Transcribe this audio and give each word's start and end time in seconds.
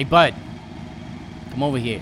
Hey, 0.00 0.04
bud. 0.04 0.34
Come 1.50 1.62
over 1.62 1.76
here. 1.76 2.00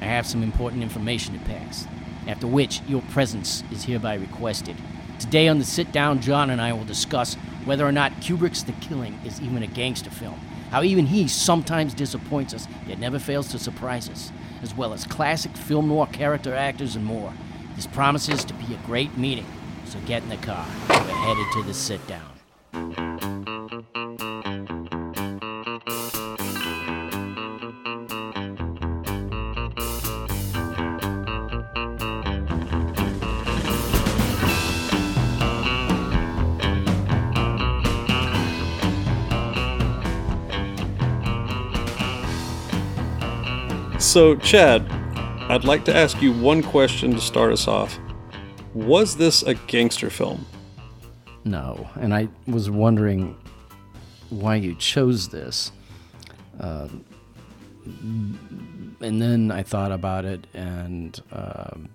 I 0.00 0.06
have 0.06 0.26
some 0.26 0.42
important 0.42 0.82
information 0.82 1.38
to 1.38 1.44
pass, 1.44 1.86
after 2.26 2.46
which 2.46 2.80
your 2.88 3.02
presence 3.10 3.62
is 3.70 3.84
hereby 3.84 4.14
requested. 4.14 4.74
Today 5.18 5.48
on 5.48 5.58
the 5.58 5.64
sit 5.66 5.92
down, 5.92 6.22
Jon 6.22 6.48
and 6.48 6.58
I 6.58 6.72
will 6.72 6.86
discuss 6.86 7.34
whether 7.66 7.86
or 7.86 7.92
not 7.92 8.12
Kubrick's 8.22 8.62
The 8.62 8.72
Killing 8.80 9.20
is 9.26 9.42
even 9.42 9.62
a 9.62 9.66
gangster 9.66 10.08
film, 10.08 10.40
how 10.70 10.82
even 10.82 11.04
he 11.04 11.28
sometimes 11.28 11.92
disappoints 11.92 12.54
us, 12.54 12.66
yet 12.86 12.98
never 12.98 13.18
fails 13.18 13.48
to 13.48 13.58
surprise 13.58 14.08
us, 14.08 14.32
as 14.62 14.74
well 14.74 14.94
as 14.94 15.04
classic 15.04 15.54
film 15.54 15.88
noir 15.88 16.06
character 16.06 16.54
actors 16.54 16.96
and 16.96 17.04
more. 17.04 17.34
This 17.76 17.86
promises 17.86 18.42
to 18.46 18.54
be 18.54 18.72
a 18.72 18.86
great 18.86 19.18
meeting, 19.18 19.44
so 19.84 19.98
get 20.06 20.22
in 20.22 20.30
the 20.30 20.38
car. 20.38 20.66
We're 20.88 20.96
headed 20.96 21.46
to 21.52 21.62
the 21.64 21.74
sit 21.74 22.00
down. 22.06 23.11
So, 44.12 44.36
Chad, 44.36 44.86
I'd 45.48 45.64
like 45.64 45.86
to 45.86 45.96
ask 45.96 46.20
you 46.20 46.34
one 46.34 46.62
question 46.62 47.12
to 47.12 47.18
start 47.18 47.50
us 47.50 47.66
off. 47.66 47.98
Was 48.74 49.16
this 49.16 49.42
a 49.42 49.54
gangster 49.54 50.10
film? 50.10 50.44
No, 51.46 51.88
and 51.94 52.12
I 52.12 52.28
was 52.46 52.68
wondering 52.68 53.34
why 54.28 54.56
you 54.56 54.74
chose 54.74 55.30
this. 55.30 55.72
Uh, 56.60 56.88
and 57.86 59.22
then 59.22 59.50
I 59.50 59.62
thought 59.62 59.92
about 59.92 60.26
it, 60.26 60.46
and 60.52 61.18
um, 61.32 61.88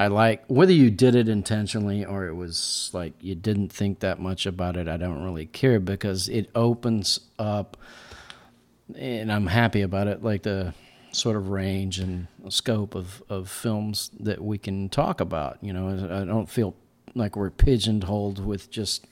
I 0.00 0.06
like 0.06 0.42
whether 0.46 0.72
you 0.72 0.90
did 0.90 1.14
it 1.14 1.28
intentionally 1.28 2.02
or 2.02 2.28
it 2.28 2.34
was 2.34 2.88
like 2.94 3.12
you 3.20 3.34
didn't 3.34 3.74
think 3.74 4.00
that 4.00 4.20
much 4.20 4.46
about 4.46 4.78
it. 4.78 4.88
I 4.88 4.96
don't 4.96 5.22
really 5.22 5.44
care 5.44 5.80
because 5.80 6.30
it 6.30 6.48
opens 6.54 7.20
up, 7.38 7.76
and 8.96 9.32
I'm 9.32 9.46
happy 9.46 9.82
about 9.82 10.06
it. 10.06 10.22
Like 10.22 10.42
the 10.42 10.74
sort 11.12 11.36
of 11.36 11.50
range 11.50 11.98
and 11.98 12.26
scope 12.48 12.94
of, 12.94 13.22
of 13.28 13.48
films 13.48 14.10
that 14.20 14.42
we 14.42 14.58
can 14.58 14.88
talk 14.88 15.20
about. 15.20 15.58
You 15.60 15.72
know, 15.72 15.88
I 15.88 16.24
don't 16.24 16.48
feel 16.48 16.74
like 17.14 17.36
we're 17.36 17.50
pigeonholed 17.50 18.44
with 18.44 18.70
just 18.70 19.06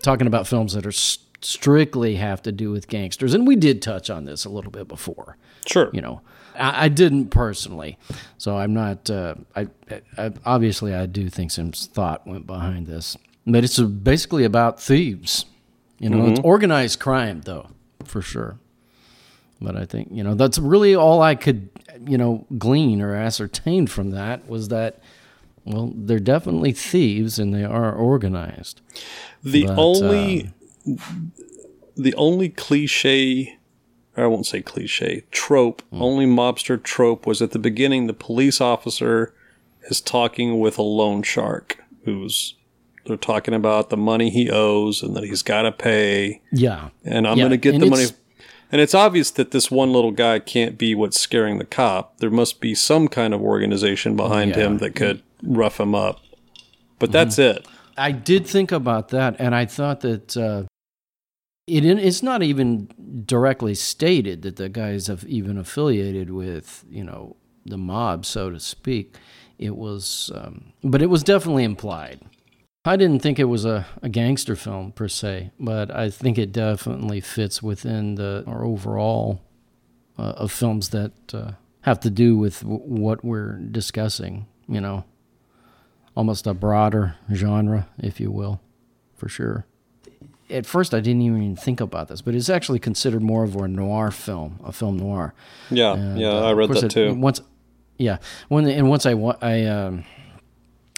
talking 0.00 0.26
about 0.26 0.46
films 0.46 0.74
that 0.74 0.86
are 0.86 0.92
strictly 0.92 2.16
have 2.16 2.42
to 2.42 2.52
do 2.52 2.70
with 2.70 2.88
gangsters. 2.88 3.34
And 3.34 3.46
we 3.46 3.56
did 3.56 3.82
touch 3.82 4.10
on 4.10 4.24
this 4.24 4.44
a 4.44 4.50
little 4.50 4.70
bit 4.70 4.88
before. 4.88 5.36
Sure. 5.66 5.90
You 5.92 6.02
know, 6.02 6.20
I, 6.54 6.86
I 6.86 6.88
didn't 6.88 7.28
personally, 7.28 7.98
so 8.36 8.56
I'm 8.56 8.74
not. 8.74 9.08
Uh, 9.08 9.34
I, 9.56 9.68
I, 10.18 10.32
obviously 10.44 10.94
I 10.94 11.06
do 11.06 11.28
think 11.30 11.50
some 11.50 11.72
thought 11.72 12.26
went 12.26 12.46
behind 12.46 12.86
this, 12.86 13.16
but 13.46 13.64
it's 13.64 13.80
basically 13.80 14.44
about 14.44 14.80
thieves. 14.80 15.46
You 15.98 16.10
know, 16.10 16.26
it's 16.26 16.40
organized 16.40 17.00
crime 17.00 17.42
though, 17.42 17.68
for 18.04 18.20
sure. 18.20 18.58
But 19.64 19.76
I 19.76 19.84
think, 19.84 20.08
you 20.12 20.22
know, 20.22 20.34
that's 20.34 20.58
really 20.58 20.94
all 20.94 21.22
I 21.22 21.34
could, 21.34 21.68
you 22.06 22.18
know, 22.18 22.46
glean 22.58 23.00
or 23.00 23.14
ascertain 23.14 23.86
from 23.86 24.10
that 24.10 24.48
was 24.48 24.68
that, 24.68 25.00
well, 25.64 25.92
they're 25.96 26.18
definitely 26.20 26.72
thieves 26.72 27.38
and 27.38 27.54
they 27.54 27.64
are 27.64 27.92
organized. 27.94 28.80
The 29.42 29.66
But, 29.66 29.78
only 29.78 30.50
uh, 30.88 30.94
the 31.96 32.14
only 32.14 32.48
cliche 32.48 33.58
I 34.16 34.26
won't 34.26 34.46
say 34.46 34.62
cliche, 34.62 35.24
trope, 35.32 35.82
hmm. 35.90 36.00
only 36.00 36.24
mobster 36.26 36.80
trope 36.80 37.26
was 37.26 37.42
at 37.42 37.50
the 37.50 37.58
beginning 37.58 38.06
the 38.06 38.12
police 38.14 38.60
officer 38.60 39.34
is 39.90 40.00
talking 40.00 40.60
with 40.60 40.78
a 40.78 40.82
loan 40.82 41.22
shark 41.24 41.82
who's 42.04 42.54
they're 43.06 43.16
talking 43.16 43.52
about 43.54 43.90
the 43.90 43.96
money 43.96 44.30
he 44.30 44.48
owes 44.50 45.02
and 45.02 45.14
that 45.16 45.24
he's 45.24 45.42
got 45.42 45.62
to 45.62 45.72
pay 45.72 46.40
Yeah. 46.52 46.90
and 47.04 47.26
I'm 47.26 47.36
Yeah, 47.36 47.42
going 47.42 47.50
to 47.50 47.56
get 47.56 47.74
and 47.74 47.82
the 47.82 47.90
money. 47.90 48.06
And 48.72 48.80
it's 48.80 48.94
obvious 48.94 49.30
that 49.32 49.50
this 49.52 49.70
one 49.70 49.92
little 49.92 50.10
guy 50.10 50.38
can't 50.38 50.76
be 50.76 50.94
what's 50.94 51.20
scaring 51.20 51.58
the 51.58 51.64
cop. 51.64 52.18
There 52.18 52.30
must 52.30 52.60
be 52.60 52.74
some 52.74 53.08
kind 53.08 53.32
of 53.32 53.40
organization 53.40 54.16
behind 54.16 54.50
Yeah. 54.50 54.56
Mm-hmm. 54.56 54.66
him 54.66 54.78
that 54.78 54.94
could 54.96 55.22
rough 55.42 55.78
him 55.78 55.94
up. 55.94 56.20
But 56.98 57.12
that's 57.12 57.38
it. 57.38 57.66
I 57.96 58.12
did 58.12 58.46
think 58.46 58.72
about 58.72 59.08
that, 59.10 59.36
and 59.38 59.54
I 59.54 59.66
thought 59.66 60.00
that 60.00 60.36
uh, 60.36 60.64
it 61.66 61.84
it's 61.84 62.22
not 62.22 62.42
even 62.42 62.88
directly 63.26 63.74
stated 63.74 64.42
that 64.42 64.56
the 64.56 64.68
guys 64.68 65.06
have 65.06 65.24
even 65.24 65.58
affiliated 65.58 66.30
with 66.30 66.84
you 66.90 67.04
know 67.04 67.36
the 67.64 67.78
mob, 67.78 68.26
so 68.26 68.50
to 68.50 68.58
speak. 68.60 69.16
It 69.58 69.76
was, 69.76 70.32
um, 70.34 70.72
but 70.82 71.00
it 71.00 71.08
was 71.10 71.22
definitely 71.22 71.62
implied. 71.64 72.20
I 72.84 72.96
didn't 72.96 73.20
think 73.20 73.38
it 73.38 73.44
was 73.44 73.64
a, 73.64 73.86
a 74.02 74.08
gangster 74.10 74.56
film 74.56 74.92
per 74.92 75.08
se, 75.08 75.50
but 75.58 75.90
I 75.90 76.10
think 76.10 76.36
it 76.38 76.52
definitely 76.52 77.20
fits 77.20 77.62
within 77.62 78.16
the 78.16 78.44
our 78.46 78.62
overall 78.64 79.40
uh, 80.18 80.22
of 80.36 80.52
films 80.52 80.90
that 80.90 81.12
uh, 81.32 81.52
have 81.82 81.98
to 82.00 82.10
do 82.10 82.36
with 82.36 82.60
w- 82.60 82.80
what 82.80 83.24
we're 83.24 83.56
discussing. 83.58 84.46
You 84.68 84.80
know, 84.82 85.04
almost 86.14 86.46
a 86.46 86.52
broader 86.54 87.16
genre, 87.32 87.88
if 87.98 88.20
you 88.20 88.30
will, 88.30 88.60
for 89.16 89.28
sure. 89.28 89.64
At 90.50 90.66
first, 90.66 90.92
I 90.92 91.00
didn't 91.00 91.22
even 91.22 91.56
think 91.56 91.80
about 91.80 92.08
this, 92.08 92.20
but 92.20 92.34
it's 92.34 92.50
actually 92.50 92.78
considered 92.80 93.22
more 93.22 93.44
of 93.44 93.56
a 93.56 93.66
noir 93.66 94.10
film, 94.10 94.60
a 94.62 94.72
film 94.72 94.98
noir. 94.98 95.32
Yeah, 95.70 95.94
And, 95.94 96.18
yeah, 96.20 96.28
uh, 96.34 96.40
I 96.50 96.52
read 96.52 96.66
course 96.66 96.80
that 96.82 96.86
it- 96.86 96.90
too. 97.08 97.14
Once, 97.14 97.40
yeah, 97.98 98.18
when 98.48 98.66
and 98.68 98.90
once 98.90 99.06
I 99.06 99.14
wa- 99.14 99.38
I 99.40 99.64
um, 99.64 100.04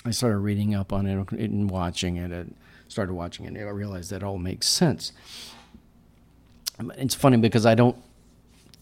I 0.06 0.12
started 0.12 0.38
reading 0.38 0.74
up 0.74 0.92
on 0.92 1.06
it 1.06 1.32
and 1.32 1.68
watching 1.68 2.16
it, 2.16 2.30
and 2.30 2.54
started 2.88 3.12
watching 3.12 3.44
it, 3.44 3.48
And 3.48 3.58
I 3.58 3.70
realized 3.70 4.10
that 4.10 4.22
all 4.22 4.38
makes 4.38 4.68
sense. 4.68 5.12
It's 6.96 7.14
funny 7.14 7.38
because 7.38 7.66
I 7.66 7.74
don't 7.74 7.96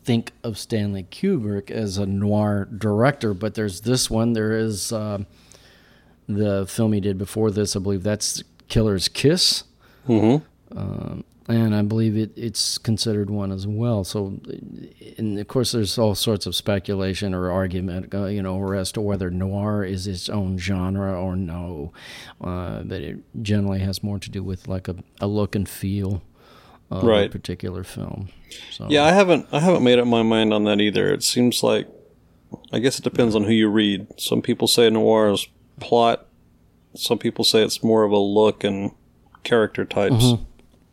think 0.05 0.33
of 0.43 0.59
Stanley 0.59 1.07
Kubrick 1.11 1.71
as 1.71 1.97
a 1.97 2.05
noir 2.05 2.69
director, 2.77 3.33
but 3.33 3.55
there's 3.55 3.83
this 3.83 4.11
one. 4.11 4.35
There 4.35 4.53
is 4.53 4.93
um, 4.93 5.27
the 6.29 6.67
film 6.67 6.93
he 6.93 7.01
did 7.01 7.17
before 7.17 7.51
this. 7.51 7.75
I 7.75 7.79
believe 7.79 8.03
that's 8.03 8.43
Killer's 8.69 9.09
Kiss. 9.09 9.65
Mm-hmm. 10.07 10.79
Um, 10.79 11.25
and 11.47 11.75
I 11.75 11.83
believe 11.83 12.17
it, 12.17 12.33
it's 12.37 12.79
considered 12.79 13.29
one 13.29 13.53
as 13.53 13.67
well. 13.67 14.03
So, 14.05 14.41
and 15.19 15.39
of 15.39 15.47
course, 15.49 15.73
there's 15.73 15.99
all 15.99 16.15
sorts 16.15 16.47
of 16.47 16.55
speculation 16.55 17.35
or 17.35 17.51
argument, 17.51 18.15
uh, 18.15 18.27
you 18.27 18.43
know, 18.43 18.73
as 18.73 18.93
to 18.93 19.01
whether 19.01 19.31
noir 19.31 19.85
is 19.85 20.07
its 20.07 20.29
own 20.29 20.57
genre 20.59 21.21
or 21.21 21.37
no. 21.37 21.93
Uh, 22.41 22.83
but 22.83 23.03
it 23.03 23.19
generally 23.43 23.81
has 23.81 24.03
more 24.03 24.19
to 24.19 24.31
do 24.31 24.43
with 24.43 24.69
like 24.69 24.89
a, 24.89 24.97
a 25.21 25.27
look 25.27 25.55
and 25.55 25.69
feel 25.69 26.23
of 26.91 27.05
a 27.27 27.29
particular 27.29 27.85
film. 27.85 28.29
So, 28.71 28.87
Yeah, 28.89 29.05
I 29.05 29.13
haven't 29.13 29.47
I 29.53 29.61
haven't 29.61 29.85
made 29.85 29.99
up 29.99 30.07
my 30.07 30.23
mind 30.23 30.53
on 30.55 30.65
that 30.65 30.81
either. 30.81 31.13
It 31.13 31.23
seems 31.23 31.63
like 31.63 31.89
I 32.73 32.79
guess 32.79 32.99
it 32.99 33.03
depends 33.03 33.35
on 33.35 33.45
who 33.45 33.53
you 33.53 33.69
read. 33.69 34.07
Some 34.19 34.43
people 34.43 34.69
say 34.69 34.89
noir 34.91 35.31
is 35.31 35.47
plot. 35.81 36.27
Some 36.95 37.19
people 37.19 37.45
say 37.45 37.63
it's 37.63 37.83
more 37.83 38.05
of 38.05 38.13
a 38.13 38.19
look 38.19 38.65
and 38.65 38.93
character 39.43 39.85
types. 39.85 40.25
Mm-hmm. 40.25 40.45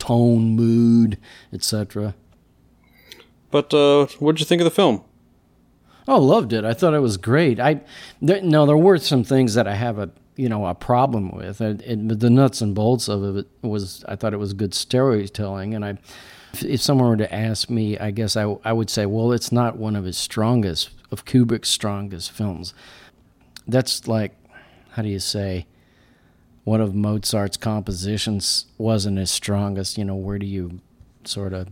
Tone, 0.01 0.55
mood, 0.55 1.19
etc. 1.53 2.15
But 3.51 3.71
uh, 3.71 4.07
what 4.17 4.31
did 4.31 4.39
you 4.39 4.45
think 4.47 4.61
of 4.61 4.65
the 4.65 4.71
film? 4.71 5.03
Oh, 6.07 6.19
loved 6.19 6.53
it. 6.53 6.65
I 6.65 6.73
thought 6.73 6.95
it 6.95 6.99
was 6.99 7.17
great. 7.17 7.59
I 7.59 7.81
there, 8.19 8.41
no, 8.41 8.65
there 8.65 8.75
were 8.75 8.97
some 8.97 9.23
things 9.23 9.53
that 9.53 9.67
I 9.67 9.75
have 9.75 9.99
a 9.99 10.09
you 10.35 10.49
know 10.49 10.65
a 10.65 10.73
problem 10.73 11.29
with. 11.29 11.61
It, 11.61 11.81
it, 11.83 12.07
but 12.07 12.19
the 12.19 12.31
nuts 12.31 12.61
and 12.61 12.73
bolts 12.73 13.07
of 13.07 13.37
it 13.37 13.47
was 13.61 14.03
I 14.07 14.15
thought 14.15 14.33
it 14.33 14.37
was 14.37 14.53
good 14.53 14.73
storytelling. 14.73 15.75
And 15.75 15.85
I, 15.85 15.97
if, 16.53 16.63
if 16.63 16.81
someone 16.81 17.09
were 17.09 17.17
to 17.17 17.33
ask 17.33 17.69
me, 17.69 17.99
I 17.99 18.09
guess 18.09 18.35
I 18.35 18.43
I 18.65 18.73
would 18.73 18.89
say, 18.89 19.05
well, 19.05 19.31
it's 19.31 19.51
not 19.51 19.77
one 19.77 19.95
of 19.95 20.05
his 20.05 20.17
strongest 20.17 20.89
of 21.11 21.25
Kubrick's 21.25 21.69
strongest 21.69 22.31
films. 22.31 22.73
That's 23.67 24.07
like, 24.07 24.35
how 24.93 25.03
do 25.03 25.09
you 25.09 25.19
say? 25.19 25.67
One 26.71 26.79
of 26.79 26.95
Mozart's 26.95 27.57
compositions 27.57 28.67
wasn't 28.77 29.17
his 29.17 29.29
strongest. 29.29 29.97
You 29.97 30.05
know, 30.05 30.15
where 30.15 30.39
do 30.39 30.45
you 30.45 30.79
sort 31.25 31.51
of 31.51 31.67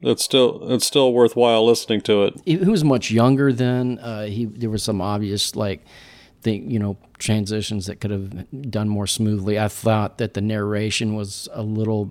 It's 0.00 0.24
still 0.24 0.72
it's 0.72 0.86
still 0.86 1.12
worthwhile 1.12 1.66
listening 1.66 2.00
to 2.08 2.24
it. 2.24 2.40
he 2.46 2.56
he 2.56 2.64
was 2.64 2.82
much 2.82 3.10
younger 3.10 3.52
then. 3.52 3.98
Uh, 3.98 4.24
he 4.24 4.46
there 4.46 4.70
were 4.70 4.78
some 4.78 5.02
obvious 5.02 5.54
like 5.54 5.84
thing 6.40 6.70
you 6.70 6.78
know 6.78 6.96
transitions 7.18 7.84
that 7.84 8.00
could 8.00 8.10
have 8.10 8.70
done 8.70 8.88
more 8.88 9.06
smoothly. 9.06 9.60
I 9.60 9.68
thought 9.68 10.16
that 10.16 10.32
the 10.32 10.40
narration 10.40 11.14
was 11.14 11.46
a 11.52 11.62
little, 11.62 12.10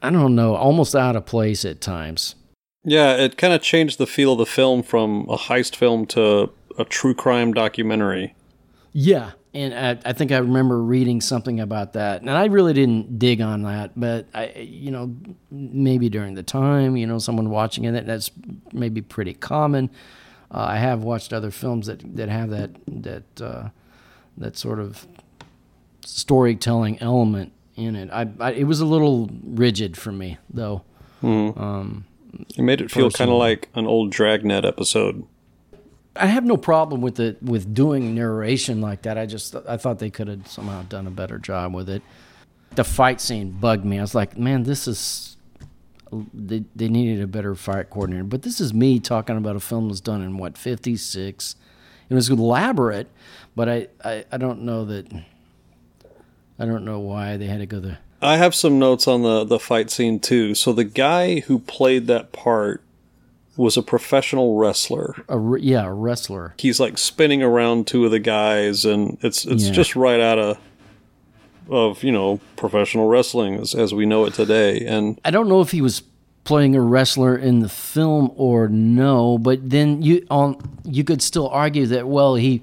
I 0.00 0.10
don't 0.10 0.36
know, 0.36 0.54
almost 0.54 0.94
out 0.94 1.16
of 1.16 1.26
place 1.26 1.64
at 1.64 1.80
times. 1.80 2.36
Yeah, 2.84 3.16
it 3.16 3.36
kind 3.36 3.52
of 3.52 3.62
changed 3.62 3.98
the 3.98 4.06
feel 4.06 4.34
of 4.34 4.38
the 4.38 4.46
film 4.46 4.84
from 4.84 5.26
a 5.28 5.36
heist 5.36 5.74
film 5.74 6.06
to 6.14 6.52
a 6.78 6.84
true 6.84 7.16
crime 7.16 7.52
documentary. 7.52 8.36
Yeah, 8.92 9.32
and 9.54 9.74
I, 9.74 10.10
I, 10.10 10.12
think 10.12 10.32
I 10.32 10.38
remember 10.38 10.82
reading 10.82 11.20
something 11.20 11.60
about 11.60 11.92
that, 11.92 12.22
and 12.22 12.30
I 12.30 12.46
really 12.46 12.72
didn't 12.72 13.18
dig 13.18 13.40
on 13.40 13.62
that, 13.62 13.92
but 13.94 14.26
I, 14.34 14.52
you 14.56 14.90
know, 14.90 15.14
maybe 15.50 16.08
during 16.08 16.34
the 16.34 16.42
time, 16.42 16.96
you 16.96 17.06
know, 17.06 17.18
someone 17.18 17.50
watching 17.50 17.84
it, 17.84 18.06
that's 18.06 18.30
maybe 18.72 19.02
pretty 19.02 19.34
common. 19.34 19.90
Uh, 20.50 20.66
I 20.68 20.76
have 20.76 21.02
watched 21.02 21.32
other 21.32 21.50
films 21.50 21.86
that 21.86 22.16
that 22.16 22.28
have 22.28 22.50
that 22.50 22.70
that 22.86 23.40
uh, 23.40 23.68
that 24.38 24.56
sort 24.56 24.78
of 24.78 25.06
storytelling 26.04 27.00
element 27.00 27.52
in 27.76 27.96
it. 27.96 28.10
I, 28.10 28.28
I, 28.40 28.52
it 28.52 28.64
was 28.64 28.80
a 28.80 28.86
little 28.86 29.30
rigid 29.44 29.96
for 29.96 30.12
me 30.12 30.38
though. 30.50 30.82
Mm-hmm. 31.22 31.60
Um, 31.60 32.04
it 32.56 32.62
made 32.62 32.80
it 32.80 32.90
feel 32.90 33.10
kind 33.10 33.30
of 33.30 33.36
like 33.36 33.68
an 33.74 33.86
old 33.86 34.10
Dragnet 34.10 34.64
episode. 34.64 35.24
I 36.14 36.26
have 36.26 36.44
no 36.44 36.56
problem 36.56 37.00
with 37.00 37.18
it 37.20 37.42
with 37.42 37.72
doing 37.72 38.14
narration 38.14 38.80
like 38.80 39.02
that. 39.02 39.16
I 39.16 39.26
just 39.26 39.56
I 39.68 39.76
thought 39.76 39.98
they 39.98 40.10
could 40.10 40.28
have 40.28 40.46
somehow 40.46 40.82
done 40.82 41.06
a 41.06 41.10
better 41.10 41.38
job 41.38 41.74
with 41.74 41.88
it. 41.88 42.02
The 42.74 42.84
fight 42.84 43.20
scene 43.20 43.50
bugged 43.50 43.84
me. 43.84 43.98
I 43.98 44.02
was 44.02 44.14
like, 44.14 44.36
man, 44.36 44.64
this 44.64 44.86
is 44.86 45.36
they 46.34 46.64
they 46.76 46.88
needed 46.88 47.22
a 47.22 47.26
better 47.26 47.54
fight 47.54 47.90
coordinator. 47.90 48.24
But 48.24 48.42
this 48.42 48.60
is 48.60 48.74
me 48.74 49.00
talking 49.00 49.36
about 49.36 49.56
a 49.56 49.60
film 49.60 49.88
that's 49.88 50.00
done 50.00 50.22
in 50.22 50.36
what 50.36 50.58
fifty 50.58 50.96
six. 50.96 51.56
It 52.10 52.14
was 52.14 52.28
elaborate, 52.28 53.08
but 53.56 53.68
I, 53.68 53.88
I 54.04 54.24
I 54.30 54.36
don't 54.36 54.62
know 54.62 54.84
that 54.84 55.10
I 56.58 56.66
don't 56.66 56.84
know 56.84 57.00
why 57.00 57.38
they 57.38 57.46
had 57.46 57.60
to 57.60 57.66
go 57.66 57.80
there. 57.80 57.98
I 58.20 58.36
have 58.36 58.54
some 58.54 58.78
notes 58.78 59.08
on 59.08 59.22
the 59.22 59.44
the 59.44 59.58
fight 59.58 59.90
scene 59.90 60.20
too. 60.20 60.54
So 60.54 60.72
the 60.72 60.84
guy 60.84 61.40
who 61.40 61.58
played 61.58 62.06
that 62.08 62.32
part 62.32 62.82
was 63.56 63.76
a 63.76 63.82
professional 63.82 64.56
wrestler. 64.56 65.24
A, 65.28 65.58
yeah, 65.58 65.84
a 65.84 65.92
wrestler. 65.92 66.54
He's 66.58 66.80
like 66.80 66.98
spinning 66.98 67.42
around 67.42 67.86
two 67.86 68.04
of 68.04 68.10
the 68.10 68.18
guys, 68.18 68.84
and 68.84 69.18
it's 69.22 69.44
it's 69.44 69.66
yeah. 69.66 69.72
just 69.72 69.96
right 69.96 70.20
out 70.20 70.38
of 70.38 70.58
of 71.70 72.02
you 72.02 72.12
know 72.12 72.40
professional 72.56 73.08
wrestling 73.08 73.54
as, 73.56 73.74
as 73.74 73.94
we 73.94 74.06
know 74.06 74.24
it 74.24 74.34
today. 74.34 74.80
And 74.80 75.20
I 75.24 75.30
don't 75.30 75.48
know 75.48 75.60
if 75.60 75.70
he 75.70 75.80
was 75.80 76.02
playing 76.44 76.74
a 76.74 76.80
wrestler 76.80 77.36
in 77.36 77.60
the 77.60 77.68
film 77.68 78.32
or 78.36 78.68
no, 78.68 79.38
but 79.38 79.68
then 79.68 80.02
you 80.02 80.26
on 80.30 80.56
you 80.84 81.04
could 81.04 81.22
still 81.22 81.48
argue 81.48 81.86
that 81.86 82.08
well 82.08 82.34
he 82.34 82.62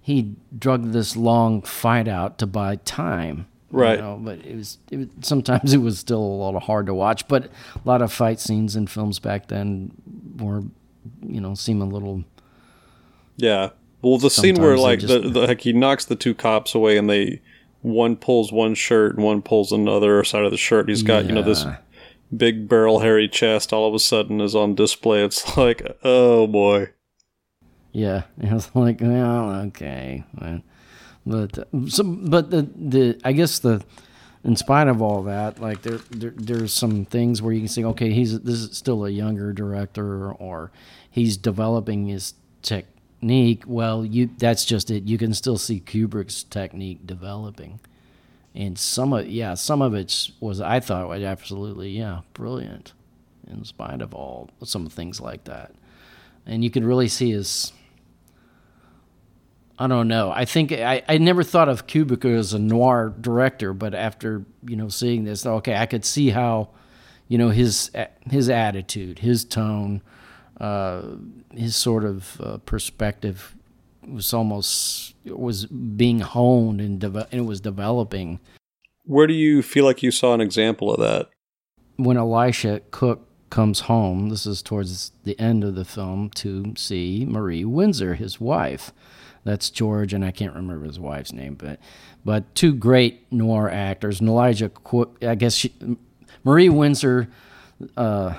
he 0.00 0.34
drugged 0.58 0.92
this 0.92 1.16
long 1.16 1.62
fight 1.62 2.08
out 2.08 2.38
to 2.38 2.46
buy 2.46 2.76
time. 2.76 3.46
Right. 3.72 3.98
You 3.98 4.02
know, 4.02 4.18
but 4.20 4.44
it 4.44 4.56
was, 4.56 4.78
it 4.90 4.96
was, 4.96 5.08
sometimes 5.20 5.72
it 5.72 5.78
was 5.78 5.98
still 5.98 6.20
a 6.20 6.44
little 6.44 6.58
hard 6.58 6.86
to 6.86 6.94
watch. 6.94 7.28
But 7.28 7.44
a 7.44 7.50
lot 7.84 8.02
of 8.02 8.12
fight 8.12 8.40
scenes 8.40 8.74
in 8.74 8.88
films 8.88 9.20
back 9.20 9.46
then 9.46 9.92
were, 10.36 10.62
you 11.22 11.40
know, 11.40 11.54
seem 11.54 11.80
a 11.82 11.86
little. 11.86 12.24
Yeah. 13.36 13.70
Well, 14.02 14.18
the 14.18 14.30
scene 14.30 14.60
where 14.60 14.76
like 14.76 15.00
just, 15.00 15.12
the, 15.12 15.28
the 15.28 15.40
like 15.46 15.60
he 15.60 15.72
knocks 15.72 16.04
the 16.04 16.16
two 16.16 16.34
cops 16.34 16.74
away 16.74 16.96
and 16.96 17.08
they 17.08 17.42
one 17.82 18.16
pulls 18.16 18.52
one 18.52 18.74
shirt 18.74 19.16
and 19.16 19.24
one 19.24 19.42
pulls 19.42 19.72
another 19.72 20.22
side 20.24 20.44
of 20.44 20.50
the 20.50 20.56
shirt. 20.56 20.88
He's 20.88 21.02
got 21.02 21.24
yeah. 21.24 21.28
you 21.28 21.34
know 21.34 21.42
this 21.42 21.64
big 22.34 22.68
barrel 22.68 23.00
hairy 23.00 23.28
chest. 23.28 23.72
All 23.72 23.86
of 23.86 23.94
a 23.94 23.98
sudden 23.98 24.40
is 24.40 24.54
on 24.54 24.74
display. 24.74 25.24
It's 25.24 25.56
like 25.56 25.82
oh 26.02 26.46
boy. 26.46 26.90
Yeah, 27.92 28.22
it 28.40 28.52
was 28.52 28.70
like 28.74 29.00
well 29.00 29.50
okay, 29.66 30.24
but 31.26 31.58
uh, 31.58 31.64
so 31.88 32.04
but 32.04 32.50
the 32.50 32.62
the 32.74 33.20
I 33.24 33.32
guess 33.32 33.58
the 33.58 33.82
in 34.42 34.56
spite 34.56 34.88
of 34.88 35.02
all 35.02 35.22
that, 35.24 35.60
like 35.60 35.82
there, 35.82 35.98
there 36.10 36.32
there's 36.34 36.72
some 36.72 37.04
things 37.04 37.42
where 37.42 37.52
you 37.52 37.60
can 37.60 37.68
say, 37.68 37.84
okay, 37.84 38.10
he's 38.10 38.40
this 38.40 38.60
is 38.60 38.76
still 38.76 39.04
a 39.04 39.10
younger 39.10 39.52
director, 39.52 40.32
or 40.32 40.70
he's 41.10 41.36
developing 41.36 42.06
his 42.06 42.34
technique. 42.62 43.64
Well, 43.66 44.04
you 44.04 44.30
that's 44.38 44.64
just 44.64 44.90
it. 44.90 45.04
You 45.04 45.18
can 45.18 45.34
still 45.34 45.58
see 45.58 45.80
Kubrick's 45.80 46.42
technique 46.42 47.06
developing, 47.06 47.80
and 48.54 48.78
some 48.78 49.12
of 49.12 49.28
yeah, 49.28 49.54
some 49.54 49.82
of 49.82 49.94
it 49.94 50.30
was 50.40 50.60
I 50.60 50.80
thought 50.80 51.08
was 51.08 51.22
absolutely 51.22 51.90
yeah 51.90 52.20
brilliant, 52.32 52.94
in 53.46 53.64
spite 53.64 54.00
of 54.00 54.14
all 54.14 54.48
some 54.64 54.88
things 54.88 55.20
like 55.20 55.44
that, 55.44 55.72
and 56.46 56.64
you 56.64 56.70
could 56.70 56.84
really 56.84 57.08
see 57.08 57.30
his 57.30 57.74
I 59.80 59.86
don't 59.86 60.08
know. 60.08 60.30
I 60.30 60.44
think 60.44 60.72
I, 60.72 61.02
I 61.08 61.16
never 61.16 61.42
thought 61.42 61.70
of 61.70 61.86
Kubrick 61.86 62.26
as 62.26 62.52
a 62.52 62.58
noir 62.58 63.14
director, 63.18 63.72
but 63.72 63.94
after 63.94 64.44
you 64.62 64.76
know 64.76 64.90
seeing 64.90 65.24
this, 65.24 65.46
okay, 65.46 65.74
I 65.74 65.86
could 65.86 66.04
see 66.04 66.28
how, 66.28 66.68
you 67.28 67.38
know, 67.38 67.48
his 67.48 67.90
his 68.28 68.50
attitude, 68.50 69.20
his 69.20 69.42
tone, 69.42 70.02
uh, 70.60 71.00
his 71.54 71.76
sort 71.76 72.04
of 72.04 72.38
uh, 72.42 72.58
perspective 72.58 73.56
was 74.06 74.34
almost 74.34 75.14
was 75.24 75.64
being 75.64 76.20
honed 76.20 76.82
and, 76.82 77.00
de- 77.00 77.28
and 77.32 77.40
it 77.40 77.46
was 77.46 77.62
developing. 77.62 78.38
Where 79.06 79.26
do 79.26 79.34
you 79.34 79.62
feel 79.62 79.86
like 79.86 80.02
you 80.02 80.10
saw 80.10 80.34
an 80.34 80.42
example 80.42 80.92
of 80.92 81.00
that? 81.00 81.30
When 81.96 82.18
Elisha 82.18 82.82
Cook 82.90 83.26
comes 83.48 83.80
home, 83.80 84.28
this 84.28 84.44
is 84.44 84.60
towards 84.60 85.12
the 85.24 85.40
end 85.40 85.64
of 85.64 85.74
the 85.74 85.86
film, 85.86 86.28
to 86.34 86.74
see 86.76 87.24
Marie 87.26 87.64
Windsor, 87.64 88.16
his 88.16 88.38
wife 88.38 88.92
that's 89.50 89.68
George, 89.68 90.14
and 90.14 90.24
I 90.24 90.30
can't 90.30 90.54
remember 90.54 90.86
his 90.86 91.00
wife's 91.00 91.32
name, 91.32 91.54
but 91.54 91.80
but 92.24 92.54
two 92.54 92.72
great 92.72 93.30
noir 93.32 93.68
actors. 93.68 94.20
And 94.20 94.28
Elisha, 94.28 94.70
I 95.22 95.34
guess 95.34 95.54
she, 95.54 95.74
Marie 96.44 96.68
Windsor. 96.68 97.28
Uh, 97.96 98.34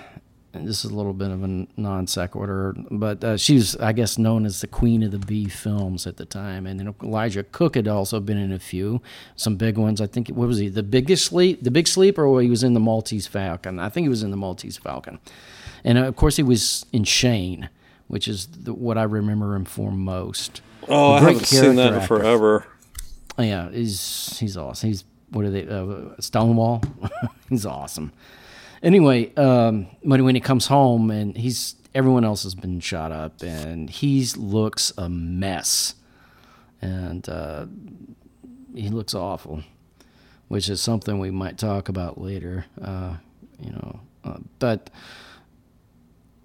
this 0.53 0.83
is 0.83 0.91
a 0.91 0.93
little 0.93 1.13
bit 1.13 1.31
of 1.31 1.43
a 1.43 1.67
non 1.77 2.07
sequitur, 2.07 2.75
but 2.91 3.23
uh, 3.23 3.37
she 3.37 3.55
was, 3.55 3.75
I 3.77 3.93
guess, 3.93 4.17
known 4.17 4.45
as 4.45 4.61
the 4.61 4.67
queen 4.67 5.01
of 5.01 5.11
the 5.11 5.19
B 5.19 5.47
films 5.47 6.05
at 6.05 6.17
the 6.17 6.25
time. 6.25 6.67
And 6.67 6.79
then 6.79 6.93
Elisha 7.01 7.43
Cook 7.43 7.75
had 7.75 7.87
also 7.87 8.19
been 8.19 8.37
in 8.37 8.51
a 8.51 8.59
few, 8.59 9.01
some 9.35 9.55
big 9.55 9.77
ones. 9.77 10.01
I 10.01 10.07
think 10.07 10.27
what 10.29 10.47
was 10.47 10.57
he? 10.57 10.67
The 10.67 10.83
Biggest 10.83 11.25
Sleep, 11.25 11.63
the 11.63 11.71
Big 11.71 11.87
Sleep, 11.87 12.17
or 12.17 12.41
he 12.41 12.49
was 12.49 12.63
in 12.63 12.73
the 12.73 12.81
Maltese 12.81 13.27
Falcon. 13.27 13.79
I 13.79 13.89
think 13.89 14.05
he 14.05 14.09
was 14.09 14.23
in 14.23 14.31
the 14.31 14.37
Maltese 14.37 14.77
Falcon, 14.77 15.19
and 15.83 15.97
uh, 15.97 16.03
of 16.03 16.15
course 16.15 16.35
he 16.35 16.43
was 16.43 16.85
in 16.91 17.05
Shane, 17.05 17.69
which 18.07 18.27
is 18.27 18.47
the, 18.47 18.73
what 18.73 18.97
I 18.97 19.03
remember 19.03 19.55
him 19.55 19.65
for 19.65 19.91
most. 19.91 20.61
Oh, 20.87 21.13
I 21.13 21.19
haven't 21.19 21.45
seen 21.45 21.75
that 21.75 21.93
in 21.93 22.01
forever. 22.01 22.65
Oh, 23.37 23.43
yeah, 23.43 23.69
he's 23.69 24.37
he's 24.39 24.57
awesome. 24.57 24.89
He's 24.89 25.03
what 25.29 25.45
are 25.45 25.49
they? 25.49 25.67
Uh, 25.67 26.15
Stonewall. 26.19 26.81
he's 27.49 27.65
awesome. 27.65 28.11
Anyway, 28.83 29.33
um, 29.35 29.87
when 30.01 30.23
when 30.23 30.35
he 30.35 30.41
comes 30.41 30.67
home 30.67 31.11
and 31.11 31.37
he's 31.37 31.75
everyone 31.93 32.23
else 32.23 32.43
has 32.43 32.55
been 32.55 32.79
shot 32.79 33.11
up 33.11 33.41
and 33.41 33.89
he 33.89 34.25
looks 34.35 34.93
a 34.97 35.09
mess, 35.09 35.95
and 36.81 37.27
uh, 37.29 37.65
he 38.73 38.89
looks 38.89 39.13
awful, 39.13 39.63
which 40.47 40.69
is 40.69 40.81
something 40.81 41.19
we 41.19 41.31
might 41.31 41.57
talk 41.57 41.89
about 41.89 42.19
later. 42.19 42.65
Uh, 42.81 43.15
you 43.59 43.71
know, 43.71 43.99
uh, 44.23 44.37
but 44.59 44.89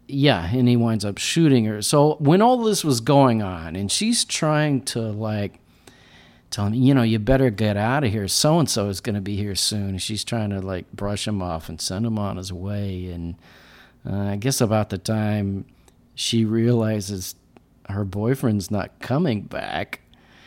yeah, 0.08 0.48
and 0.50 0.68
he 0.68 0.76
winds 0.76 1.04
up 1.04 1.18
shooting 1.18 1.64
her. 1.64 1.82
So 1.82 2.14
when 2.16 2.42
all 2.42 2.62
this 2.62 2.84
was 2.84 3.00
going 3.00 3.42
on, 3.42 3.76
and 3.76 3.90
she's 3.90 4.25
trying 4.25 4.82
to 4.86 5.00
like 5.00 5.60
tell 6.50 6.66
him, 6.66 6.75
you 6.75 6.94
know, 6.94 7.02
you 7.02 7.18
better 7.18 7.50
get 7.50 7.76
out 7.76 8.04
of 8.04 8.12
here. 8.12 8.28
So 8.28 8.58
and 8.58 8.70
so 8.70 8.88
is 8.88 9.00
going 9.00 9.16
to 9.16 9.20
be 9.20 9.36
here 9.36 9.54
soon. 9.54 9.90
And 9.90 10.02
she's 10.02 10.25
trying 10.25 10.50
to 10.50 10.60
like 10.60 10.90
brush 10.92 11.26
him 11.26 11.42
off 11.42 11.68
and 11.68 11.80
send 11.80 12.06
him 12.06 12.18
on 12.18 12.36
his 12.36 12.52
way. 12.52 13.06
And 13.06 13.34
uh, 14.08 14.32
I 14.32 14.36
guess 14.36 14.60
about 14.60 14.90
the 14.90 14.98
time 14.98 15.66
she 16.14 16.44
realizes 16.44 17.34
her 17.88 18.04
boyfriend's 18.04 18.70
not 18.70 18.98
coming 19.00 19.42
back, 19.42 20.00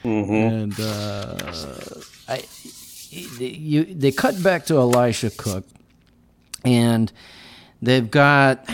mm-hmm. 0.04 0.34
and 0.34 0.80
uh, 0.80 1.54
I, 2.28 2.44
you, 3.10 3.86
they 3.86 4.12
cut 4.12 4.42
back 4.44 4.66
to 4.66 4.78
Elisha 4.78 5.30
Cook, 5.30 5.66
and 6.66 7.12
they've 7.82 8.10
got 8.10 8.68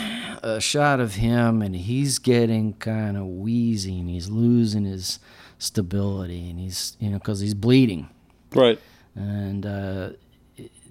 a 0.46 0.60
shot 0.60 1.00
of 1.00 1.14
him 1.14 1.60
and 1.60 1.74
he's 1.74 2.20
getting 2.20 2.72
kind 2.74 3.16
of 3.16 3.26
wheezy 3.26 3.98
and 3.98 4.08
he's 4.08 4.30
losing 4.30 4.84
his 4.84 5.18
stability 5.58 6.48
and 6.50 6.60
he's 6.60 6.96
you 7.00 7.10
know 7.10 7.18
because 7.18 7.40
he's 7.40 7.54
bleeding. 7.54 8.08
Right. 8.54 8.78
And 9.16 9.66
uh, 9.66 10.10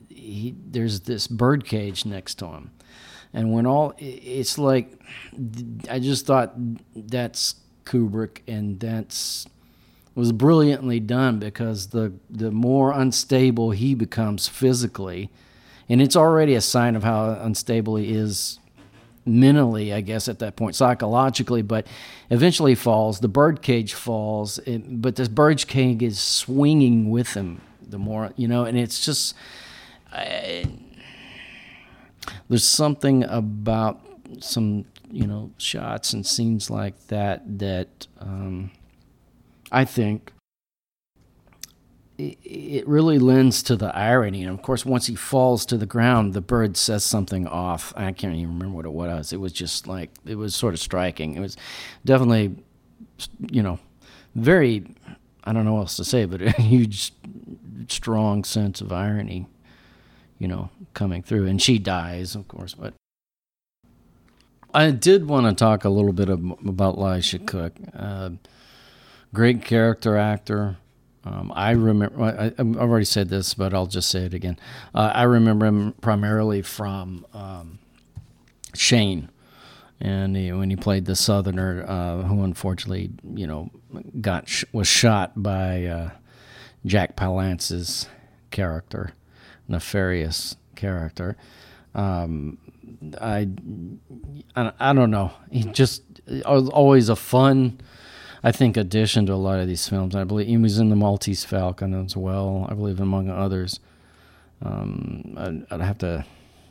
he 0.10 0.56
there's 0.68 1.02
this 1.02 1.28
bird 1.28 1.66
cage 1.66 2.06
next 2.06 2.36
to 2.36 2.48
him. 2.48 2.72
And 3.34 3.54
when 3.54 3.66
all 3.66 3.94
it's 3.98 4.58
like 4.58 5.00
i 5.90 6.00
just 6.00 6.26
thought 6.26 6.54
that's 6.96 7.56
kubrick 7.86 8.40
and 8.48 8.80
that's 8.80 9.46
was 10.16 10.32
brilliantly 10.32 11.00
done 11.00 11.40
because 11.40 11.88
the 11.88 12.14
the 12.30 12.52
more 12.52 12.92
unstable 12.92 13.72
he 13.72 13.94
becomes 13.94 14.48
physically 14.48 15.30
and 15.88 16.02
it's 16.02 16.16
already 16.16 16.56
a 16.56 16.62
sign 16.62 16.96
of 16.96 17.04
how 17.04 17.38
unstable 17.42 17.98
he 17.98 18.14
is 18.14 18.60
mentally, 19.26 19.94
I 19.94 20.02
guess, 20.02 20.28
at 20.28 20.40
that 20.40 20.56
point, 20.56 20.76
psychologically, 20.76 21.62
but 21.62 21.88
eventually 22.30 22.76
falls. 22.76 23.20
The 23.20 23.28
birdcage 23.28 23.94
falls, 23.94 24.60
but 24.68 25.16
this 25.16 25.28
birdcage 25.28 26.04
is 26.04 26.20
swinging 26.20 27.10
with 27.10 27.34
him 27.34 27.62
the 27.88 27.98
more, 27.98 28.32
you 28.36 28.48
know, 28.48 28.66
and 28.66 28.78
it's 28.78 29.06
just. 29.06 29.36
I, 30.12 30.66
there's 32.50 32.64
something 32.64 33.24
about 33.24 34.02
some, 34.40 34.86
you 35.12 35.28
know, 35.28 35.52
shots 35.58 36.14
and 36.14 36.26
scenes 36.26 36.70
like 36.70 37.08
that 37.08 37.60
that 37.60 38.08
um, 38.20 38.72
I 39.72 39.86
think 39.86 40.32
it, 42.18 42.88
really 42.88 43.20
lends 43.20 43.62
to 43.64 43.76
the 43.76 43.96
irony. 43.96 44.44
And 44.44 44.52
of 44.52 44.62
course, 44.62 44.86
once 44.86 45.08
he 45.08 45.16
falls 45.16 45.66
to 45.68 45.78
the 45.78 45.86
ground, 45.86 46.34
the 46.34 46.42
bird 46.42 46.78
says 46.78 47.04
something 47.04 47.48
off. 47.48 47.94
I 47.96 48.12
can't 48.12 48.36
even 48.36 48.58
remember 48.58 48.76
what 48.76 48.86
it 48.86 48.94
was. 48.94 49.34
It 49.34 49.40
was 49.40 49.54
just 49.54 49.88
like 49.88 50.12
it 50.26 50.36
was 50.36 50.56
sort 50.56 50.74
of 50.74 50.80
striking. 50.80 51.36
It 51.36 51.40
was 51.40 51.58
definitely, 52.04 52.56
you 53.40 53.64
know, 53.64 53.80
very. 54.36 54.86
I 55.44 55.54
don't 55.54 55.66
know 55.66 55.76
what 55.76 55.82
else 55.82 55.98
to 55.98 56.06
say, 56.06 56.26
but 56.26 56.42
a 56.42 56.52
huge, 56.52 57.14
strong 57.88 58.44
sense 58.44 58.82
of 58.82 58.92
irony, 58.92 59.48
you 60.40 60.48
know, 60.48 60.70
coming 60.94 61.22
through. 61.22 61.48
And 61.48 61.62
she 61.62 61.78
dies, 61.78 62.36
of 62.36 62.48
course, 62.48 62.74
but 62.74 62.94
I 64.74 64.92
did 64.92 65.28
want 65.28 65.48
to 65.48 65.54
talk 65.54 65.86
a 65.86 65.90
little 65.90 66.12
bit 66.12 66.30
of, 66.30 66.44
about 66.68 66.98
Elisha 66.98 67.40
Cook. 67.40 67.74
Uh, 67.98 68.32
great 69.34 69.64
character 69.64 70.18
actor. 70.18 70.78
Um, 71.26 71.52
I 71.56 71.72
remember, 71.72 72.22
I, 72.22 72.54
have 72.58 72.78
already 72.78 73.06
said 73.06 73.30
this, 73.30 73.56
but 73.56 73.74
I'll 73.74 73.88
just 73.88 74.10
say 74.10 74.26
it 74.26 74.34
again. 74.34 74.60
Uh, 74.94 75.12
I 75.14 75.24
remember 75.24 75.66
him 75.66 75.94
primarily 76.00 76.62
from 76.62 77.26
um, 77.34 77.80
Shane, 78.76 79.30
and 80.00 80.36
he, 80.36 80.52
when 80.52 80.70
he 80.70 80.76
played 80.76 81.06
the 81.06 81.16
Southerner, 81.16 81.84
uh, 81.88 82.22
who 82.24 82.44
unfortunately, 82.44 83.10
you 83.34 83.48
know, 83.48 83.72
got 84.22 84.52
was 84.72 84.88
shot 84.88 85.42
by 85.42 85.86
uh, 85.86 86.10
Jack 86.86 87.16
Palance's 87.16 88.08
character, 88.52 89.12
nefarious 89.68 90.56
character. 90.76 91.38
Um, 91.96 92.60
I, 93.20 93.48
I, 94.56 94.72
I 94.80 94.94
don't 94.94 95.12
know. 95.12 95.32
He 95.50 95.64
just 95.64 96.04
always 96.46 97.10
a 97.10 97.16
fun 97.16 97.80
I 98.46 98.52
think, 98.52 98.78
addition 98.78 99.26
to 99.26 99.34
a 99.34 99.42
lot 99.42 99.60
of 99.60 99.68
these 99.68 99.90
films. 99.90 100.16
I 100.16 100.24
believe 100.24 100.46
he 100.46 100.56
was 100.56 100.78
in 100.78 100.92
the 100.92 100.96
Maltese 100.96 101.44
Falcon 101.44 101.96
as 101.96 102.16
well. 102.16 102.68
I 102.70 102.76
believe 102.76 103.00
among 103.00 103.28
others. 103.28 103.80
Um, 104.62 105.34
I'd, 105.36 105.66
I'd, 105.72 105.82
have 105.82 105.98
to. 105.98 106.24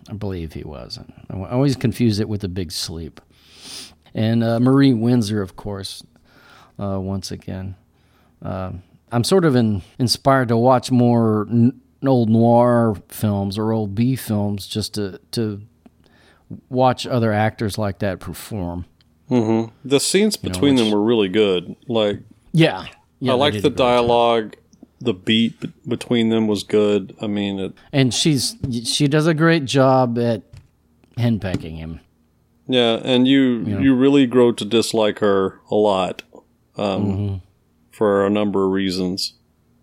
I 0.09 0.13
believe 0.13 0.53
he 0.53 0.63
was. 0.63 1.01
I 1.29 1.35
always 1.35 1.75
confuse 1.75 2.21
it 2.21 2.29
with 2.29 2.43
The 2.43 2.49
Big 2.49 2.71
Sleep. 2.71 3.21
And 4.15 4.45
uh, 4.45 4.61
Marie 4.61 4.95
Windsor, 4.95 5.43
of 5.43 5.57
course, 5.57 6.05
uh, 6.79 7.01
once 7.01 7.33
again. 7.33 7.75
Uh, 8.41 8.75
I'm 9.11 9.25
sort 9.25 9.45
of 9.45 9.57
in, 9.57 9.83
inspired 9.99 10.49
to 10.49 10.57
watch 10.57 10.93
more 10.93 11.49
n- 11.51 11.81
old 12.07 12.31
noir 12.31 12.95
films 13.09 13.59
or 13.59 13.73
old 13.73 13.97
B 13.97 14.15
films 14.15 14.69
just 14.69 14.95
to, 14.95 15.19
to 15.33 15.63
watch 16.69 17.05
other 17.05 17.33
actors 17.33 17.79
like 17.79 17.99
that 17.99 18.21
perform. 18.21 18.85
Mm-hmm. 19.35 19.73
The 19.85 19.99
scenes 19.99 20.37
between 20.37 20.77
you 20.77 20.85
know, 20.85 20.85
which, 20.85 20.93
them 20.93 21.01
were 21.01 21.05
really 21.05 21.29
good. 21.29 21.75
Like, 21.89 22.21
yeah, 22.53 22.87
yeah 23.19 23.33
I 23.33 23.35
liked 23.35 23.63
the 23.63 23.71
dialogue. 23.71 24.57
The 25.01 25.13
beat 25.13 25.61
b- 25.61 25.73
between 25.87 26.29
them 26.29 26.47
was 26.47 26.63
good. 26.63 27.17
I 27.21 27.27
mean, 27.27 27.59
it, 27.59 27.75
and 27.93 28.15
she's 28.15 28.57
she 28.85 29.09
does 29.09 29.27
a 29.27 29.35
great 29.35 29.65
job 29.65 30.19
at 30.19 30.43
henpecking 31.19 31.77
him. 31.77 32.01
Yeah, 32.69 33.01
and 33.05 33.27
you 33.27 33.41
you, 33.41 33.59
know. 33.65 33.79
you 33.81 33.95
really 33.97 34.27
grow 34.27 34.53
to 34.53 34.65
dislike 34.65 35.19
her 35.19 35.61
a 35.69 35.75
lot 35.75 36.23
um, 36.77 37.05
mm-hmm. 37.05 37.37
for 37.91 38.25
a 38.25 38.31
number 38.31 38.65
of 38.65 38.71
reasons. 38.71 39.35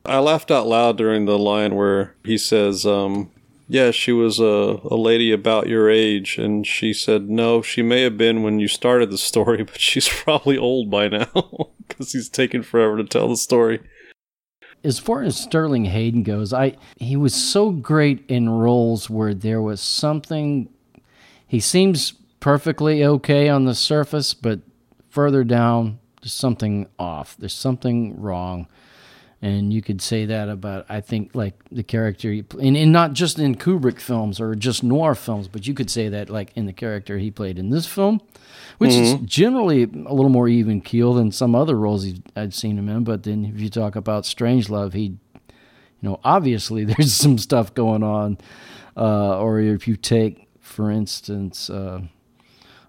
I 0.06 0.20
laughed 0.20 0.50
out 0.50 0.66
loud 0.66 0.98
during 0.98 1.26
the 1.26 1.38
line 1.38 1.76
where 1.76 2.16
he 2.24 2.38
says, 2.38 2.86
um, 2.86 3.32
yeah, 3.72 3.92
she 3.92 4.12
was 4.12 4.38
a, 4.38 4.82
a 4.84 4.98
lady 4.98 5.32
about 5.32 5.68
your 5.68 5.90
age. 5.90 6.38
And 6.38 6.68
she 6.68 6.92
said, 6.92 7.30
no, 7.30 7.62
she 7.62 7.82
may 7.82 8.02
have 8.02 8.18
been 8.18 8.44
when 8.44 8.60
you 8.60 8.68
started 8.68 9.10
the 9.10 9.18
story, 9.18 9.64
but 9.64 9.80
she's 9.80 10.10
probably 10.10 10.58
old 10.58 10.92
by 10.92 11.08
now 11.08 11.32
because 11.88 12.12
he's 12.12 12.28
taken 12.28 12.64
forever 12.64 12.98
to 12.98 13.06
tell 13.06 13.30
the 13.30 13.38
story. 13.38 13.80
As 14.84 15.00
far 15.00 15.22
as 15.24 15.38
Sterling 15.38 15.86
Hayden 15.86 16.24
goes, 16.24 16.52
I 16.52 16.76
he 16.98 17.16
was 17.16 17.36
so 17.36 17.70
great 17.70 18.26
in 18.28 18.50
roles 18.50 19.12
where 19.12 19.34
there 19.34 19.62
was 19.62 19.80
something. 19.80 20.70
He 21.48 21.60
seems 21.60 22.14
perfectly 22.40 23.06
okay 23.06 23.48
on 23.48 23.66
the 23.66 23.76
surface, 23.76 24.34
but 24.34 24.60
further 25.08 25.44
down, 25.44 26.00
there's 26.22 26.34
something 26.34 26.88
off. 26.98 27.38
There's 27.38 27.54
something 27.54 28.20
wrong 28.20 28.68
and 29.42 29.74
you 29.74 29.82
could 29.82 30.02
say 30.02 30.26
that 30.26 30.50
about 30.50 30.86
I 30.88 31.02
think 31.02 31.34
like 31.34 31.56
the 31.72 31.84
character, 31.84 32.30
and, 32.30 32.78
and 32.78 32.92
not 32.92 33.14
just 33.14 33.40
in 33.40 33.56
Kubrick 33.56 34.00
films 34.00 34.40
or 34.40 34.54
just 34.54 34.84
noir 34.84 35.16
films, 35.16 35.48
but 35.48 35.66
you 35.66 35.74
could 35.74 35.90
say 35.90 36.10
that 36.10 36.30
like 36.30 36.52
in 36.56 36.68
the 36.68 36.74
character 36.74 37.18
he 37.18 37.32
played 37.32 37.58
in 37.58 37.70
this 37.70 37.88
film, 37.88 38.22
which 38.78 38.92
mm-hmm. 38.92 39.24
is 39.24 39.30
generally 39.30 39.84
a 39.84 40.14
little 40.14 40.30
more 40.30 40.48
even 40.48 40.80
keel 40.80 41.14
than 41.14 41.32
some 41.32 41.56
other 41.56 41.76
roles 41.76 42.06
I'd 42.36 42.54
seen 42.54 42.78
him 42.78 42.88
in. 42.88 43.04
But 43.04 43.24
then 43.24 43.46
if 43.46 43.60
you 43.60 43.70
talk 43.70 43.96
about 43.96 44.26
Strangelove, 44.26 44.94
he, 44.94 45.04
you 45.04 45.20
know, 46.02 46.20
obviously 46.24 46.86
there's 46.86 47.14
some 47.14 47.40
stuff 47.40 47.74
going 47.74 48.04
on, 48.04 48.38
uh, 48.96 49.40
or 49.40 49.60
if 49.60 49.88
you 49.88 49.96
take, 49.96 50.48
for 50.60 50.92
instance, 50.92 51.68
uh, 51.70 52.02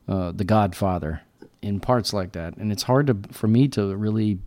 uh, 0.06 0.32
The 0.32 0.44
Godfather 0.44 1.22
in 1.62 1.80
parts 1.80 2.12
like 2.12 2.32
that, 2.32 2.56
and 2.56 2.70
it's 2.72 2.82
hard 2.82 3.06
to 3.06 3.16
for 3.30 3.46
me 3.46 3.68
to 3.68 3.96
really 3.96 4.40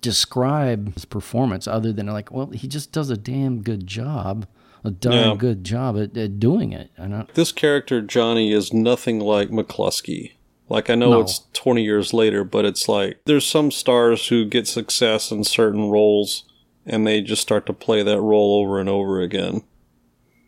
describe 0.00 0.94
his 0.94 1.04
performance 1.04 1.66
other 1.66 1.92
than 1.92 2.06
like, 2.06 2.30
well, 2.30 2.46
he 2.50 2.68
just 2.68 2.92
does 2.92 3.10
a 3.10 3.16
damn 3.16 3.62
good 3.62 3.86
job, 3.86 4.46
a 4.84 4.90
damn 4.90 5.30
yeah. 5.30 5.36
good 5.36 5.64
job 5.64 5.98
at, 5.98 6.16
at 6.16 6.40
doing 6.40 6.72
it. 6.72 6.90
This 7.34 7.52
character 7.52 8.00
Johnny 8.00 8.52
is 8.52 8.72
nothing 8.72 9.20
like 9.20 9.50
McCluskey. 9.50 10.32
Like 10.68 10.88
I 10.88 10.94
know 10.94 11.10
no. 11.10 11.20
it's 11.20 11.46
20 11.52 11.82
years 11.82 12.14
later, 12.14 12.44
but 12.44 12.64
it's 12.64 12.88
like 12.88 13.20
there's 13.26 13.46
some 13.46 13.70
stars 13.70 14.28
who 14.28 14.44
get 14.44 14.68
success 14.68 15.32
in 15.32 15.42
certain 15.42 15.90
roles 15.90 16.44
and 16.86 17.06
they 17.06 17.20
just 17.20 17.42
start 17.42 17.66
to 17.66 17.72
play 17.72 18.02
that 18.02 18.20
role 18.20 18.60
over 18.60 18.78
and 18.78 18.88
over 18.88 19.20
again. 19.20 19.62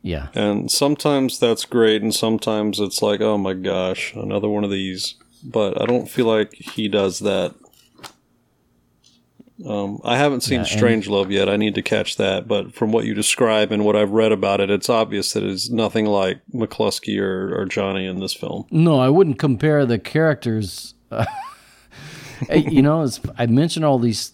Yeah. 0.00 0.28
And 0.34 0.70
sometimes 0.70 1.38
that's 1.38 1.64
great 1.64 2.02
and 2.02 2.14
sometimes 2.14 2.78
it's 2.78 3.02
like, 3.02 3.20
oh 3.20 3.36
my 3.36 3.52
gosh, 3.52 4.14
another 4.14 4.48
one 4.48 4.64
of 4.64 4.70
these. 4.70 5.16
But 5.44 5.80
I 5.80 5.86
don't 5.86 6.08
feel 6.08 6.26
like 6.26 6.54
he 6.54 6.86
does 6.86 7.18
that 7.20 7.54
um, 9.66 10.00
I 10.04 10.16
haven't 10.16 10.42
seen 10.42 10.60
yeah, 10.60 10.66
Strangelove 10.66 11.30
yet. 11.30 11.48
I 11.48 11.56
need 11.56 11.74
to 11.74 11.82
catch 11.82 12.16
that. 12.16 12.48
But 12.48 12.74
from 12.74 12.92
what 12.92 13.04
you 13.04 13.14
describe 13.14 13.70
and 13.70 13.84
what 13.84 13.96
I've 13.96 14.10
read 14.10 14.32
about 14.32 14.60
it, 14.60 14.70
it's 14.70 14.88
obvious 14.88 15.32
that 15.32 15.42
it's 15.42 15.70
nothing 15.70 16.06
like 16.06 16.40
McCluskey 16.52 17.20
or, 17.20 17.54
or 17.54 17.66
Johnny 17.66 18.06
in 18.06 18.20
this 18.20 18.34
film. 18.34 18.66
No, 18.70 18.98
I 18.98 19.08
wouldn't 19.08 19.38
compare 19.38 19.86
the 19.86 19.98
characters. 19.98 20.94
Uh, 22.50 22.54
you 22.54 22.82
know, 22.82 23.08
I 23.38 23.46
mentioned 23.46 23.84
all 23.84 24.00
these 24.00 24.32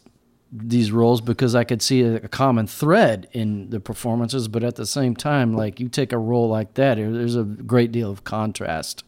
these 0.51 0.91
roles 0.91 1.21
because 1.21 1.55
I 1.55 1.65
could 1.65 1.83
see 1.83 2.03
a, 2.03 2.17
a, 2.17 2.29
common 2.29 2.67
thread 2.67 3.29
in 3.33 3.69
the 3.69 3.81
performances, 3.81 4.49
but 4.49 4.65
at 4.65 4.77
the 4.77 4.87
same 4.87 5.15
time, 5.15 5.53
like 5.53 5.79
you 5.79 5.91
take 5.91 6.11
a 6.11 6.17
role 6.17 6.49
like 6.49 6.73
that, 6.75 6.97
there's 6.97 7.37
a 7.37 7.43
great 7.45 7.93
deal 7.93 8.11
of 8.11 8.25
contrast 8.25 9.05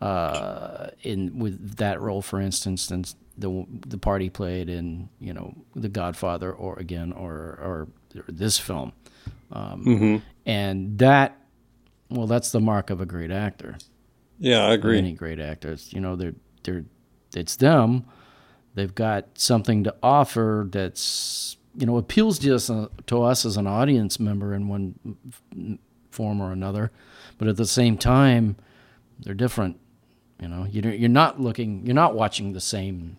uh, 0.00 0.88
in 1.02 1.38
with 1.38 1.76
that 1.76 2.00
role, 2.00 2.20
for 2.20 2.40
instance, 2.40 2.90
and 2.90 3.14
the 3.36 3.66
the 3.86 3.98
part 3.98 4.22
he 4.22 4.30
played 4.30 4.68
in 4.68 5.08
you 5.18 5.32
know 5.32 5.54
The 5.74 5.88
Godfather 5.88 6.52
or 6.52 6.78
again 6.78 7.12
or 7.12 7.32
or 7.32 7.88
this 8.28 8.58
film, 8.58 8.92
um, 9.50 9.84
mm-hmm. 9.84 10.16
and 10.46 10.98
that 10.98 11.38
well 12.10 12.26
that's 12.26 12.52
the 12.52 12.60
mark 12.60 12.90
of 12.90 13.00
a 13.00 13.06
great 13.06 13.30
actor. 13.30 13.76
Yeah, 14.38 14.66
I 14.66 14.72
agree. 14.72 14.98
Any 14.98 15.12
great 15.12 15.38
actors, 15.38 15.92
you 15.92 16.00
know, 16.00 16.16
they're 16.16 16.34
they're 16.64 16.84
it's 17.34 17.56
them. 17.56 18.04
They've 18.74 18.94
got 18.94 19.38
something 19.38 19.84
to 19.84 19.94
offer 20.02 20.66
that's 20.70 21.56
you 21.76 21.86
know 21.86 21.96
appeals 21.96 22.38
to 22.40 22.54
us 22.54 22.70
to 23.06 23.22
us 23.22 23.44
as 23.44 23.56
an 23.56 23.66
audience 23.66 24.18
member 24.18 24.54
in 24.54 24.68
one 24.68 25.78
form 26.10 26.40
or 26.40 26.52
another, 26.52 26.90
but 27.38 27.48
at 27.48 27.56
the 27.56 27.66
same 27.66 27.96
time, 27.96 28.56
they're 29.18 29.34
different. 29.34 29.78
You 30.40 30.48
know, 30.48 30.66
you're 30.68 30.92
you're 30.92 31.08
not 31.08 31.40
looking, 31.40 31.86
you're 31.86 31.94
not 31.94 32.14
watching 32.14 32.52
the 32.52 32.60
same 32.60 33.16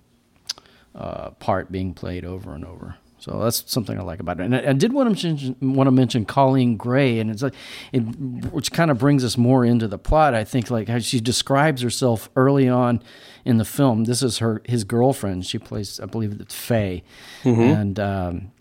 uh, 0.96 1.32
part 1.32 1.72
being 1.72 1.94
played 1.94 2.26
over 2.26 2.54
and 2.54 2.66
over. 2.66 2.96
So 3.24 3.40
that's 3.42 3.72
something 3.72 3.98
I 3.98 4.02
like 4.02 4.20
about 4.20 4.42
it. 4.42 4.44
And 4.44 4.56
I, 4.56 4.72
I 4.72 4.74
did 4.74 4.92
want 4.92 5.18
to 5.18 5.28
mention, 5.28 5.56
want 5.62 5.88
to 5.88 5.92
mention 5.92 6.26
Coleen 6.26 6.78
Gray, 6.78 7.20
and 7.20 7.32
it's 7.32 7.42
like, 7.42 7.54
it, 7.94 8.02
which 8.02 8.74
kind 8.74 8.92
of 8.92 8.98
brings 8.98 9.24
us 9.24 9.38
more 9.38 9.64
into 9.64 9.88
the 9.88 9.98
plot. 9.98 10.34
I 10.34 10.44
think 10.44 10.70
like 10.70 10.90
how 10.90 11.00
she 11.00 11.22
describes 11.22 11.82
herself 11.82 12.30
early 12.36 12.68
on 12.68 13.02
in 13.46 13.60
the 13.60 13.66
film. 13.66 14.04
This 14.04 14.24
is 14.24 14.40
her 14.40 14.62
his 14.66 14.84
girlfriend. 14.84 15.46
She 15.46 15.58
plays, 15.58 16.02
I 16.02 16.06
believe 16.06 16.38
it's 16.42 16.54
Faye, 16.54 17.04
mm-hmm. 17.44 17.62
and 17.62 17.98
um, 17.98 18.52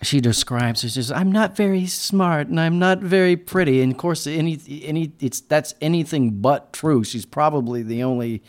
she 0.00 0.20
describes. 0.20 0.82
She 0.82 0.88
says, 0.88 1.10
"I'm 1.10 1.32
not 1.32 1.56
very 1.56 1.86
smart, 1.86 2.46
and 2.46 2.60
I'm 2.60 2.78
not 2.78 3.00
very 3.00 3.36
pretty." 3.36 3.82
And 3.82 3.90
of 3.90 3.98
course, 3.98 4.28
any 4.28 4.60
any 4.84 5.12
it's 5.18 5.40
that's 5.40 5.74
anything 5.80 6.40
but 6.40 6.72
true. 6.72 7.02
She's 7.02 7.26
probably 7.26 7.82
the 7.82 8.04
only 8.04 8.44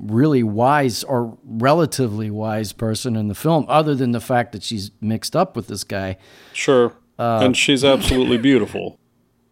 really 0.00 0.42
wise 0.42 1.04
or 1.04 1.36
relatively 1.44 2.30
wise 2.30 2.72
person 2.72 3.16
in 3.16 3.28
the 3.28 3.34
film, 3.34 3.66
other 3.68 3.94
than 3.94 4.12
the 4.12 4.20
fact 4.20 4.52
that 4.52 4.62
she's 4.62 4.90
mixed 5.00 5.36
up 5.36 5.56
with 5.56 5.68
this 5.68 5.84
guy. 5.84 6.16
Sure. 6.52 6.92
Uh, 7.18 7.40
and 7.42 7.56
she's 7.56 7.84
absolutely 7.84 8.38
beautiful. 8.50 8.98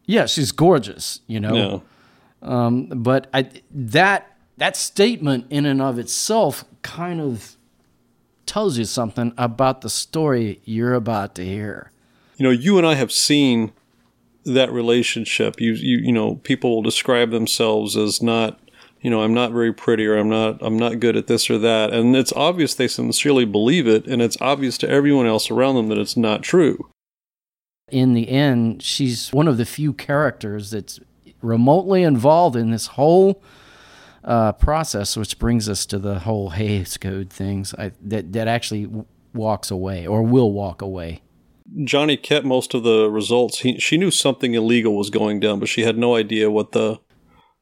Yeah, 0.07 0.27
she's 0.27 0.53
gorgeous, 0.53 1.21
you 1.27 1.39
know. 1.39 1.55
Yeah. 1.55 1.81
Um, 2.41 2.87
but 2.87 3.29
I, 3.35 3.51
that 3.71 4.39
that 4.57 4.77
statement 4.77 5.47
in 5.51 5.67
and 5.67 5.83
of 5.83 5.99
itself 5.99 6.65
kind 6.83 7.21
of 7.21 7.57
tells 8.47 8.79
you 8.79 8.85
something 8.85 9.33
about 9.37 9.83
the 9.83 9.91
story 9.91 10.61
you're 10.65 10.95
about 10.95 11.35
to 11.37 11.45
hear. 11.45 11.93
You 12.37 12.45
know, 12.45 12.51
you 12.51 12.79
and 12.79 12.87
I 12.87 12.95
have 12.95 13.13
seen 13.13 13.73
that 14.45 14.73
relationship. 14.73 15.61
You 15.61 15.73
you 15.73 15.99
you 15.99 16.13
know, 16.13 16.37
people 16.37 16.75
will 16.75 16.83
describe 16.83 17.31
themselves 17.31 17.97
as 17.97 18.23
not 18.23 18.59
you 19.01 19.11
know, 19.11 19.23
I'm 19.23 19.35
not 19.35 19.53
very 19.53 19.73
pretty 19.73 20.07
or 20.07 20.17
I'm 20.17 20.29
not 20.29 20.59
I'm 20.61 20.77
not 20.77 21.01
good 21.01 21.17
at 21.17 21.27
this 21.27 21.49
or 21.49 21.59
that. 21.59 21.93
And 21.93 22.17
it's 22.17 22.33
obvious 22.33 22.75
they 22.75 22.89
sincerely 22.89 23.45
believe 23.45 23.87
it 23.87 24.07
and 24.07 24.21
it's 24.21 24.37
obvious 24.41 24.79
to 24.79 24.89
everyone 24.89 25.27
else 25.27 25.51
around 25.51 25.77
them 25.77 25.89
that 25.89 25.99
it's 25.99 26.17
not 26.17 26.43
true. 26.43 26.91
In 27.91 28.13
the 28.13 28.29
end, 28.29 28.83
she's 28.83 29.33
one 29.33 29.49
of 29.49 29.57
the 29.57 29.65
few 29.65 29.93
characters 29.93 30.71
that's 30.71 31.01
remotely 31.41 32.03
involved 32.03 32.57
in 32.57 32.71
this 32.71 32.89
whole 32.89 33.43
uh, 34.25 34.53
process, 34.53 35.17
which 35.17 35.39
brings 35.39 35.69
us 35.69 35.87
to 35.87 35.99
the 35.99 36.21
whole 36.21 36.51
Hays 36.51 36.97
Code 36.99 37.31
things 37.31 37.75
I, 37.79 37.93
that 38.03 38.33
that 38.33 38.49
actually 38.49 38.85
w- 38.85 39.07
walks 39.33 39.71
away 39.71 40.07
or 40.07 40.23
will 40.23 40.53
walk 40.53 40.83
away. 40.83 41.23
Johnny 41.85 42.17
kept 42.17 42.45
most 42.47 42.75
of 42.75 42.83
the 42.83 43.11
results. 43.11 43.61
He, 43.61 43.79
she 43.79 43.97
knew 43.97 44.11
something 44.11 44.55
illegal 44.55 44.97
was 44.97 45.11
going 45.11 45.39
down, 45.39 45.61
but 45.61 45.69
she 45.69 45.83
had 45.83 45.99
no 45.99 46.17
idea 46.17 46.51
what 46.51 46.73
the 46.73 46.99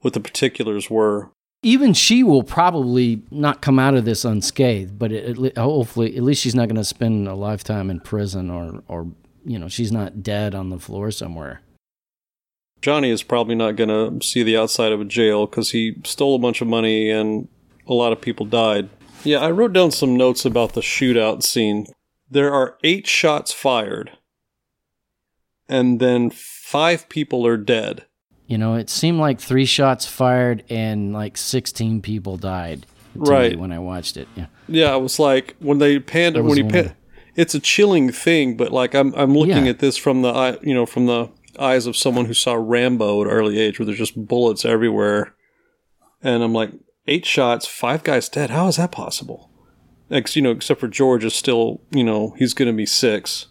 what 0.00 0.14
the 0.14 0.20
particulars 0.20 0.90
were. 0.90 1.30
Even 1.62 1.94
she 1.94 2.22
will 2.22 2.42
probably 2.42 3.22
not 3.30 3.62
come 3.62 3.78
out 3.78 3.94
of 3.94 4.04
this 4.04 4.24
unscathed, 4.24 4.98
but 4.98 5.10
it, 5.10 5.38
it, 5.38 5.58
hopefully, 5.58 6.16
at 6.16 6.22
least 6.22 6.42
she's 6.42 6.54
not 6.54 6.68
going 6.68 6.76
to 6.76 6.84
spend 6.84 7.26
a 7.26 7.34
lifetime 7.34 7.90
in 7.90 8.00
prison 8.00 8.50
or, 8.50 8.82
or 8.88 9.08
you 9.44 9.58
know, 9.58 9.68
she's 9.68 9.90
not 9.90 10.22
dead 10.22 10.54
on 10.54 10.70
the 10.70 10.78
floor 10.78 11.10
somewhere. 11.10 11.62
Johnny 12.82 13.10
is 13.10 13.22
probably 13.22 13.54
not 13.54 13.76
going 13.76 13.88
to 13.88 14.24
see 14.24 14.42
the 14.42 14.56
outside 14.56 14.92
of 14.92 15.00
a 15.00 15.04
jail 15.04 15.46
because 15.46 15.70
he 15.70 15.96
stole 16.04 16.36
a 16.36 16.38
bunch 16.40 16.60
of 16.60 16.68
money 16.68 17.10
and 17.10 17.48
a 17.86 17.94
lot 17.94 18.12
of 18.12 18.20
people 18.20 18.46
died. 18.46 18.88
Yeah, 19.24 19.38
I 19.38 19.50
wrote 19.50 19.72
down 19.72 19.90
some 19.90 20.16
notes 20.16 20.44
about 20.44 20.74
the 20.74 20.80
shootout 20.82 21.42
scene. 21.42 21.86
There 22.30 22.52
are 22.52 22.76
eight 22.84 23.06
shots 23.06 23.52
fired, 23.52 24.12
and 25.68 26.00
then 26.00 26.30
five 26.30 27.08
people 27.08 27.46
are 27.46 27.56
dead. 27.56 28.04
You 28.46 28.58
know, 28.58 28.74
it 28.74 28.88
seemed 28.88 29.18
like 29.18 29.40
three 29.40 29.64
shots 29.64 30.06
fired 30.06 30.62
and 30.70 31.12
like 31.12 31.36
16 31.36 32.02
people 32.02 32.36
died. 32.36 32.86
Right. 33.14 33.58
when 33.58 33.72
I 33.72 33.78
watched 33.78 34.16
it. 34.16 34.28
Yeah. 34.36 34.46
Yeah, 34.68 34.92
I 34.92 34.96
was 34.96 35.18
like, 35.18 35.56
when 35.58 35.78
they 35.78 35.98
panned, 35.98 36.36
when 36.44 36.56
he 36.56 36.62
pan, 36.62 36.94
it's 37.34 37.54
a 37.54 37.60
chilling 37.60 38.10
thing, 38.10 38.56
but 38.56 38.72
like 38.72 38.94
I'm, 38.94 39.14
I'm 39.14 39.34
looking 39.34 39.64
yeah. 39.64 39.70
at 39.70 39.78
this 39.78 39.96
from 39.96 40.22
the 40.22 40.30
eye, 40.30 40.58
you 40.62 40.74
know, 40.74 40.86
from 40.86 41.06
the 41.06 41.30
eyes 41.58 41.86
of 41.86 41.96
someone 41.96 42.26
who 42.26 42.34
saw 42.34 42.54
Rambo 42.54 43.22
at 43.22 43.28
an 43.28 43.32
early 43.32 43.58
age, 43.58 43.78
where 43.78 43.86
there's 43.86 43.98
just 43.98 44.26
bullets 44.26 44.64
everywhere, 44.64 45.34
and 46.22 46.42
I'm 46.42 46.52
like, 46.52 46.72
eight 47.06 47.26
shots, 47.26 47.66
five 47.66 48.02
guys 48.02 48.28
dead. 48.28 48.50
How 48.50 48.68
is 48.68 48.76
that 48.76 48.92
possible? 48.92 49.50
Ex, 50.10 50.36
you 50.36 50.42
know, 50.42 50.50
except 50.50 50.80
for 50.80 50.88
George 50.88 51.24
is 51.24 51.34
still, 51.34 51.80
you 51.90 52.04
know, 52.04 52.34
he's 52.38 52.54
going 52.54 52.70
to 52.70 52.76
be 52.76 52.86
six. 52.86 53.46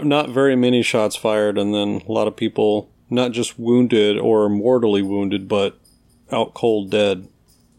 Not 0.00 0.30
very 0.30 0.56
many 0.56 0.82
shots 0.82 1.16
fired, 1.16 1.56
and 1.56 1.74
then 1.74 2.02
a 2.06 2.12
lot 2.12 2.28
of 2.28 2.36
people 2.36 2.90
not 3.14 3.32
just 3.32 3.58
wounded 3.58 4.18
or 4.18 4.48
mortally 4.48 5.02
wounded, 5.02 5.48
but 5.48 5.78
out 6.30 6.54
cold 6.54 6.90
dead. 6.90 7.28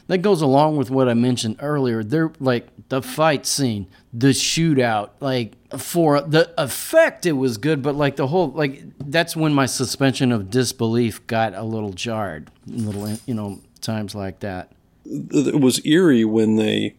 That 0.08 0.20
goes 0.20 0.42
along 0.42 0.77
with 0.77 0.92
what 0.92 1.10
I 1.10 1.15
mentioned 1.15 1.58
earlier. 1.60 2.04
They're 2.04 2.32
like 2.39 2.68
the 2.89 3.01
fight 3.01 3.46
scene, 3.46 3.88
the 4.13 4.30
shootout, 4.30 5.10
like 5.20 5.54
for 5.80 6.22
the 6.22 6.54
effect, 6.60 7.25
it 7.25 7.34
was 7.34 7.58
good, 7.58 7.82
but 7.82 7.96
like 7.96 8.15
the 8.15 8.27
whole, 8.27 8.50
like 8.50 8.84
that's 9.00 9.36
when 9.36 9.54
my 9.54 9.65
suspension 9.65 10.32
of 10.32 10.51
disbelief 10.51 11.25
got 11.25 11.56
a 11.56 11.63
little 11.63 11.92
jarred, 11.92 12.51
little, 12.68 13.18
you 13.25 13.34
know, 13.34 13.60
times 13.82 14.13
like 14.13 14.42
that. 14.42 14.72
It 15.06 15.60
was 15.60 15.84
eerie 15.86 16.25
when 16.25 16.56
they, 16.56 16.96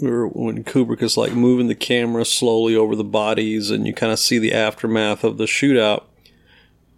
or 0.00 0.28
when 0.28 0.62
Kubrick 0.62 1.02
is 1.02 1.16
like 1.16 1.32
moving 1.32 1.66
the 1.66 1.74
camera 1.74 2.24
slowly 2.24 2.76
over 2.76 2.94
the 2.94 3.04
bodies 3.04 3.70
and 3.70 3.86
you 3.86 3.92
kind 3.92 4.12
of 4.12 4.18
see 4.20 4.38
the 4.38 4.52
aftermath 4.52 5.24
of 5.24 5.38
the 5.38 5.44
shootout 5.44 6.04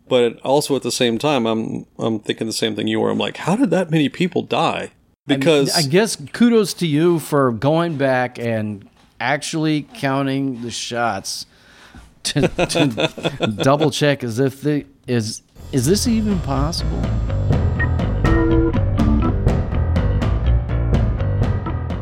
but 0.08 0.40
also 0.40 0.76
at 0.76 0.82
the 0.82 0.92
same 0.92 1.18
time, 1.18 1.46
I'm 1.46 1.86
I'm 1.98 2.20
thinking 2.20 2.46
the 2.46 2.52
same 2.52 2.76
thing 2.76 2.86
you 2.86 3.00
were. 3.00 3.10
I'm 3.10 3.18
like, 3.18 3.38
how 3.38 3.56
did 3.56 3.70
that 3.70 3.90
many 3.90 4.08
people 4.08 4.42
die? 4.42 4.92
Because 5.26 5.74
I, 5.74 5.80
mean, 5.80 5.88
I 5.88 5.90
guess 5.90 6.16
kudos 6.32 6.74
to 6.74 6.86
you 6.86 7.18
for 7.18 7.50
going 7.50 7.96
back 7.96 8.38
and 8.38 8.88
actually 9.18 9.82
counting 9.94 10.62
the 10.62 10.70
shots 10.70 11.46
to, 12.22 12.48
to 12.48 13.56
double 13.62 13.90
check 13.90 14.22
as 14.22 14.38
if 14.38 14.60
the 14.60 14.86
is 15.06 15.42
is 15.72 15.86
this 15.86 16.06
even 16.06 16.38
possible? 16.40 17.02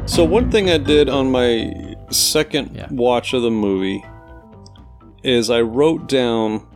So 0.06 0.22
one 0.22 0.50
thing 0.50 0.70
I 0.70 0.78
did 0.78 1.08
on 1.08 1.30
my 1.30 1.96
second 2.10 2.76
yeah. 2.76 2.86
watch 2.90 3.32
of 3.32 3.42
the 3.42 3.50
movie 3.50 4.04
is 5.22 5.50
I 5.50 5.62
wrote 5.62 6.08
down 6.08 6.66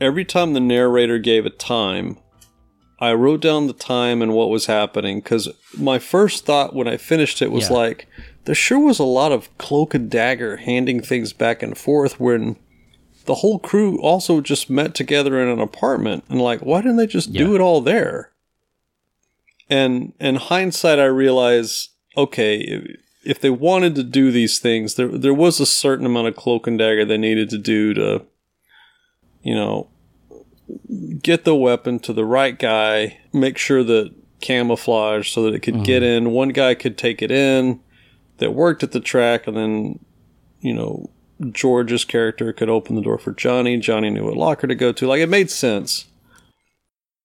every 0.00 0.24
time 0.24 0.52
the 0.52 0.60
narrator 0.60 1.18
gave 1.18 1.46
a 1.46 1.50
time, 1.50 2.18
I 3.00 3.12
wrote 3.12 3.40
down 3.40 3.66
the 3.66 3.72
time 3.72 4.22
and 4.22 4.32
what 4.32 4.50
was 4.50 4.66
happening 4.66 5.20
because 5.20 5.48
my 5.76 5.98
first 5.98 6.44
thought 6.44 6.74
when 6.74 6.88
I 6.88 6.96
finished 6.96 7.40
it 7.40 7.52
was 7.52 7.70
yeah. 7.70 7.76
like, 7.76 8.08
there 8.44 8.54
sure 8.54 8.80
was 8.80 8.98
a 8.98 9.04
lot 9.04 9.32
of 9.32 9.56
cloak 9.58 9.94
and 9.94 10.10
dagger 10.10 10.56
handing 10.56 11.00
things 11.00 11.32
back 11.32 11.62
and 11.62 11.76
forth 11.76 12.18
when 12.18 12.56
the 13.26 13.36
whole 13.36 13.58
crew 13.58 14.00
also 14.00 14.40
just 14.40 14.70
met 14.70 14.94
together 14.94 15.40
in 15.40 15.48
an 15.48 15.60
apartment 15.60 16.24
and 16.28 16.40
like, 16.40 16.60
why 16.60 16.80
didn't 16.80 16.96
they 16.96 17.06
just 17.06 17.28
yeah. 17.28 17.44
do 17.44 17.54
it 17.54 17.60
all 17.60 17.80
there? 17.80 18.32
And 19.70 20.14
in 20.18 20.36
hindsight, 20.36 20.98
I 20.98 21.04
realize, 21.04 21.90
okay, 22.16 22.56
if, 22.56 23.00
if 23.24 23.40
they 23.40 23.50
wanted 23.50 23.94
to 23.96 24.02
do 24.02 24.32
these 24.32 24.58
things, 24.58 24.94
there 24.94 25.08
there 25.08 25.34
was 25.34 25.60
a 25.60 25.66
certain 25.66 26.06
amount 26.06 26.28
of 26.28 26.36
cloak 26.36 26.66
and 26.66 26.78
dagger 26.78 27.04
they 27.04 27.18
needed 27.18 27.50
to 27.50 27.58
do 27.58 27.92
to 27.92 28.24
you 29.48 29.54
know, 29.54 29.88
get 31.22 31.44
the 31.44 31.54
weapon 31.54 31.98
to 32.00 32.12
the 32.12 32.26
right 32.26 32.58
guy, 32.58 33.18
make 33.32 33.56
sure 33.56 33.82
that 33.82 34.12
camouflage 34.42 35.30
so 35.32 35.42
that 35.44 35.54
it 35.54 35.60
could 35.60 35.72
mm-hmm. 35.72 35.84
get 35.84 36.02
in. 36.02 36.32
One 36.32 36.50
guy 36.50 36.74
could 36.74 36.98
take 36.98 37.22
it 37.22 37.30
in 37.30 37.80
that 38.36 38.52
worked 38.52 38.82
at 38.82 38.92
the 38.92 39.00
track, 39.00 39.46
and 39.46 39.56
then, 39.56 40.04
you 40.60 40.74
know, 40.74 41.08
George's 41.50 42.04
character 42.04 42.52
could 42.52 42.68
open 42.68 42.94
the 42.94 43.00
door 43.00 43.16
for 43.16 43.32
Johnny. 43.32 43.78
Johnny 43.78 44.10
knew 44.10 44.26
what 44.26 44.36
locker 44.36 44.66
to 44.66 44.74
go 44.74 44.92
to. 44.92 45.06
Like, 45.06 45.22
it 45.22 45.30
made 45.30 45.50
sense. 45.50 46.04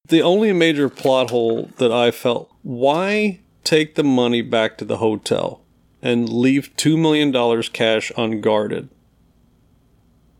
The 0.07 0.21
only 0.21 0.53
major 0.53 0.87
plot 0.87 1.29
hole 1.29 1.71
that 1.77 1.91
I 1.91 2.11
felt 2.11 2.49
why 2.61 3.41
take 3.65 3.95
the 3.95 4.03
money 4.05 4.41
back 4.41 4.77
to 4.77 4.85
the 4.85 4.97
hotel 4.97 5.59
and 6.01 6.29
leave 6.29 6.73
$2 6.77 6.97
million 6.97 7.63
cash 7.73 8.13
unguarded? 8.15 8.87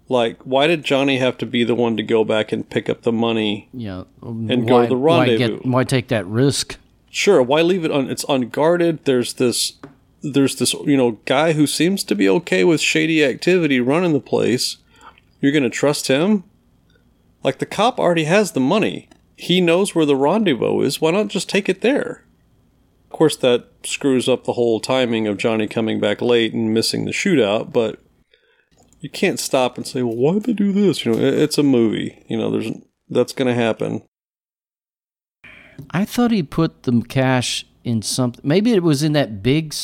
Like, 0.10 0.42
why 0.44 0.68
did 0.68 0.84
Johnny 0.84 1.18
have 1.18 1.38
to 1.39 1.46
be 1.46 1.63
the 1.63 1.76
one 1.76 1.96
to 1.98 2.04
go 2.04 2.24
back 2.24 2.52
and 2.52 2.70
pick 2.70 2.89
up 2.89 3.04
the 3.04 3.12
money? 3.12 3.70
Yeah, 3.74 4.04
and 4.22 4.63
why, 4.63 4.70
go 4.70 4.82
to 4.84 4.88
the 4.88 4.98
rendezvous. 4.98 5.54
Why, 5.54 5.58
get, 5.58 5.66
why 5.66 5.84
take 5.84 6.08
that 6.10 6.26
risk? 6.26 6.78
Sure. 7.10 7.42
Why 7.42 7.62
leave 7.62 7.86
it 7.86 7.92
on? 7.92 8.10
It's 8.10 8.26
unguarded. 8.28 9.06
There's 9.06 9.34
this. 9.34 9.74
There's 10.22 10.56
this. 10.58 10.74
You 10.74 10.98
know, 10.98 11.20
guy 11.26 11.54
who 11.54 11.68
seems 11.68 12.04
to 12.06 12.16
be 12.16 12.28
okay 12.28 12.63
with 12.63 12.82
shady 12.82 13.24
activity 13.24 13.80
running 13.80 14.13
the 14.13 14.20
place. 14.20 14.78
You're 15.39 15.52
gonna 15.52 15.70
trust 15.70 16.08
him? 16.08 16.44
Like 17.44 17.60
the 17.60 17.66
cop 17.66 18.00
already 18.00 18.24
has 18.26 18.54
the 18.54 18.60
money. 18.60 19.10
He 19.36 19.62
knows 19.62 19.94
where 19.94 20.06
the 20.06 20.16
rendezvous 20.16 20.82
is. 20.82 21.02
Why 21.02 21.12
not 21.12 21.28
just 21.28 21.50
take 21.50 21.68
it 21.68 21.82
there? 21.82 22.24
Of 23.06 23.18
course, 23.18 23.36
that 23.38 23.68
screws 23.84 24.28
up 24.28 24.44
the 24.44 24.54
whole 24.54 24.80
timing 24.80 25.28
of 25.28 25.38
Johnny 25.38 25.68
coming 25.68 26.00
back 26.00 26.22
late 26.22 26.54
and 26.54 26.74
missing 26.74 27.06
the 27.06 27.12
shootout. 27.12 27.72
But 27.72 28.03
you 29.04 29.10
can't 29.10 29.38
stop 29.38 29.76
and 29.76 29.86
say, 29.86 30.02
well, 30.02 30.16
why 30.16 30.34
did 30.34 30.44
they 30.44 30.54
do 30.54 30.72
this? 30.72 31.06
You 31.06 31.12
know, 31.12 31.20
it's 31.20 31.58
a 31.58 31.63
movie. 31.63 32.24
You 32.30 32.38
know, 32.38 32.50
there's 32.50 32.72
that's 33.10 33.34
going 33.34 33.50
to 33.50 33.54
happen. 33.54 34.02
I 35.92 36.06
thought 36.06 36.32
he 36.32 36.42
put 36.42 36.84
the 36.84 37.04
cash 37.10 37.66
in 37.84 38.02
something. 38.02 38.39
Maybe 38.46 38.72
it 38.72 38.82
was 38.82 39.04
in 39.04 39.12
that 39.12 39.44
big 39.44 39.76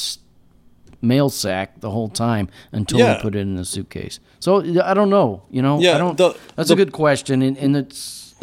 mail 1.02 1.30
sack 1.30 1.82
the 1.82 1.92
whole 1.92 2.08
time 2.08 2.48
until 2.72 3.00
yeah. 3.00 3.16
he 3.16 3.22
put 3.22 3.36
it 3.36 3.40
in 3.40 3.58
the 3.58 3.66
suitcase. 3.66 4.22
So 4.40 4.62
I 4.82 4.94
don't 4.94 5.10
know. 5.10 5.44
You 5.52 5.64
know, 5.64 5.82
yeah, 5.82 5.96
I 5.96 5.98
don't. 5.98 6.18
The, 6.18 6.38
that's 6.56 6.70
the, 6.70 6.76
a 6.76 6.78
good 6.78 6.94
question, 6.94 7.42
and, 7.42 7.58
and 7.58 7.76
it's 7.76 8.36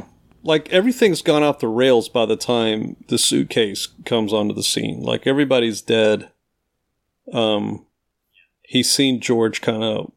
like 0.43 0.69
everything's 0.69 1.23
gone 1.23 1.43
off 1.43 1.61
the 1.61 1.69
rails 1.69 2.11
by 2.11 2.27
the 2.27 2.37
time 2.37 2.97
the 3.09 3.17
suitcase 3.17 3.89
comes 4.05 4.35
onto 4.35 4.55
the 4.55 4.62
scene. 4.62 5.01
Like 5.01 5.27
everybody's 5.27 5.81
dead. 5.81 6.31
Um, 7.33 7.87
he's 8.62 8.93
seen 8.93 9.23
George 9.23 9.62
kind 9.62 9.83
of 9.83 10.12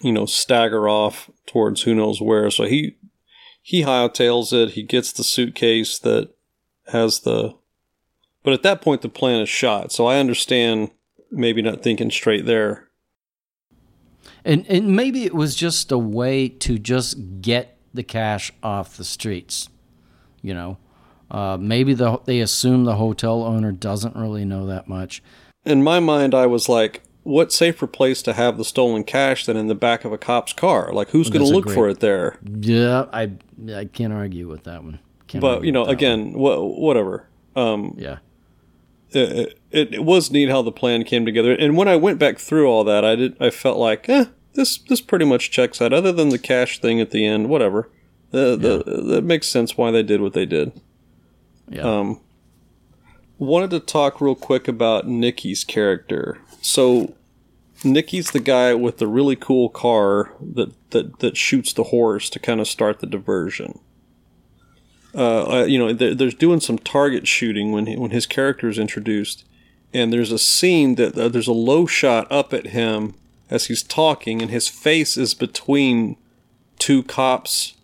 you 0.00 0.12
know, 0.12 0.26
stagger 0.26 0.88
off 0.88 1.30
towards 1.46 1.82
who 1.82 1.94
knows 1.94 2.20
where. 2.20 2.50
So 2.50 2.64
he 2.64 2.96
he 3.62 3.82
hightails 3.82 4.52
it. 4.52 4.72
He 4.72 4.82
gets 4.82 5.12
the 5.12 5.24
suitcase 5.24 5.98
that 6.00 6.30
has 6.88 7.20
the. 7.20 7.54
But 8.42 8.52
at 8.52 8.62
that 8.62 8.82
point, 8.82 9.00
the 9.00 9.08
plan 9.08 9.40
is 9.40 9.48
shot. 9.48 9.90
So 9.90 10.06
I 10.06 10.18
understand 10.18 10.90
maybe 11.30 11.62
not 11.62 11.82
thinking 11.82 12.10
straight 12.10 12.44
there. 12.44 12.88
And 14.44 14.66
and 14.68 14.94
maybe 14.94 15.24
it 15.24 15.34
was 15.34 15.54
just 15.54 15.90
a 15.90 15.98
way 15.98 16.48
to 16.48 16.78
just 16.78 17.40
get 17.40 17.78
the 17.94 18.02
cash 18.02 18.52
off 18.62 18.96
the 18.96 19.04
streets. 19.04 19.70
You 20.42 20.52
know, 20.52 20.78
uh, 21.30 21.56
maybe 21.58 21.94
the 21.94 22.20
they 22.26 22.40
assume 22.40 22.84
the 22.84 22.96
hotel 22.96 23.42
owner 23.42 23.72
doesn't 23.72 24.14
really 24.14 24.44
know 24.44 24.66
that 24.66 24.88
much. 24.88 25.22
In 25.64 25.82
my 25.82 26.00
mind, 26.00 26.34
I 26.34 26.44
was 26.44 26.68
like, 26.68 27.02
what 27.24 27.52
safer 27.52 27.86
place 27.86 28.22
to 28.22 28.34
have 28.34 28.56
the 28.56 28.64
stolen 28.64 29.02
cash 29.02 29.44
than 29.46 29.56
in 29.56 29.66
the 29.66 29.74
back 29.74 30.04
of 30.04 30.12
a 30.12 30.18
cop's 30.18 30.52
car? 30.52 30.92
Like, 30.92 31.08
who's 31.08 31.30
going 31.30 31.44
to 31.44 31.52
look 31.52 31.64
great- 31.64 31.74
for 31.74 31.88
it 31.88 32.00
there? 32.00 32.38
Yeah, 32.44 33.06
I 33.12 33.32
I 33.74 33.86
can't 33.86 34.12
argue 34.12 34.46
with 34.48 34.64
that 34.64 34.84
one. 34.84 35.00
Can't 35.26 35.42
But 35.42 35.64
you 35.64 35.72
know, 35.72 35.84
again, 35.86 36.34
wha 36.34 36.60
whatever. 36.60 37.28
Um, 37.56 37.94
yeah, 37.98 38.18
it, 39.10 39.58
it, 39.70 39.94
it 39.94 40.04
was 40.04 40.30
neat 40.30 40.50
how 40.50 40.62
the 40.62 40.72
plan 40.72 41.04
came 41.04 41.24
together. 41.24 41.52
And 41.52 41.76
when 41.76 41.88
I 41.88 41.96
went 41.96 42.18
back 42.18 42.38
through 42.38 42.68
all 42.68 42.84
that, 42.84 43.04
I 43.04 43.16
did. 43.16 43.36
I 43.40 43.50
felt 43.50 43.78
like, 43.78 44.08
eh, 44.08 44.26
this 44.52 44.78
this 44.78 45.00
pretty 45.00 45.24
much 45.24 45.50
checks 45.50 45.80
out. 45.80 45.92
Other 45.92 46.12
than 46.12 46.28
the 46.28 46.38
cash 46.38 46.78
thing 46.78 47.00
at 47.00 47.10
the 47.10 47.26
end, 47.26 47.48
whatever. 47.48 47.90
The, 48.30 48.56
the, 48.56 49.00
that 49.12 49.22
makes 49.22 49.46
sense 49.46 49.76
why 49.76 49.92
they 49.92 50.02
did 50.02 50.20
what 50.20 50.32
they 50.32 50.44
did. 50.44 50.72
yeah. 51.68 51.82
Um, 51.82 52.20
wanted 53.38 53.70
to 53.70 53.78
talk 53.78 54.20
real 54.20 54.34
quick 54.34 54.66
about 54.66 55.06
Nikki's 55.06 55.62
character. 55.62 56.38
So, 56.64 57.12
Nikki's 57.84 58.30
the 58.30 58.40
guy 58.40 58.72
with 58.72 58.96
the 58.96 59.06
really 59.06 59.36
cool 59.36 59.68
car 59.68 60.32
that 60.40 60.72
that, 60.92 61.18
that 61.18 61.36
shoots 61.36 61.74
the 61.74 61.84
horse 61.84 62.30
to 62.30 62.38
kind 62.38 62.58
of 62.58 62.66
start 62.66 63.00
the 63.00 63.06
diversion. 63.06 63.80
Uh, 65.14 65.66
you 65.68 65.78
know, 65.78 65.92
there, 65.92 66.14
there's 66.14 66.34
doing 66.34 66.60
some 66.60 66.78
target 66.78 67.28
shooting 67.28 67.70
when 67.70 67.84
he, 67.84 67.96
when 67.98 68.12
his 68.12 68.24
character 68.24 68.70
is 68.70 68.78
introduced, 68.78 69.44
and 69.92 70.10
there's 70.10 70.32
a 70.32 70.38
scene 70.38 70.94
that 70.94 71.18
uh, 71.18 71.28
there's 71.28 71.46
a 71.46 71.52
low 71.52 71.84
shot 71.84 72.26
up 72.32 72.54
at 72.54 72.68
him 72.68 73.14
as 73.50 73.66
he's 73.66 73.82
talking, 73.82 74.40
and 74.40 74.50
his 74.50 74.66
face 74.66 75.18
is 75.18 75.34
between 75.34 76.16
two 76.78 77.02
cops, 77.02 77.74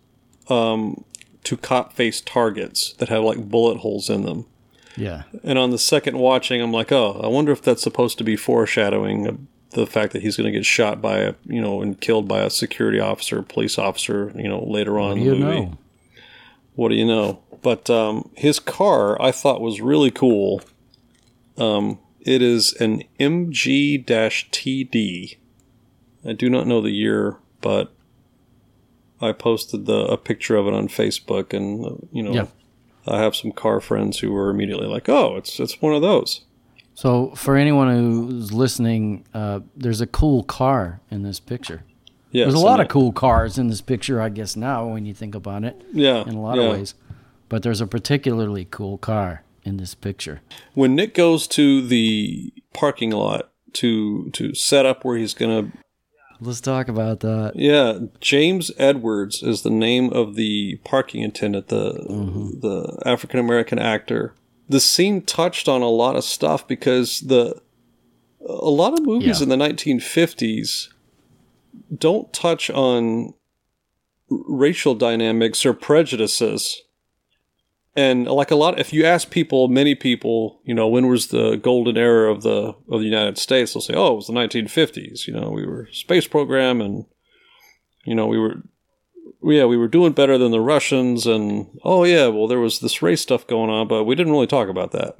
um, 0.49 1.05
two 1.43 1.55
cop 1.55 1.93
face 1.93 2.19
targets 2.19 2.93
that 2.93 3.09
have 3.09 3.23
like 3.23 3.47
bullet 3.47 3.77
holes 3.77 4.09
in 4.09 4.23
them. 4.23 4.47
Yeah. 4.95 5.23
And 5.43 5.57
on 5.57 5.71
the 5.71 5.77
second 5.77 6.17
watching, 6.17 6.61
I'm 6.61 6.71
like, 6.71 6.91
oh, 6.91 7.19
I 7.23 7.27
wonder 7.27 7.51
if 7.51 7.61
that's 7.61 7.81
supposed 7.81 8.17
to 8.19 8.23
be 8.23 8.35
foreshadowing 8.35 9.47
the 9.71 9.87
fact 9.87 10.11
that 10.13 10.21
he's 10.21 10.35
going 10.37 10.51
to 10.51 10.57
get 10.57 10.65
shot 10.65 11.01
by 11.01 11.19
a, 11.19 11.33
you 11.45 11.61
know, 11.61 11.81
and 11.81 11.99
killed 12.01 12.27
by 12.27 12.41
a 12.41 12.49
security 12.49 12.99
officer, 12.99 13.41
police 13.41 13.77
officer, 13.77 14.31
you 14.35 14.47
know, 14.49 14.63
later 14.63 14.99
on 14.99 15.17
in 15.17 15.23
You 15.23 15.31
the 15.31 15.37
movie. 15.37 15.61
know. 15.61 15.77
What 16.75 16.89
do 16.89 16.95
you 16.95 17.05
know? 17.05 17.41
But 17.61 17.89
um, 17.89 18.29
his 18.35 18.59
car, 18.59 19.21
I 19.21 19.31
thought 19.31 19.61
was 19.61 19.79
really 19.81 20.11
cool. 20.11 20.61
Um, 21.57 21.99
it 22.21 22.41
is 22.41 22.73
an 22.73 23.03
MG-TD. 24.09 25.37
I 26.27 26.33
do 26.33 26.49
not 26.49 26.67
know 26.67 26.81
the 26.81 26.91
year, 26.91 27.37
but 27.61 27.93
I 29.19 29.31
posted 29.31 29.85
the 29.85 30.05
a 30.05 30.17
picture 30.17 30.55
of 30.55 30.67
it 30.67 30.73
on 30.73 30.87
Facebook, 30.87 31.53
and 31.53 31.85
uh, 31.85 31.95
you 32.11 32.23
know, 32.23 32.33
Yeah. 32.33 32.47
I 33.07 33.19
have 33.19 33.35
some 33.35 33.51
car 33.51 33.79
friends 33.79 34.19
who 34.19 34.31
were 34.31 34.49
immediately 34.49 34.87
like, 34.87 35.09
"Oh, 35.09 35.35
it's 35.37 35.59
it's 35.59 35.81
one 35.81 35.93
of 35.93 36.01
those." 36.01 36.41
So 36.93 37.31
for 37.35 37.55
anyone 37.55 37.95
who's 37.95 38.51
listening, 38.51 39.25
uh, 39.33 39.61
there's 39.75 40.01
a 40.01 40.07
cool 40.07 40.43
car 40.43 40.99
in 41.09 41.23
this 41.23 41.39
picture. 41.39 41.83
Yes, 42.31 42.45
There's 42.45 42.61
a 42.61 42.65
lot 42.65 42.79
of 42.79 42.87
cool 42.87 43.11
cars 43.11 43.57
in 43.57 43.67
this 43.67 43.81
picture, 43.81 44.21
I 44.21 44.29
guess 44.29 44.55
now 44.55 44.87
when 44.87 45.05
you 45.05 45.13
think 45.13 45.35
about 45.35 45.65
it, 45.65 45.81
yeah, 45.91 46.21
in 46.21 46.35
a 46.35 46.41
lot 46.41 46.57
yeah. 46.57 46.63
of 46.63 46.71
ways. 46.71 46.95
But 47.49 47.61
there's 47.63 47.81
a 47.81 47.87
particularly 47.87 48.65
cool 48.71 48.97
car 48.97 49.43
in 49.63 49.75
this 49.75 49.95
picture. 49.95 50.41
When 50.73 50.95
Nick 50.95 51.13
goes 51.13 51.45
to 51.47 51.85
the 51.85 52.53
parking 52.73 53.11
lot 53.11 53.51
to 53.73 54.29
to 54.31 54.53
set 54.53 54.85
up 54.85 55.03
where 55.03 55.17
he's 55.17 55.33
gonna 55.33 55.71
Let's 56.43 56.59
talk 56.61 56.87
about 56.87 57.19
that. 57.19 57.53
Yeah, 57.55 57.99
James 58.19 58.71
Edwards 58.77 59.43
is 59.43 59.61
the 59.61 59.69
name 59.69 60.11
of 60.11 60.33
the 60.35 60.77
parking 60.83 61.23
attendant, 61.23 61.67
the 61.67 61.93
Mm-hmm. 62.09 62.59
the 62.61 62.99
African 63.05 63.39
American 63.39 63.77
actor. 63.77 64.33
The 64.67 64.79
scene 64.79 65.21
touched 65.21 65.67
on 65.69 65.81
a 65.81 65.89
lot 65.89 66.15
of 66.15 66.23
stuff 66.23 66.67
because 66.67 67.19
the 67.21 67.61
a 68.47 68.69
lot 68.69 68.93
of 68.93 69.05
movies 69.05 69.39
Yeah. 69.39 69.43
in 69.43 69.49
the 69.49 69.55
1950s 69.55 70.87
don't 71.95 72.33
touch 72.33 72.69
on 72.71 73.33
racial 74.29 74.95
dynamics 74.95 75.63
or 75.65 75.73
prejudices. 75.73 76.81
And 77.95 78.27
uh, 78.27 78.33
like 78.33 78.51
a 78.51 78.55
lot, 78.55 78.79
if 78.79 78.93
you 78.93 79.05
ask 79.05 79.29
people, 79.29 79.67
many 79.67 79.95
people, 79.95 80.61
you 80.63 80.73
know, 80.73 80.87
when 80.87 81.07
was 81.07 81.27
the 81.27 81.57
golden 81.57 81.97
era 81.97 82.31
of 82.31 82.41
the 82.41 82.73
of 82.89 82.99
the 82.99 83.05
United 83.05 83.37
States? 83.37 83.73
They'll 83.73 83.81
say, 83.81 83.93
"Oh, 83.95 84.13
it 84.13 84.15
was 84.15 84.27
the 84.27 84.33
1950s." 84.33 85.27
You 85.27 85.33
know, 85.33 85.49
we 85.49 85.65
were 85.65 85.89
space 85.91 86.27
program, 86.27 86.79
and 86.79 87.05
you 88.05 88.15
know, 88.15 88.27
we 88.27 88.39
were, 88.39 88.63
yeah, 89.43 89.65
we 89.65 89.77
were 89.77 89.89
doing 89.89 90.13
better 90.13 90.37
than 90.37 90.51
the 90.51 90.61
Russians, 90.61 91.27
and 91.27 91.67
oh 91.83 92.05
yeah, 92.05 92.27
well, 92.27 92.47
there 92.47 92.59
was 92.59 92.79
this 92.79 93.01
race 93.01 93.21
stuff 93.21 93.45
going 93.45 93.69
on, 93.69 93.87
but 93.87 94.05
we 94.05 94.15
didn't 94.15 94.33
really 94.33 94.47
talk 94.47 94.69
about 94.69 94.91
that. 94.91 95.17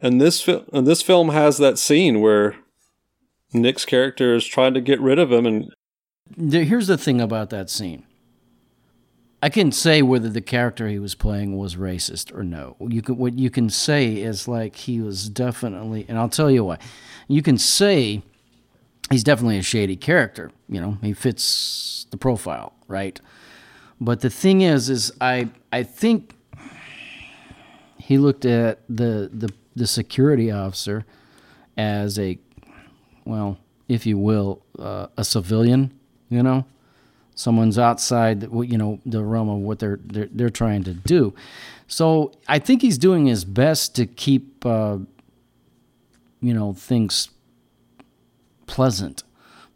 And 0.00 0.20
this 0.20 0.40
film, 0.40 0.64
and 0.72 0.86
this 0.86 1.02
film 1.02 1.28
has 1.30 1.58
that 1.58 1.78
scene 1.78 2.20
where 2.20 2.56
Nick's 3.52 3.84
character 3.84 4.34
is 4.34 4.46
trying 4.46 4.72
to 4.74 4.80
get 4.80 5.00
rid 5.00 5.18
of 5.18 5.30
him, 5.30 5.44
and 5.44 5.70
Here's 6.36 6.86
the 6.86 6.98
thing 6.98 7.20
about 7.20 7.50
that 7.50 7.70
scene. 7.70 8.04
I 9.40 9.50
can't 9.50 9.74
say 9.74 10.02
whether 10.02 10.28
the 10.28 10.40
character 10.40 10.88
he 10.88 10.98
was 10.98 11.14
playing 11.14 11.56
was 11.56 11.76
racist 11.76 12.34
or 12.36 12.42
no. 12.42 12.76
You 12.80 13.02
can 13.02 13.16
what 13.16 13.38
you 13.38 13.50
can 13.50 13.70
say 13.70 14.14
is 14.14 14.48
like 14.48 14.74
he 14.74 15.00
was 15.00 15.28
definitely, 15.28 16.04
and 16.08 16.18
I'll 16.18 16.28
tell 16.28 16.50
you 16.50 16.64
why. 16.64 16.78
You 17.28 17.42
can 17.42 17.56
say 17.56 18.22
he's 19.10 19.22
definitely 19.22 19.58
a 19.58 19.62
shady 19.62 19.94
character. 19.94 20.50
You 20.68 20.80
know, 20.80 20.98
he 21.02 21.12
fits 21.12 22.06
the 22.10 22.16
profile, 22.16 22.72
right? 22.88 23.20
But 24.00 24.20
the 24.20 24.30
thing 24.30 24.62
is, 24.62 24.90
is 24.90 25.12
I 25.20 25.50
I 25.72 25.84
think 25.84 26.34
he 27.98 28.18
looked 28.18 28.44
at 28.44 28.80
the 28.88 29.30
the 29.32 29.52
the 29.76 29.86
security 29.86 30.50
officer 30.50 31.04
as 31.76 32.18
a 32.18 32.38
well, 33.24 33.58
if 33.86 34.04
you 34.04 34.18
will, 34.18 34.62
uh, 34.78 35.06
a 35.16 35.24
civilian. 35.24 35.92
You 36.28 36.42
know, 36.42 36.66
someone's 37.38 37.78
outside, 37.78 38.40
the- 38.40 38.50
you 38.62 38.76
know, 38.76 38.98
the 39.06 39.22
realm 39.22 39.48
of 39.48 39.58
what 39.58 39.78
they're 39.78 40.00
they're, 40.04 40.28
they're 40.32 40.50
trying 40.62 40.82
to 40.84 40.92
do. 40.92 41.32
So 41.86 42.32
I 42.48 42.58
think 42.58 42.82
he's 42.82 42.98
doing 42.98 43.26
his 43.26 43.44
best 43.44 43.94
to 43.96 44.06
keep, 44.06 44.66
uh, 44.66 44.98
you 46.40 46.52
know, 46.52 46.72
things 46.74 47.30
pleasant. 48.66 49.22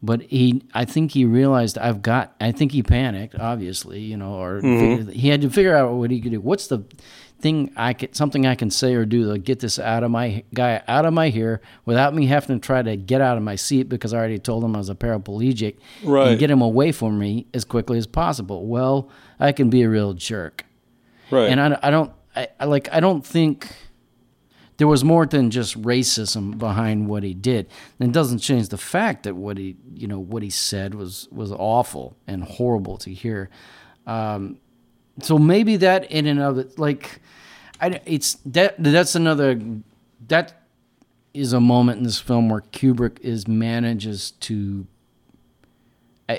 But 0.03 0.23
he, 0.23 0.65
I 0.75 0.85
think 0.85 1.12
he 1.12 1.25
realized 1.25 1.79
I've 1.79 2.03
got. 2.03 2.35
I 2.41 2.51
think 2.51 2.73
he 2.73 2.83
panicked, 2.83 3.37
obviously, 3.38 4.01
you 4.01 4.17
know, 4.17 4.35
or 4.35 4.61
mm-hmm. 4.61 4.97
figured- 4.97 5.17
he 5.17 5.29
had 5.29 5.43
to 5.43 5.51
figure 5.51 5.77
out 5.77 5.93
what 5.95 6.11
he 6.11 6.21
could 6.21 6.33
do. 6.33 6.41
What's 6.41 6.67
the 6.67 6.85
thing 7.43 7.73
I 7.77 7.93
could, 7.93 8.15
something 8.15 8.47
I 8.47 8.55
can 8.55 8.71
say 8.71 8.95
or 8.95 9.05
do 9.05 9.33
to 9.33 9.38
get 9.38 9.59
this 9.61 9.79
out 9.79 10.05
of 10.05 10.11
my 10.11 10.45
guy 10.55 10.81
out 10.87 11.05
of 11.05 11.12
my 11.12 11.29
hair 11.29 11.61
without 11.85 12.15
me 12.15 12.27
having 12.27 12.59
to 12.61 12.65
try 12.65 12.83
to 12.83 12.97
get 12.97 13.21
out 13.21 13.37
of 13.37 13.43
my 13.43 13.57
seat 13.57 13.88
because 13.88 14.15
I 14.15 14.19
already 14.19 14.38
told 14.38 14.62
him 14.65 14.75
I 14.77 14.79
was 14.79 14.88
a 14.88 14.95
paraplegic 14.95 15.75
Right. 16.05 16.29
and 16.29 16.38
get 16.38 16.51
him 16.51 16.62
away 16.62 16.93
from 16.93 17.19
me 17.19 17.47
as 17.53 17.65
quickly 17.65 17.99
as 17.99 18.07
possible. 18.07 18.67
Well, 18.67 19.11
I 19.41 19.51
can 19.51 19.71
be 19.71 19.83
a 19.83 19.88
real 19.88 20.15
jerk, 20.15 20.65
right, 21.33 21.51
and 21.51 21.61
I, 21.61 21.79
I 21.83 21.91
don't, 21.91 22.12
I, 22.37 22.47
I 22.61 22.65
like, 22.67 22.88
I 22.93 23.01
don't 23.01 23.27
think 23.27 23.75
there 24.83 24.88
was 24.88 25.05
more 25.05 25.27
than 25.27 25.49
just 25.49 25.81
racism 25.81 26.59
behind 26.59 27.07
what 27.07 27.23
he 27.23 27.35
did. 27.35 27.68
And 28.01 28.09
it 28.09 28.12
doesn't 28.12 28.40
change 28.40 28.68
the 28.71 28.77
fact 28.77 29.23
that 29.23 29.37
what 29.37 29.57
he, 29.57 29.77
you 29.95 30.09
know, 30.09 30.18
what 30.18 30.42
he 30.42 30.51
said 30.51 30.97
was 30.97 31.29
was 31.31 31.53
awful 31.53 32.16
and 32.27 32.42
horrible 32.42 32.99
to 32.99 33.14
hear. 33.14 33.49
Um, 34.09 34.59
so 35.21 35.38
maybe 35.38 35.77
that 35.77 36.11
in 36.11 36.27
and 36.27 36.40
of 36.40 36.59
it, 36.59 36.81
like, 36.81 37.21
I, 37.81 38.01
it's 38.07 38.38
that 38.45 38.75
that's 38.77 39.14
another 39.14 39.61
that 40.27 40.66
is 41.33 41.53
a 41.53 41.61
moment 41.61 41.99
in 41.99 42.03
this 42.03 42.18
film 42.18 42.49
where 42.49 42.62
Kubrick 42.62 43.21
is 43.21 43.47
manages 43.47 44.33
to. 44.33 44.88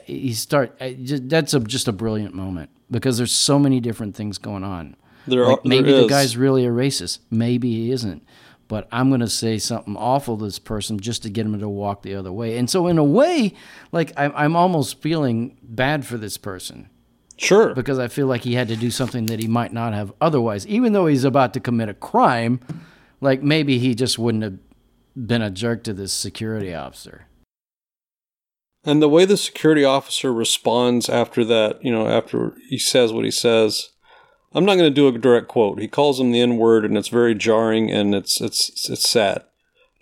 He 0.03 0.34
start. 0.34 0.77
Just, 1.01 1.29
that's 1.29 1.53
a, 1.53 1.62
just 1.62 1.88
a 1.88 1.93
brilliant 1.93 2.36
moment 2.36 2.71
because 2.91 3.17
there's 3.17 3.32
so 3.32 3.58
many 3.58 3.79
different 3.79 4.17
things 4.17 4.38
going 4.38 4.65
on. 4.65 4.97
There 5.27 5.45
Like 5.45 5.59
are, 5.59 5.62
maybe 5.63 5.91
the 5.91 6.07
guy's 6.07 6.38
really 6.38 6.65
a 6.65 6.69
racist. 6.69 7.19
Maybe 7.29 7.71
he 7.71 7.91
isn't. 7.91 8.25
But 8.67 8.88
I'm 8.91 9.09
going 9.09 9.21
to 9.21 9.29
say 9.29 9.57
something 9.57 9.95
awful 9.95 10.38
to 10.38 10.45
this 10.45 10.57
person 10.57 10.99
just 10.99 11.23
to 11.23 11.29
get 11.29 11.45
him 11.45 11.59
to 11.59 11.69
walk 11.69 12.01
the 12.01 12.15
other 12.15 12.31
way. 12.31 12.57
And 12.57 12.69
so, 12.69 12.88
in 12.88 12.97
a 12.97 13.03
way, 13.03 13.53
like 13.91 14.13
I'm, 14.17 14.31
I'm 14.36 14.55
almost 14.55 15.01
feeling 15.01 15.57
bad 15.62 16.05
for 16.05 16.17
this 16.17 16.38
person 16.38 16.89
sure, 17.38 17.75
because 17.75 17.99
I 17.99 18.07
feel 18.07 18.27
like 18.27 18.41
he 18.41 18.55
had 18.55 18.69
to 18.69 18.75
do 18.75 18.89
something 18.89 19.25
that 19.27 19.39
he 19.39 19.47
might 19.47 19.73
not 19.73 19.93
have 19.93 20.13
otherwise. 20.21 20.65
Even 20.65 20.93
though 20.93 21.07
he's 21.07 21.25
about 21.25 21.53
to 21.53 21.59
commit 21.59 21.89
a 21.89 21.93
crime, 21.93 22.62
like 23.21 23.43
maybe 23.43 23.79
he 23.79 23.93
just 23.93 24.17
wouldn't 24.17 24.43
have 24.43 24.57
been 25.15 25.41
a 25.41 25.51
jerk 25.51 25.83
to 25.83 25.93
this 25.93 26.13
security 26.13 26.73
officer. 26.73 27.27
And 28.86 29.01
the 29.01 29.09
way 29.09 29.25
the 29.25 29.38
security 29.38 29.86
officer 29.86 30.33
responds 30.33 31.09
after 31.09 31.45
that, 31.45 31.83
you 31.83 31.91
know, 31.91 32.07
after 32.07 32.55
he 32.69 32.77
says 32.77 33.13
what 33.13 33.23
he 33.23 33.31
says, 33.31 33.89
I'm 34.55 34.65
not 34.65 34.75
going 34.75 34.89
to 34.89 34.93
do 34.93 35.07
a 35.07 35.17
direct 35.17 35.47
quote. 35.47 35.79
He 35.79 35.87
calls 35.87 36.19
him 36.19 36.31
the 36.31 36.41
N 36.41 36.57
word, 36.57 36.85
and 36.85 36.97
it's 36.97 37.07
very 37.07 37.35
jarring 37.35 37.91
and 37.91 38.13
it's 38.13 38.39
it's 38.41 38.89
it's 38.89 39.09
sad. 39.09 39.43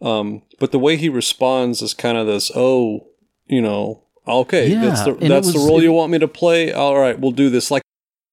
Um, 0.02 0.42
but 0.60 0.72
the 0.72 0.80
way 0.80 0.98
he 0.98 1.10
responds 1.10 1.82
is 1.82 1.94
kind 1.94 2.18
of 2.18 2.26
this, 2.28 2.52
oh, 2.56 3.08
you 3.46 3.62
know, 3.62 4.04
okay, 4.28 4.70
Yeah, 4.70 4.82
that's 4.82 5.04
the 5.06 5.14
that's 5.14 5.54
the 5.54 5.60
role 5.60 5.80
it- 5.80 5.84
you 5.84 5.92
want 5.92 6.12
me 6.12 6.20
to 6.20 6.28
play. 6.28 6.72
All 6.74 6.98
right, 6.98 7.20
we'll 7.20 7.32
do 7.32 7.50
this. 7.50 7.70
Like, 7.72 7.84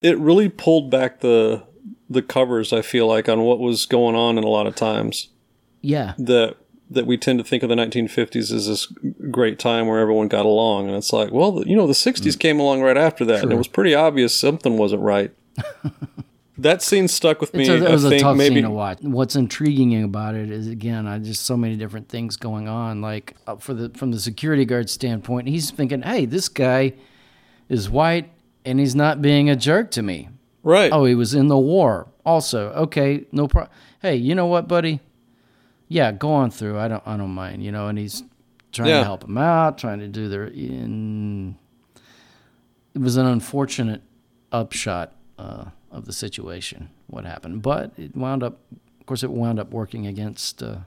it 0.00 0.18
really 0.18 0.48
pulled 0.48 0.90
back 0.90 1.20
the 1.20 1.64
the 2.08 2.22
covers. 2.22 2.72
I 2.72 2.82
feel 2.82 3.06
like 3.06 3.28
on 3.28 3.42
what 3.42 3.58
was 3.58 3.84
going 3.86 4.16
on 4.16 4.38
in 4.38 4.44
a 4.44 4.48
lot 4.48 4.66
of 4.66 4.74
times 4.74 5.28
Yeah. 5.82 6.14
that 6.18 6.56
that 6.90 7.06
we 7.06 7.18
tend 7.18 7.38
to 7.38 7.44
think 7.44 7.62
of 7.62 7.68
the 7.68 7.74
1950s 7.74 8.50
as 8.50 8.66
this 8.66 8.86
great 9.30 9.58
time 9.58 9.86
where 9.86 9.98
everyone 9.98 10.26
got 10.26 10.46
along, 10.46 10.86
and 10.88 10.96
it's 10.96 11.12
like, 11.12 11.30
well, 11.30 11.62
you 11.66 11.76
know, 11.76 11.86
the 11.86 11.92
60s 11.92 12.34
mm. 12.34 12.38
came 12.38 12.58
along 12.58 12.80
right 12.80 12.96
after 12.96 13.26
that, 13.26 13.42
and 13.42 13.52
it 13.52 13.56
was 13.56 13.68
pretty 13.68 13.94
obvious 13.94 14.34
something 14.34 14.78
wasn't 14.78 15.02
right. 15.02 15.30
that 16.58 16.82
scene 16.82 17.08
stuck 17.08 17.40
with 17.40 17.54
me. 17.54 17.68
A, 17.68 17.74
it 17.74 17.90
was 17.90 18.04
I 18.04 18.16
a 18.16 18.20
tough 18.20 18.36
maybe, 18.36 18.56
scene 18.56 18.64
to 18.64 18.70
watch. 18.70 18.98
What's 19.00 19.36
intriguing 19.36 20.02
about 20.02 20.34
it 20.34 20.50
is 20.50 20.66
again, 20.66 21.06
I 21.06 21.18
just 21.18 21.46
so 21.46 21.56
many 21.56 21.76
different 21.76 22.08
things 22.08 22.36
going 22.36 22.68
on. 22.68 23.00
Like 23.00 23.36
uh, 23.46 23.56
for 23.56 23.74
the 23.74 23.90
from 23.90 24.10
the 24.10 24.20
security 24.20 24.64
guard 24.64 24.90
standpoint, 24.90 25.48
he's 25.48 25.70
thinking, 25.70 26.02
"Hey, 26.02 26.26
this 26.26 26.48
guy 26.48 26.94
is 27.68 27.88
white 27.88 28.30
and 28.64 28.78
he's 28.80 28.94
not 28.94 29.22
being 29.22 29.48
a 29.48 29.56
jerk 29.56 29.90
to 29.92 30.02
me." 30.02 30.28
Right. 30.62 30.92
Oh, 30.92 31.04
he 31.04 31.14
was 31.14 31.34
in 31.34 31.48
the 31.48 31.58
war. 31.58 32.08
Also, 32.26 32.70
okay, 32.72 33.24
no 33.32 33.48
problem. 33.48 33.72
Hey, 34.02 34.16
you 34.16 34.34
know 34.34 34.46
what, 34.46 34.68
buddy? 34.68 35.00
Yeah, 35.88 36.12
go 36.12 36.30
on 36.30 36.50
through. 36.50 36.78
I 36.78 36.88
don't. 36.88 37.02
I 37.06 37.16
don't 37.16 37.30
mind. 37.30 37.64
You 37.64 37.72
know, 37.72 37.88
and 37.88 37.98
he's 37.98 38.22
trying 38.72 38.88
yeah. 38.88 38.98
to 38.98 39.04
help 39.04 39.24
him 39.24 39.38
out, 39.38 39.78
trying 39.78 40.00
to 40.00 40.08
do 40.08 40.28
their. 40.28 40.46
In, 40.46 41.56
it 42.94 43.00
was 43.00 43.16
an 43.16 43.26
unfortunate 43.26 44.02
upshot. 44.52 45.14
Uh, 45.38 45.70
of 45.90 46.04
the 46.04 46.12
situation, 46.12 46.90
what 47.06 47.24
happened. 47.24 47.62
But 47.62 47.92
it 47.96 48.16
wound 48.16 48.42
up, 48.42 48.60
of 49.00 49.06
course, 49.06 49.22
it 49.22 49.30
wound 49.30 49.58
up 49.58 49.70
working 49.70 50.06
against. 50.06 50.62
Uh, 50.62 50.78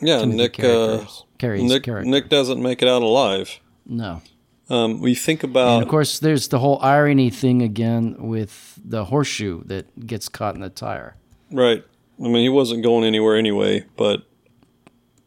yeah, 0.00 0.24
Nick. 0.24 0.58
Uh, 0.58 1.04
Nick, 1.42 1.82
character. 1.84 2.04
Nick 2.04 2.28
doesn't 2.28 2.62
make 2.62 2.82
it 2.82 2.88
out 2.88 3.02
alive. 3.02 3.60
No. 3.86 4.22
Um, 4.68 5.00
we 5.00 5.14
think 5.14 5.42
about, 5.42 5.74
and 5.74 5.82
of 5.82 5.88
course, 5.88 6.18
there's 6.18 6.48
the 6.48 6.58
whole 6.58 6.78
irony 6.80 7.30
thing 7.30 7.62
again 7.62 8.16
with 8.18 8.78
the 8.82 9.06
horseshoe 9.06 9.62
that 9.64 10.06
gets 10.06 10.28
caught 10.28 10.54
in 10.54 10.60
the 10.60 10.70
tire. 10.70 11.16
Right. 11.50 11.84
I 12.18 12.22
mean, 12.22 12.42
he 12.42 12.48
wasn't 12.48 12.82
going 12.82 13.04
anywhere 13.04 13.36
anyway, 13.36 13.84
but 13.96 14.22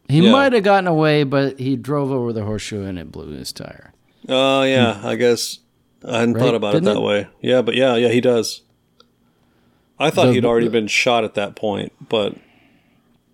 he 0.07 0.21
yeah. 0.21 0.31
might 0.31 0.53
have 0.53 0.63
gotten 0.63 0.87
away, 0.87 1.23
but 1.23 1.59
he 1.59 1.75
drove 1.75 2.11
over 2.11 2.33
the 2.33 2.43
horseshoe 2.43 2.85
and 2.85 2.97
it 2.97 3.11
blew 3.11 3.31
his 3.31 3.51
tire. 3.51 3.93
Oh 4.27 4.61
uh, 4.61 4.63
yeah, 4.63 5.01
I 5.03 5.15
guess 5.15 5.59
I 6.03 6.19
hadn't 6.19 6.35
right? 6.35 6.43
thought 6.43 6.55
about 6.55 6.73
Didn't 6.73 6.87
it 6.87 6.93
that 6.93 6.99
it? 6.99 7.03
way. 7.03 7.27
Yeah, 7.41 7.61
but 7.61 7.75
yeah, 7.75 7.95
yeah, 7.95 8.09
he 8.09 8.21
does. 8.21 8.61
I 9.99 10.09
thought 10.09 10.27
the, 10.27 10.33
he'd 10.33 10.45
already 10.45 10.67
been 10.67 10.87
shot 10.87 11.23
at 11.23 11.35
that 11.35 11.55
point, 11.55 11.93
but 12.09 12.35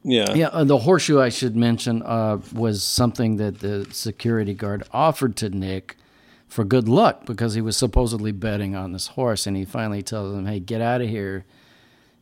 yeah. 0.03 0.33
Yeah, 0.33 0.47
uh, 0.47 0.63
the 0.63 0.79
horseshoe 0.79 1.19
I 1.19 1.29
should 1.29 1.55
mention 1.55 2.01
uh, 2.03 2.39
was 2.53 2.83
something 2.83 3.37
that 3.37 3.59
the 3.59 3.87
security 3.91 4.53
guard 4.53 4.83
offered 4.91 5.35
to 5.37 5.49
Nick 5.49 5.97
for 6.47 6.63
good 6.63 6.89
luck 6.89 7.25
because 7.25 7.53
he 7.53 7.61
was 7.61 7.77
supposedly 7.77 8.31
betting 8.31 8.75
on 8.75 8.91
this 8.91 9.07
horse, 9.07 9.47
and 9.47 9.55
he 9.55 9.65
finally 9.65 10.03
tells 10.03 10.35
him, 10.35 10.45
"Hey, 10.45 10.59
get 10.59 10.81
out 10.81 11.01
of 11.01 11.09
here!" 11.09 11.45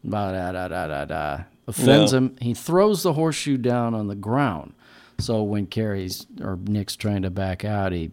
Da 0.07 0.31
da 0.31 0.51
da 0.51 0.67
da 0.67 0.87
da 0.87 1.05
da. 1.05 1.43
Offends 1.67 2.11
yeah. 2.11 2.17
him. 2.17 2.35
He 2.39 2.53
throws 2.53 3.03
the 3.03 3.13
horseshoe 3.13 3.57
down 3.57 3.93
on 3.93 4.07
the 4.07 4.15
ground. 4.15 4.73
So 5.19 5.43
when 5.43 5.67
Carey's 5.67 6.25
or 6.41 6.57
Nick's 6.63 6.95
trying 6.95 7.23
to 7.23 7.29
back 7.29 7.65
out, 7.65 7.91
he 7.91 8.11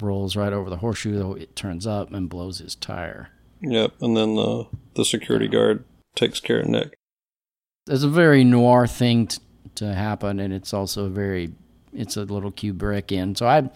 rolls 0.00 0.36
right 0.36 0.52
over 0.52 0.70
the 0.70 0.78
horseshoe. 0.78 1.18
Though 1.18 1.34
it 1.34 1.56
turns 1.56 1.86
up 1.86 2.12
and 2.12 2.28
blows 2.28 2.58
his 2.58 2.74
tire. 2.74 3.30
Yep, 3.64 3.94
and 4.00 4.16
then 4.16 4.36
the 4.36 4.66
the 4.94 5.04
security 5.04 5.48
guard 5.48 5.84
takes 6.14 6.40
care 6.40 6.60
of 6.60 6.68
Nick. 6.68 6.94
It's 7.88 8.02
a 8.02 8.08
very 8.08 8.44
noir 8.44 8.86
thing 8.86 9.26
t- 9.26 9.38
to 9.76 9.94
happen, 9.94 10.38
and 10.38 10.52
it's 10.52 10.72
also 10.72 11.06
a 11.06 11.10
very 11.10 11.52
it's 11.92 12.16
a 12.16 12.24
little 12.24 12.52
Kubrickian. 12.52 13.36
So 13.36 13.46
I 13.46 13.70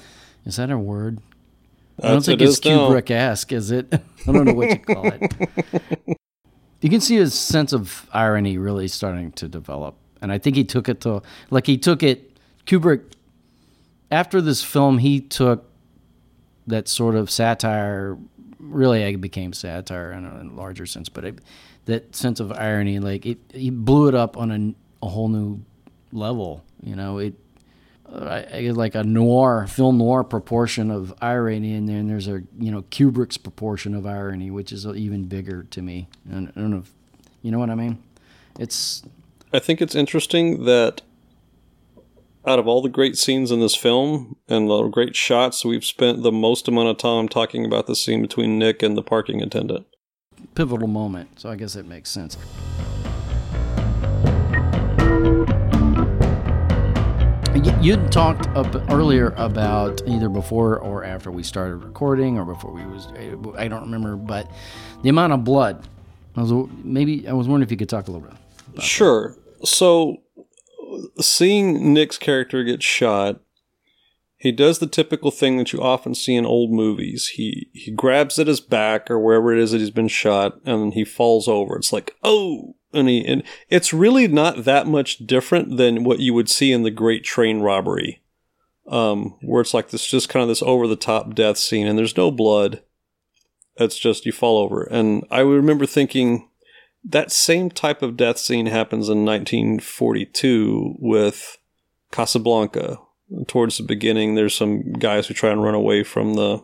is 0.44 0.56
that 0.56 0.70
a 0.70 0.78
word? 0.78 1.18
I 2.02 2.08
don't 2.08 2.24
think 2.24 2.40
it 2.40 2.44
it's 2.44 2.60
Kubrick-esque, 2.60 3.52
is 3.52 3.70
it? 3.72 3.92
I 4.26 4.32
don't 4.32 4.44
know 4.44 4.54
what 4.54 4.68
you 4.68 4.78
call 4.78 5.06
it. 5.06 6.18
you 6.80 6.90
can 6.90 7.00
see 7.00 7.16
his 7.16 7.34
sense 7.34 7.72
of 7.72 8.08
irony 8.12 8.56
really 8.56 8.86
starting 8.86 9.32
to 9.32 9.48
develop, 9.48 9.96
and 10.22 10.30
I 10.30 10.38
think 10.38 10.54
he 10.54 10.64
took 10.64 10.88
it 10.88 11.00
to 11.02 11.22
like 11.50 11.66
he 11.66 11.78
took 11.78 12.02
it. 12.02 12.24
Kubrick 12.66 13.02
after 14.10 14.40
this 14.40 14.62
film, 14.62 14.98
he 14.98 15.20
took 15.20 15.64
that 16.66 16.86
sort 16.86 17.14
of 17.14 17.30
satire 17.30 18.18
really 18.58 19.02
it 19.02 19.20
became 19.20 19.52
satire 19.52 20.12
in 20.12 20.24
a 20.24 20.44
larger 20.54 20.86
sense, 20.86 21.08
but 21.08 21.24
it, 21.24 21.38
that 21.86 22.14
sense 22.14 22.40
of 22.40 22.52
irony, 22.52 22.98
like 22.98 23.26
it, 23.26 23.38
he 23.52 23.70
blew 23.70 24.08
it 24.08 24.14
up 24.14 24.36
on 24.36 24.50
a, 24.50 25.06
a 25.06 25.08
whole 25.08 25.28
new 25.28 25.60
level. 26.12 26.64
You 26.82 26.96
know, 26.96 27.18
it 27.18 27.34
uh, 28.12 28.42
like 28.72 28.94
a 28.94 29.04
noir 29.04 29.66
film 29.66 29.98
noir 29.98 30.24
proportion 30.24 30.90
of 30.90 31.14
irony, 31.20 31.74
and 31.74 31.88
then 31.88 32.08
there's 32.08 32.28
a 32.28 32.42
you 32.58 32.70
know 32.70 32.82
Kubrick's 32.82 33.36
proportion 33.36 33.94
of 33.94 34.06
irony, 34.06 34.50
which 34.50 34.72
is 34.72 34.86
even 34.86 35.24
bigger 35.24 35.64
to 35.64 35.82
me. 35.82 36.08
And 36.30 36.48
I 36.48 36.60
don't 36.60 36.70
know, 36.70 36.78
if, 36.78 36.90
you 37.42 37.50
know 37.50 37.58
what 37.58 37.70
I 37.70 37.74
mean? 37.74 38.02
It's. 38.58 39.02
I 39.52 39.58
think 39.58 39.80
it's 39.80 39.94
interesting 39.94 40.64
that 40.64 41.00
out 42.48 42.58
of 42.58 42.66
all 42.66 42.80
the 42.80 42.88
great 42.88 43.16
scenes 43.18 43.50
in 43.50 43.60
this 43.60 43.74
film 43.74 44.36
and 44.48 44.70
the 44.70 44.88
great 44.88 45.14
shots, 45.14 45.64
we've 45.64 45.84
spent 45.84 46.22
the 46.22 46.32
most 46.32 46.66
amount 46.66 46.88
of 46.88 46.96
time 46.96 47.28
talking 47.28 47.64
about 47.64 47.86
the 47.86 47.94
scene 47.94 48.22
between 48.22 48.58
Nick 48.58 48.82
and 48.82 48.96
the 48.96 49.02
parking 49.02 49.42
attendant. 49.42 49.86
Pivotal 50.54 50.88
moment, 50.88 51.38
so 51.38 51.50
I 51.50 51.56
guess 51.56 51.76
it 51.76 51.86
makes 51.86 52.10
sense. 52.10 52.38
You'd 57.82 58.10
talked 58.10 58.48
earlier 58.90 59.34
about 59.36 60.00
either 60.06 60.28
before 60.28 60.78
or 60.78 61.04
after 61.04 61.30
we 61.30 61.42
started 61.42 61.76
recording, 61.76 62.38
or 62.38 62.44
before 62.44 62.72
we 62.72 62.84
was 62.86 63.08
I 63.56 63.68
don't 63.68 63.82
remember, 63.82 64.16
but 64.16 64.50
the 65.02 65.08
amount 65.10 65.32
of 65.32 65.44
blood. 65.44 65.86
I 66.36 66.42
was 66.42 66.68
maybe 66.82 67.28
I 67.28 67.32
was 67.32 67.46
wondering 67.46 67.66
if 67.66 67.70
you 67.70 67.76
could 67.76 67.88
talk 67.88 68.08
a 68.08 68.10
little 68.10 68.26
bit. 68.28 68.82
Sure. 68.82 69.36
That. 69.60 69.66
So 69.66 70.22
seeing 71.20 71.92
Nick's 71.92 72.18
character 72.18 72.64
get 72.64 72.82
shot, 72.82 73.40
he 74.38 74.52
does 74.52 74.78
the 74.78 74.86
typical 74.86 75.32
thing 75.32 75.56
that 75.58 75.72
you 75.72 75.80
often 75.80 76.14
see 76.14 76.36
in 76.36 76.46
old 76.46 76.70
movies. 76.70 77.28
He 77.34 77.68
he 77.72 77.90
grabs 77.90 78.38
at 78.38 78.46
his 78.46 78.60
back 78.60 79.10
or 79.10 79.18
wherever 79.18 79.52
it 79.52 79.58
is 79.58 79.72
that 79.72 79.78
he's 79.78 79.90
been 79.90 80.08
shot, 80.08 80.60
and 80.64 80.94
he 80.94 81.04
falls 81.04 81.48
over. 81.48 81.76
It's 81.76 81.92
like 81.92 82.14
oh, 82.22 82.76
and 82.92 83.08
he 83.08 83.26
and 83.26 83.42
it's 83.68 83.92
really 83.92 84.28
not 84.28 84.64
that 84.64 84.86
much 84.86 85.18
different 85.18 85.76
than 85.76 86.04
what 86.04 86.20
you 86.20 86.32
would 86.34 86.48
see 86.48 86.72
in 86.72 86.84
the 86.84 86.92
Great 86.92 87.24
Train 87.24 87.60
Robbery, 87.60 88.22
um, 88.86 89.36
where 89.42 89.60
it's 89.60 89.74
like 89.74 89.90
this 89.90 90.06
just 90.06 90.28
kind 90.28 90.42
of 90.42 90.48
this 90.48 90.62
over 90.62 90.86
the 90.86 90.96
top 90.96 91.34
death 91.34 91.58
scene, 91.58 91.88
and 91.88 91.98
there's 91.98 92.16
no 92.16 92.30
blood. 92.30 92.82
It's 93.74 93.98
just 93.98 94.24
you 94.24 94.32
fall 94.32 94.58
over, 94.58 94.84
and 94.84 95.24
I 95.32 95.40
remember 95.40 95.84
thinking 95.84 96.47
that 97.08 97.32
same 97.32 97.70
type 97.70 98.02
of 98.02 98.16
death 98.16 98.38
scene 98.38 98.66
happens 98.66 99.08
in 99.08 99.24
1942 99.24 100.96
with 100.98 101.56
Casablanca. 102.12 102.98
Towards 103.46 103.78
the 103.78 103.84
beginning, 103.84 104.34
there's 104.34 104.54
some 104.54 104.92
guys 104.92 105.26
who 105.26 105.34
try 105.34 105.50
and 105.50 105.62
run 105.62 105.74
away 105.74 106.02
from 106.04 106.34
the, 106.34 106.62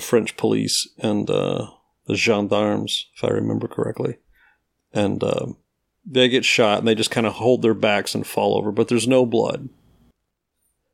French 0.00 0.38
police 0.38 0.88
and 1.00 1.28
uh, 1.28 1.66
the 2.06 2.14
gendarmes, 2.14 3.10
if 3.14 3.22
I 3.22 3.28
remember 3.28 3.68
correctly. 3.68 4.16
And 4.94 5.22
uh, 5.22 5.48
they 6.06 6.30
get 6.30 6.46
shot 6.46 6.78
and 6.78 6.88
they 6.88 6.94
just 6.94 7.10
kind 7.10 7.26
of 7.26 7.34
hold 7.34 7.60
their 7.60 7.74
backs 7.74 8.14
and 8.14 8.26
fall 8.26 8.56
over, 8.56 8.72
but 8.72 8.88
there's 8.88 9.06
no 9.06 9.26
blood. 9.26 9.68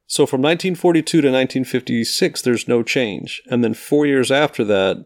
So 0.09 0.27
from 0.27 0.43
1942 0.43 1.21
to 1.21 1.29
1956, 1.29 2.43
there's 2.43 2.67
no 2.67 2.83
change. 2.83 3.41
And 3.47 3.63
then 3.63 3.73
four 3.73 4.05
years 4.05 4.33
after 4.33 4.65
that, 4.65 5.05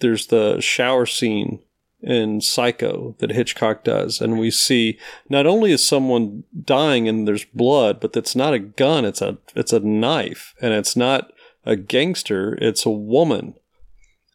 there's 0.00 0.26
the 0.26 0.60
shower 0.60 1.06
scene 1.06 1.60
in 2.06 2.40
Psycho 2.40 3.16
that 3.18 3.32
Hitchcock 3.32 3.82
does. 3.82 4.20
And 4.20 4.38
we 4.38 4.50
see 4.50 4.98
not 5.28 5.46
only 5.46 5.72
is 5.72 5.86
someone 5.86 6.44
dying 6.64 7.08
and 7.08 7.26
there's 7.26 7.44
blood, 7.44 7.98
but 8.00 8.12
that's 8.12 8.36
not 8.36 8.54
a 8.54 8.60
gun, 8.60 9.04
it's 9.04 9.20
a 9.20 9.38
it's 9.56 9.72
a 9.72 9.80
knife. 9.80 10.54
And 10.62 10.72
it's 10.72 10.96
not 10.96 11.32
a 11.64 11.74
gangster, 11.74 12.56
it's 12.60 12.86
a 12.86 12.90
woman. 12.90 13.54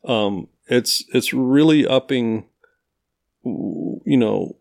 Um 0.06 0.50
it's 0.68 1.06
it's 1.14 1.34
really 1.34 1.88
upping 1.88 2.46
you 3.44 4.18
know 4.18 4.58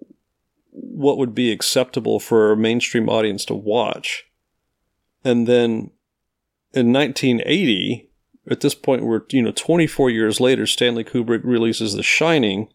what 0.70 1.18
would 1.18 1.34
be 1.34 1.50
acceptable 1.50 2.20
for 2.20 2.52
a 2.52 2.56
mainstream 2.56 3.08
audience 3.08 3.44
to 3.46 3.54
watch. 3.54 4.24
And 5.24 5.48
then 5.48 5.90
in 6.72 6.92
1980, 6.92 8.08
at 8.48 8.60
this 8.60 8.74
point, 8.74 9.04
we're 9.04 9.22
you 9.30 9.42
know 9.42 9.52
24 9.52 10.10
years 10.10 10.40
later. 10.40 10.64
Stanley 10.64 11.04
Kubrick 11.04 11.42
releases 11.42 11.94
The 11.94 12.04
Shining, 12.04 12.68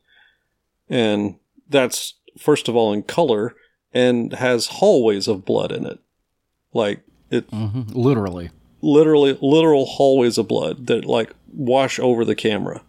and 0.89 1.35
that's 1.69 2.15
first 2.37 2.67
of 2.67 2.75
all 2.75 2.93
in 2.93 3.03
color 3.03 3.55
and 3.93 4.33
has 4.33 4.67
hallways 4.67 5.27
of 5.27 5.45
blood 5.45 5.71
in 5.71 5.85
it. 5.85 5.99
Like 6.73 7.01
it 7.31 7.49
mm-hmm. 7.49 7.83
literally. 7.93 8.51
Literally 8.81 9.37
literal 9.41 9.85
hallways 9.85 10.37
of 10.37 10.47
blood 10.47 10.87
that 10.87 11.05
like 11.05 11.33
wash 11.51 11.99
over 11.99 12.23
the 12.23 12.35
camera. 12.35 12.81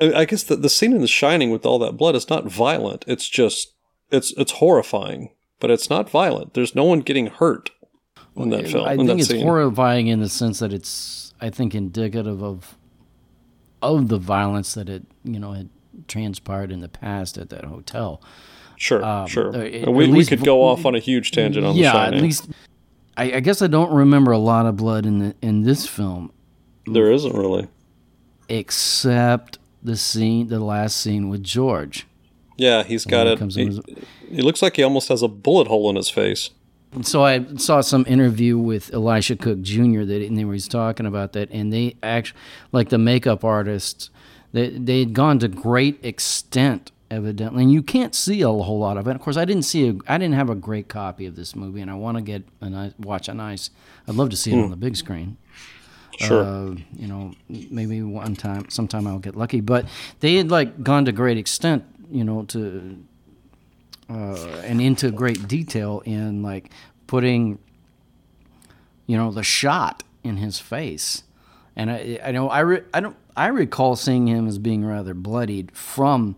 I, 0.00 0.24
guess 0.24 0.42
the, 0.42 0.56
the 0.56 0.70
scene 0.70 0.94
in 0.94 1.02
The 1.02 1.06
Shining 1.06 1.50
with 1.50 1.66
all 1.66 1.78
that 1.80 1.98
blood 1.98 2.14
is 2.14 2.30
not 2.30 2.46
violent. 2.46 3.04
It's 3.06 3.28
just 3.28 3.74
it's 4.10 4.32
it's 4.38 4.52
horrifying, 4.52 5.30
but 5.58 5.70
it's 5.70 5.90
not 5.90 6.08
violent. 6.08 6.54
There's 6.54 6.74
no 6.74 6.84
one 6.84 7.00
getting 7.00 7.26
hurt 7.26 7.70
in 8.36 8.50
that 8.50 8.68
film. 8.68 8.88
I 8.88 8.96
think 8.96 9.20
it's 9.20 9.28
scene. 9.28 9.42
horrifying 9.42 10.06
in 10.06 10.20
the 10.20 10.28
sense 10.28 10.60
that 10.60 10.72
it's 10.72 11.34
I 11.40 11.50
think 11.50 11.74
indicative 11.74 12.42
of 12.42 12.76
of 13.82 14.08
the 14.08 14.18
violence 14.18 14.74
that 14.74 14.88
it 14.88 15.04
you 15.24 15.38
know 15.38 15.52
had 15.52 15.68
transpired 16.08 16.70
in 16.72 16.80
the 16.80 16.88
past 16.88 17.38
at 17.38 17.50
that 17.50 17.64
hotel. 17.64 18.22
Sure, 18.76 19.04
Um, 19.04 19.26
sure. 19.26 19.54
uh, 19.54 19.90
we, 19.90 20.08
we 20.08 20.24
could 20.24 20.42
go 20.44 20.62
off 20.62 20.86
on 20.86 20.94
a 20.94 20.98
huge 20.98 21.32
tangent 21.32 21.66
on 21.66 21.76
yeah, 21.76 21.92
the 21.92 21.98
Shining. 21.98 22.18
at 22.18 22.22
least 22.22 22.48
I, 23.16 23.24
I 23.34 23.40
guess 23.40 23.60
I 23.60 23.66
don't 23.66 23.92
remember 23.92 24.32
a 24.32 24.38
lot 24.38 24.64
of 24.66 24.76
blood 24.76 25.04
in 25.04 25.18
the 25.18 25.34
in 25.42 25.62
this 25.64 25.86
film, 25.86 26.32
there 26.86 27.10
isn't 27.12 27.34
really. 27.34 27.68
except 28.48 29.58
the 29.82 29.96
scene, 29.96 30.48
the 30.48 30.60
last 30.60 30.96
scene 30.96 31.28
with 31.28 31.42
George. 31.42 32.06
Yeah, 32.56 32.82
he's 32.82 33.04
got 33.06 33.26
it. 33.26 33.38
He, 33.52 33.62
in 33.62 33.82
he 34.30 34.42
looks 34.42 34.60
like 34.62 34.76
he 34.76 34.82
almost 34.82 35.08
has 35.08 35.22
a 35.22 35.28
bullet 35.28 35.66
hole 35.66 35.88
in 35.90 35.96
his 35.96 36.10
face. 36.10 36.50
So 37.02 37.24
I 37.24 37.44
saw 37.56 37.80
some 37.82 38.04
interview 38.08 38.58
with 38.58 38.92
Elisha 38.92 39.36
Cook 39.36 39.62
Jr. 39.62 40.02
that 40.04 40.22
and 40.22 40.36
they 40.36 40.44
was 40.44 40.66
talking 40.68 41.06
about 41.06 41.32
that, 41.34 41.48
and 41.52 41.72
they 41.72 41.96
actually, 42.02 42.38
like 42.72 42.88
the 42.90 42.98
makeup 42.98 43.44
artists, 43.44 44.10
they 44.52 44.70
they 44.70 45.00
had 45.00 45.12
gone 45.12 45.38
to 45.40 45.48
great 45.48 46.04
extent, 46.04 46.92
evidently, 47.10 47.62
and 47.64 47.72
you 47.72 47.82
can't 47.82 48.14
see 48.14 48.42
a 48.42 48.48
whole 48.48 48.78
lot 48.78 48.96
of 48.96 49.06
it. 49.08 49.14
Of 49.14 49.20
course, 49.22 49.36
I 49.36 49.44
didn't 49.44 49.64
see 49.64 49.88
a, 49.88 49.94
I 50.06 50.18
didn't 50.18 50.34
have 50.34 50.50
a 50.50 50.54
great 50.54 50.88
copy 50.88 51.26
of 51.26 51.36
this 51.36 51.54
movie, 51.54 51.80
and 51.80 51.90
I 51.90 51.94
want 51.94 52.16
to 52.16 52.22
get 52.22 52.44
a 52.60 52.70
nice, 52.70 52.92
watch 52.98 53.28
a 53.28 53.34
nice. 53.34 53.70
I'd 54.08 54.14
love 54.14 54.30
to 54.30 54.36
see 54.36 54.52
it 54.52 54.62
on 54.62 54.70
the 54.70 54.76
big 54.76 54.96
screen. 54.96 55.36
Sure. 56.18 56.42
Uh, 56.42 56.74
you 56.92 57.06
know, 57.06 57.32
maybe 57.48 58.02
one 58.02 58.36
time, 58.36 58.68
sometime 58.68 59.06
I'll 59.06 59.18
get 59.18 59.36
lucky. 59.36 59.60
But 59.60 59.86
they 60.20 60.34
had 60.34 60.50
like 60.50 60.82
gone 60.82 61.06
to 61.06 61.12
great 61.12 61.38
extent, 61.38 61.84
you 62.10 62.24
know, 62.24 62.42
to 62.44 63.02
uh, 64.10 64.62
and 64.64 64.82
into 64.82 65.10
great 65.10 65.48
detail 65.48 66.02
in 66.04 66.42
like 66.42 66.70
putting, 67.06 67.58
you 69.06 69.16
know, 69.16 69.30
the 69.30 69.42
shot 69.42 70.02
in 70.22 70.36
his 70.36 70.58
face. 70.58 71.22
And 71.74 71.90
I, 71.90 72.20
I 72.22 72.32
know 72.32 72.50
I, 72.50 72.60
re, 72.60 72.82
I 72.92 73.00
don't 73.00 73.16
I 73.36 73.48
recall 73.48 73.96
seeing 73.96 74.26
him 74.26 74.46
as 74.46 74.58
being 74.58 74.84
rather 74.84 75.14
bloodied 75.14 75.72
from 75.72 76.36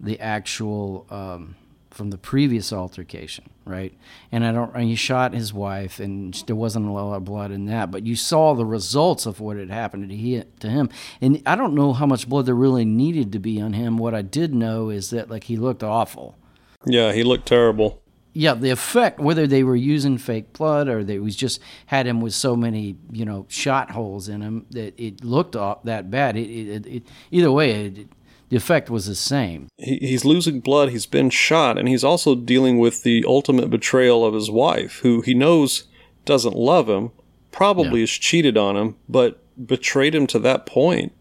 the 0.00 0.18
actual 0.20 1.06
um, 1.10 1.56
from 1.90 2.10
the 2.10 2.18
previous 2.18 2.72
altercation, 2.72 3.48
right? 3.64 3.92
And 4.30 4.44
I 4.44 4.52
don't. 4.52 4.74
And 4.74 4.84
he 4.84 4.94
shot 4.94 5.34
his 5.34 5.52
wife, 5.52 6.00
and 6.00 6.34
there 6.46 6.56
wasn't 6.56 6.86
a 6.86 6.90
lot 6.90 7.14
of 7.14 7.24
blood 7.24 7.50
in 7.50 7.66
that, 7.66 7.90
but 7.90 8.06
you 8.06 8.16
saw 8.16 8.54
the 8.54 8.66
results 8.66 9.26
of 9.26 9.40
what 9.40 9.56
had 9.56 9.70
happened 9.70 10.08
to, 10.08 10.16
he, 10.16 10.42
to 10.60 10.68
him. 10.68 10.88
And 11.20 11.42
I 11.46 11.54
don't 11.54 11.74
know 11.74 11.92
how 11.92 12.06
much 12.06 12.28
blood 12.28 12.46
there 12.46 12.54
really 12.54 12.84
needed 12.84 13.32
to 13.32 13.38
be 13.38 13.60
on 13.60 13.74
him. 13.74 13.98
What 13.98 14.14
I 14.14 14.22
did 14.22 14.54
know 14.54 14.90
is 14.90 15.10
that 15.10 15.30
like 15.30 15.44
he 15.44 15.56
looked 15.56 15.82
awful. 15.82 16.36
Yeah, 16.84 17.12
he 17.12 17.22
looked 17.22 17.46
terrible. 17.46 18.01
Yeah, 18.34 18.54
the 18.54 18.70
effect, 18.70 19.20
whether 19.20 19.46
they 19.46 19.62
were 19.62 19.76
using 19.76 20.16
fake 20.16 20.54
blood 20.54 20.88
or 20.88 21.04
they 21.04 21.18
was 21.18 21.36
just 21.36 21.60
had 21.86 22.06
him 22.06 22.20
with 22.22 22.32
so 22.32 22.56
many, 22.56 22.96
you 23.10 23.26
know, 23.26 23.44
shot 23.48 23.90
holes 23.90 24.28
in 24.28 24.40
him 24.40 24.64
that 24.70 24.98
it 24.98 25.22
looked 25.22 25.52
that 25.52 26.10
bad. 26.10 26.36
It, 26.38 26.48
it, 26.48 26.86
it, 26.86 27.02
either 27.30 27.52
way, 27.52 27.86
it, 27.86 28.08
the 28.48 28.56
effect 28.56 28.88
was 28.88 29.04
the 29.06 29.14
same. 29.14 29.68
He, 29.76 29.98
he's 29.98 30.24
losing 30.24 30.60
blood. 30.60 30.90
He's 30.90 31.04
been 31.04 31.28
shot, 31.28 31.76
and 31.78 31.88
he's 31.88 32.04
also 32.04 32.34
dealing 32.34 32.78
with 32.78 33.02
the 33.02 33.22
ultimate 33.26 33.68
betrayal 33.68 34.24
of 34.24 34.32
his 34.32 34.50
wife, 34.50 35.00
who 35.02 35.20
he 35.20 35.34
knows 35.34 35.84
doesn't 36.24 36.56
love 36.56 36.88
him, 36.88 37.10
probably 37.50 38.00
Yeah. 38.00 38.04
has 38.04 38.10
cheated 38.10 38.56
on 38.56 38.76
him, 38.76 38.96
but 39.10 39.40
betrayed 39.66 40.14
him 40.14 40.26
to 40.28 40.38
that 40.38 40.64
point. 40.64 41.12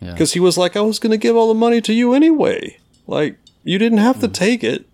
Yeah. 0.00 0.12
Because 0.12 0.32
he 0.34 0.40
was 0.40 0.58
like, 0.58 0.76
I 0.76 0.80
was 0.82 0.98
going 0.98 1.10
to 1.12 1.16
give 1.16 1.36
all 1.36 1.48
the 1.48 1.54
money 1.58 1.80
to 1.80 1.92
you 1.94 2.12
anyway. 2.12 2.78
Like, 3.06 3.38
you 3.64 3.78
didn't 3.78 3.98
have 3.98 4.16
Hmm. 4.16 4.22
to 4.22 4.28
take 4.28 4.62
it. 4.62 4.84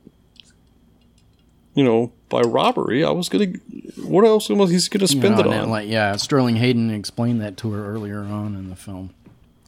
You 1.75 1.83
know, 1.85 2.13
by 2.29 2.41
robbery. 2.41 3.05
I 3.05 3.11
was 3.11 3.29
going 3.29 3.53
to. 3.55 3.59
What 4.03 4.25
else 4.25 4.49
was 4.49 4.71
he 4.71 4.77
going 4.77 5.07
to 5.07 5.13
You 5.15 5.21
spend 5.21 5.37
know, 5.37 5.41
it 5.41 5.47
on? 5.47 5.71
Like, 5.71 5.89
yeah, 5.89 6.15
Sterling 6.17 6.57
Hayden 6.57 6.91
explained 6.91 7.41
that 7.41 7.57
to 7.59 7.73
her 7.73 7.87
earlier 7.87 8.21
on 8.21 8.55
in 8.55 8.69
the 8.71 8.77
film 8.77 9.11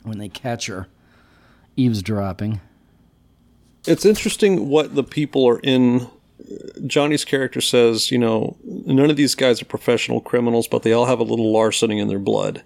when 0.04 0.18
they 0.18 0.28
catch 0.28 0.66
her 0.66 0.86
eavesdropping. 1.76 2.60
it's 3.86 4.04
interesting 4.06 4.68
what 4.68 4.94
the 4.94 5.04
people 5.04 5.46
are 5.46 5.60
in. 5.60 6.08
Johnny's 6.86 7.24
character 7.24 7.60
says, 7.60 8.10
you 8.10 8.18
know, 8.18 8.56
none 8.64 9.10
of 9.10 9.16
these 9.16 9.34
guys 9.34 9.60
are 9.60 9.64
professional 9.64 10.20
criminals, 10.20 10.68
but 10.68 10.82
they 10.82 10.92
all 10.92 11.06
have 11.06 11.18
a 11.18 11.24
little 11.24 11.50
larceny 11.52 11.98
in 11.98 12.08
their 12.08 12.18
blood, 12.18 12.62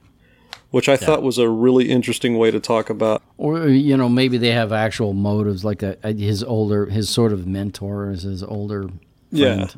which 0.71 0.89
I 0.89 0.97
thought 0.97 1.23
was 1.23 1.39
a 1.39 1.49
really 1.49 1.89
interesting 1.89 2.37
way 2.37 2.51
to 2.51 2.61
talk 2.61 2.91
about. 2.91 3.23
Or 3.39 3.69
you 3.69 3.97
know, 3.97 4.09
maybe 4.09 4.37
they 4.39 4.51
have 4.51 4.73
actual 4.73 5.13
motives, 5.15 5.65
like 5.65 5.83
a, 5.83 5.97
his 6.13 6.43
older, 6.45 6.87
his 6.87 7.09
sort 7.09 7.33
of 7.33 7.47
mentor 7.47 8.11
is 8.11 8.23
his 8.23 8.43
older. 8.43 8.91
Yeah. 9.31 9.69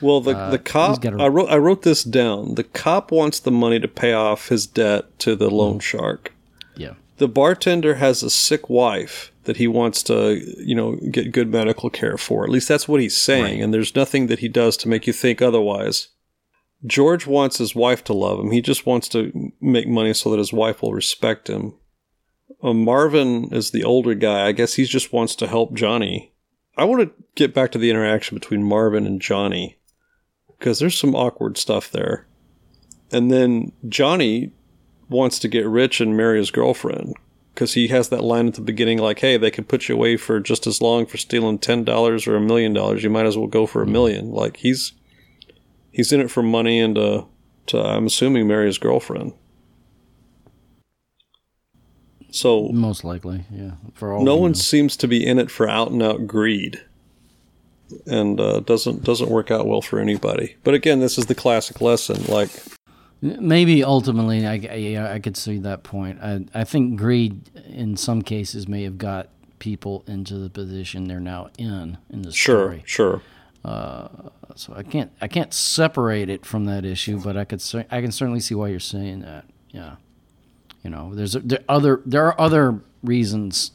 Well, 0.00 0.20
the 0.20 0.32
the 0.50 0.58
cop, 0.58 1.02
a- 1.04 1.22
I 1.22 1.28
wrote 1.28 1.48
I 1.50 1.56
wrote 1.56 1.82
this 1.82 2.04
down. 2.04 2.56
The 2.56 2.64
cop 2.64 3.10
wants 3.10 3.40
the 3.40 3.50
money 3.50 3.78
to 3.80 3.88
pay 3.88 4.12
off 4.12 4.48
his 4.48 4.66
debt 4.66 5.18
to 5.20 5.34
the 5.36 5.48
loan 5.50 5.78
shark. 5.80 6.32
Yeah. 6.76 6.94
The 7.18 7.28
bartender 7.28 7.94
has 7.94 8.22
a 8.22 8.28
sick 8.30 8.68
wife 8.68 9.30
that 9.44 9.56
he 9.58 9.68
wants 9.68 10.02
to, 10.04 10.40
you 10.58 10.74
know, 10.74 10.96
get 11.10 11.30
good 11.32 11.50
medical 11.50 11.88
care 11.90 12.16
for. 12.18 12.44
At 12.44 12.50
least 12.50 12.66
that's 12.68 12.88
what 12.88 13.00
he's 13.00 13.16
saying, 13.16 13.62
and 13.62 13.72
there's 13.72 13.94
nothing 13.94 14.26
that 14.26 14.40
he 14.40 14.48
does 14.48 14.76
to 14.78 14.88
make 14.88 15.06
you 15.06 15.12
think 15.12 15.40
otherwise. 15.40 16.08
George 16.84 17.26
wants 17.26 17.58
his 17.58 17.74
wife 17.74 18.04
to 18.04 18.12
love 18.12 18.38
him. 18.40 18.50
He 18.50 18.60
just 18.60 18.84
wants 18.84 19.08
to 19.10 19.52
make 19.60 19.86
money 19.88 20.12
so 20.12 20.30
that 20.30 20.38
his 20.38 20.52
wife 20.52 20.82
will 20.82 20.92
respect 20.92 21.48
him. 21.48 21.74
Uh, 22.62 22.74
Marvin 22.74 23.48
is 23.52 23.70
the 23.70 23.84
older 23.84 24.14
guy. 24.14 24.46
I 24.46 24.52
guess 24.52 24.74
he 24.74 24.84
just 24.84 25.12
wants 25.12 25.34
to 25.36 25.46
help 25.46 25.72
Johnny. 25.74 26.32
I 26.76 26.84
want 26.84 27.02
to 27.02 27.24
get 27.34 27.54
back 27.54 27.70
to 27.72 27.78
the 27.78 27.90
interaction 27.90 28.36
between 28.36 28.64
Marvin 28.64 29.06
and 29.06 29.20
Johnny 29.20 29.78
because 30.58 30.78
there's 30.78 30.98
some 30.98 31.14
awkward 31.14 31.56
stuff 31.56 31.90
there. 31.90 32.26
And 33.12 33.30
then 33.30 33.72
Johnny 33.88 34.50
wants 35.08 35.38
to 35.40 35.48
get 35.48 35.66
rich 35.66 36.00
and 36.00 36.16
marry 36.16 36.38
his 36.38 36.50
girlfriend 36.50 37.14
because 37.54 37.74
he 37.74 37.88
has 37.88 38.08
that 38.08 38.24
line 38.24 38.48
at 38.48 38.54
the 38.54 38.60
beginning 38.60 38.98
like, 38.98 39.20
hey, 39.20 39.36
they 39.36 39.50
could 39.50 39.68
put 39.68 39.88
you 39.88 39.94
away 39.94 40.16
for 40.16 40.40
just 40.40 40.66
as 40.66 40.80
long 40.80 41.06
for 41.06 41.16
stealing 41.16 41.58
$10 41.58 42.26
or 42.26 42.36
a 42.36 42.40
million 42.40 42.72
dollars. 42.72 43.04
You 43.04 43.10
might 43.10 43.26
as 43.26 43.38
well 43.38 43.46
go 43.46 43.66
for 43.66 43.82
a 43.82 43.86
million. 43.86 44.32
Like 44.32 44.56
he's 44.56 44.92
he's 45.92 46.12
in 46.12 46.20
it 46.20 46.30
for 46.30 46.42
money 46.42 46.80
and 46.80 46.98
uh, 46.98 47.24
to, 47.66 47.80
I'm 47.80 48.06
assuming, 48.06 48.48
marry 48.48 48.66
his 48.66 48.78
girlfriend. 48.78 49.32
So 52.34 52.68
Most 52.70 53.04
likely, 53.04 53.44
yeah. 53.50 53.72
For 53.94 54.12
all 54.12 54.24
no 54.24 54.36
one 54.36 54.50
know. 54.50 54.54
seems 54.58 54.96
to 54.98 55.08
be 55.08 55.24
in 55.24 55.38
it 55.38 55.50
for 55.50 55.68
out 55.68 55.90
and 55.92 56.02
out 56.02 56.26
greed 56.26 56.82
and 58.06 58.40
uh, 58.40 58.60
doesn't 58.60 59.04
doesn't 59.04 59.30
work 59.30 59.50
out 59.50 59.66
well 59.66 59.80
for 59.82 60.00
anybody 60.00 60.56
but 60.64 60.74
again 60.74 61.00
this 61.00 61.16
is 61.18 61.26
the 61.26 61.34
classic 61.34 61.80
lesson 61.80 62.24
like 62.24 62.50
Maybe 63.22 63.82
ultimately, 63.82 64.46
I, 64.46 64.54
I, 64.70 65.14
I 65.14 65.18
could 65.18 65.34
see 65.34 65.56
that 65.58 65.82
point. 65.82 66.20
I, 66.20 66.44
I 66.52 66.64
think 66.64 66.98
greed, 66.98 67.48
in 67.66 67.96
some 67.96 68.20
cases, 68.20 68.68
may 68.68 68.82
have 68.82 68.98
got 68.98 69.30
people 69.60 70.04
into 70.06 70.36
the 70.36 70.50
position 70.50 71.04
they're 71.04 71.20
now 71.20 71.48
in 71.56 71.96
in 72.10 72.20
the 72.20 72.32
sure 72.32 72.66
story. 72.66 72.82
sure 72.84 73.22
sure. 73.64 74.34
So 74.56 74.74
I 74.76 74.82
can't 74.82 75.10
I 75.22 75.28
can't 75.28 75.54
separate 75.54 76.28
it 76.28 76.44
from 76.44 76.66
that 76.66 76.84
issue, 76.84 77.18
but 77.18 77.36
I 77.36 77.44
could 77.46 77.62
I 77.90 78.02
can 78.02 78.12
certainly 78.12 78.40
see 78.40 78.54
why 78.54 78.68
you're 78.68 78.78
saying 78.80 79.20
that. 79.20 79.46
Yeah, 79.70 79.96
you 80.84 80.90
know, 80.90 81.14
there's 81.14 81.32
there 81.32 81.64
other 81.68 82.00
there 82.06 82.26
are 82.26 82.40
other 82.40 82.80
reasons, 83.02 83.72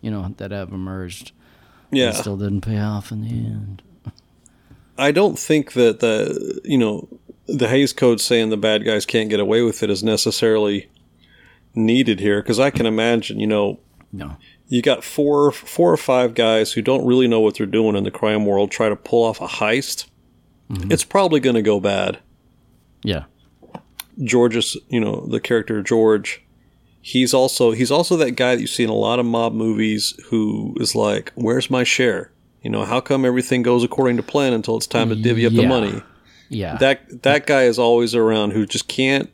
you 0.00 0.10
know, 0.10 0.34
that 0.36 0.50
have 0.52 0.70
emerged. 0.72 1.32
yeah 1.90 2.12
still 2.12 2.36
didn't 2.36 2.60
pay 2.60 2.78
off 2.78 3.10
in 3.10 3.22
the 3.22 3.30
end. 3.30 3.82
i 4.98 5.10
don't 5.10 5.38
think 5.38 5.72
that 5.72 6.00
the 6.00 6.60
you 6.64 6.78
know 6.78 7.08
the 7.46 7.68
Hays 7.68 7.92
Code 7.92 8.20
saying 8.20 8.50
the 8.50 8.56
bad 8.56 8.84
guys 8.84 9.04
can't 9.04 9.28
get 9.28 9.40
away 9.40 9.62
with 9.62 9.82
it 9.82 9.90
is 9.90 10.02
necessarily 10.02 10.88
needed 11.74 12.20
here 12.20 12.40
because 12.42 12.60
i 12.60 12.70
can 12.70 12.86
imagine 12.86 13.40
you 13.40 13.46
know 13.46 13.78
No. 14.12 14.36
you 14.68 14.80
got 14.82 15.02
four 15.04 15.50
four 15.52 15.92
or 15.92 15.96
five 15.98 16.34
guys 16.34 16.72
who 16.72 16.82
don't 16.82 17.04
really 17.06 17.26
know 17.28 17.40
what 17.40 17.56
they're 17.58 17.66
doing 17.66 17.96
in 17.96 18.04
the 18.04 18.10
crime 18.10 18.44
world 18.46 18.70
try 18.70 18.88
to 18.88 18.96
pull 18.96 19.24
off 19.24 19.40
a 19.40 19.46
heist 19.46 20.06
mm-hmm. 20.70 20.90
it's 20.92 21.04
probably 21.04 21.40
going 21.40 21.56
to 21.56 21.62
go 21.62 21.80
bad 21.80 22.18
Yeah. 23.04 23.24
George's, 24.22 24.76
you 24.88 25.00
know, 25.00 25.26
the 25.30 25.40
character 25.40 25.82
George, 25.82 26.42
he's 27.00 27.32
also 27.34 27.72
he's 27.72 27.90
also 27.90 28.16
that 28.16 28.32
guy 28.32 28.54
that 28.54 28.60
you 28.60 28.66
see 28.66 28.84
in 28.84 28.90
a 28.90 28.94
lot 28.94 29.18
of 29.18 29.26
mob 29.26 29.52
movies 29.52 30.14
who 30.26 30.74
is 30.80 30.94
like, 30.94 31.32
"Where's 31.34 31.70
my 31.70 31.84
share?" 31.84 32.30
You 32.62 32.70
know, 32.70 32.84
how 32.84 33.00
come 33.00 33.24
everything 33.24 33.62
goes 33.62 33.82
according 33.82 34.16
to 34.18 34.22
plan 34.22 34.52
until 34.52 34.76
it's 34.76 34.86
time 34.86 35.08
to 35.08 35.16
divvy 35.16 35.46
up 35.46 35.52
the 35.52 35.66
money? 35.66 36.02
Yeah. 36.48 36.76
That 36.76 37.22
that 37.22 37.46
guy 37.46 37.64
is 37.64 37.78
always 37.78 38.14
around 38.14 38.52
who 38.52 38.66
just 38.66 38.86
can't 38.88 39.30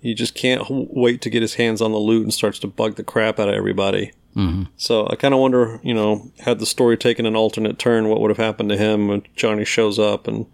he 0.00 0.14
just 0.14 0.34
can't 0.34 0.62
wait 0.68 1.20
to 1.22 1.30
get 1.30 1.42
his 1.42 1.54
hands 1.54 1.80
on 1.80 1.92
the 1.92 1.98
loot 1.98 2.24
and 2.24 2.34
starts 2.34 2.58
to 2.60 2.66
bug 2.66 2.96
the 2.96 3.04
crap 3.04 3.38
out 3.38 3.48
of 3.48 3.54
everybody. 3.54 4.10
Mhm. 4.36 4.66
So 4.76 5.06
I 5.10 5.14
kind 5.14 5.32
of 5.34 5.38
wonder, 5.40 5.78
you 5.84 5.94
know, 5.94 6.30
had 6.40 6.58
the 6.58 6.66
story 6.66 6.96
taken 6.96 7.24
an 7.26 7.36
alternate 7.36 7.78
turn, 7.78 8.08
what 8.08 8.20
would 8.20 8.30
have 8.30 8.38
happened 8.38 8.70
to 8.70 8.76
him 8.76 9.06
when 9.06 9.22
Johnny 9.36 9.64
shows 9.64 9.98
up 9.98 10.26
and 10.26 10.46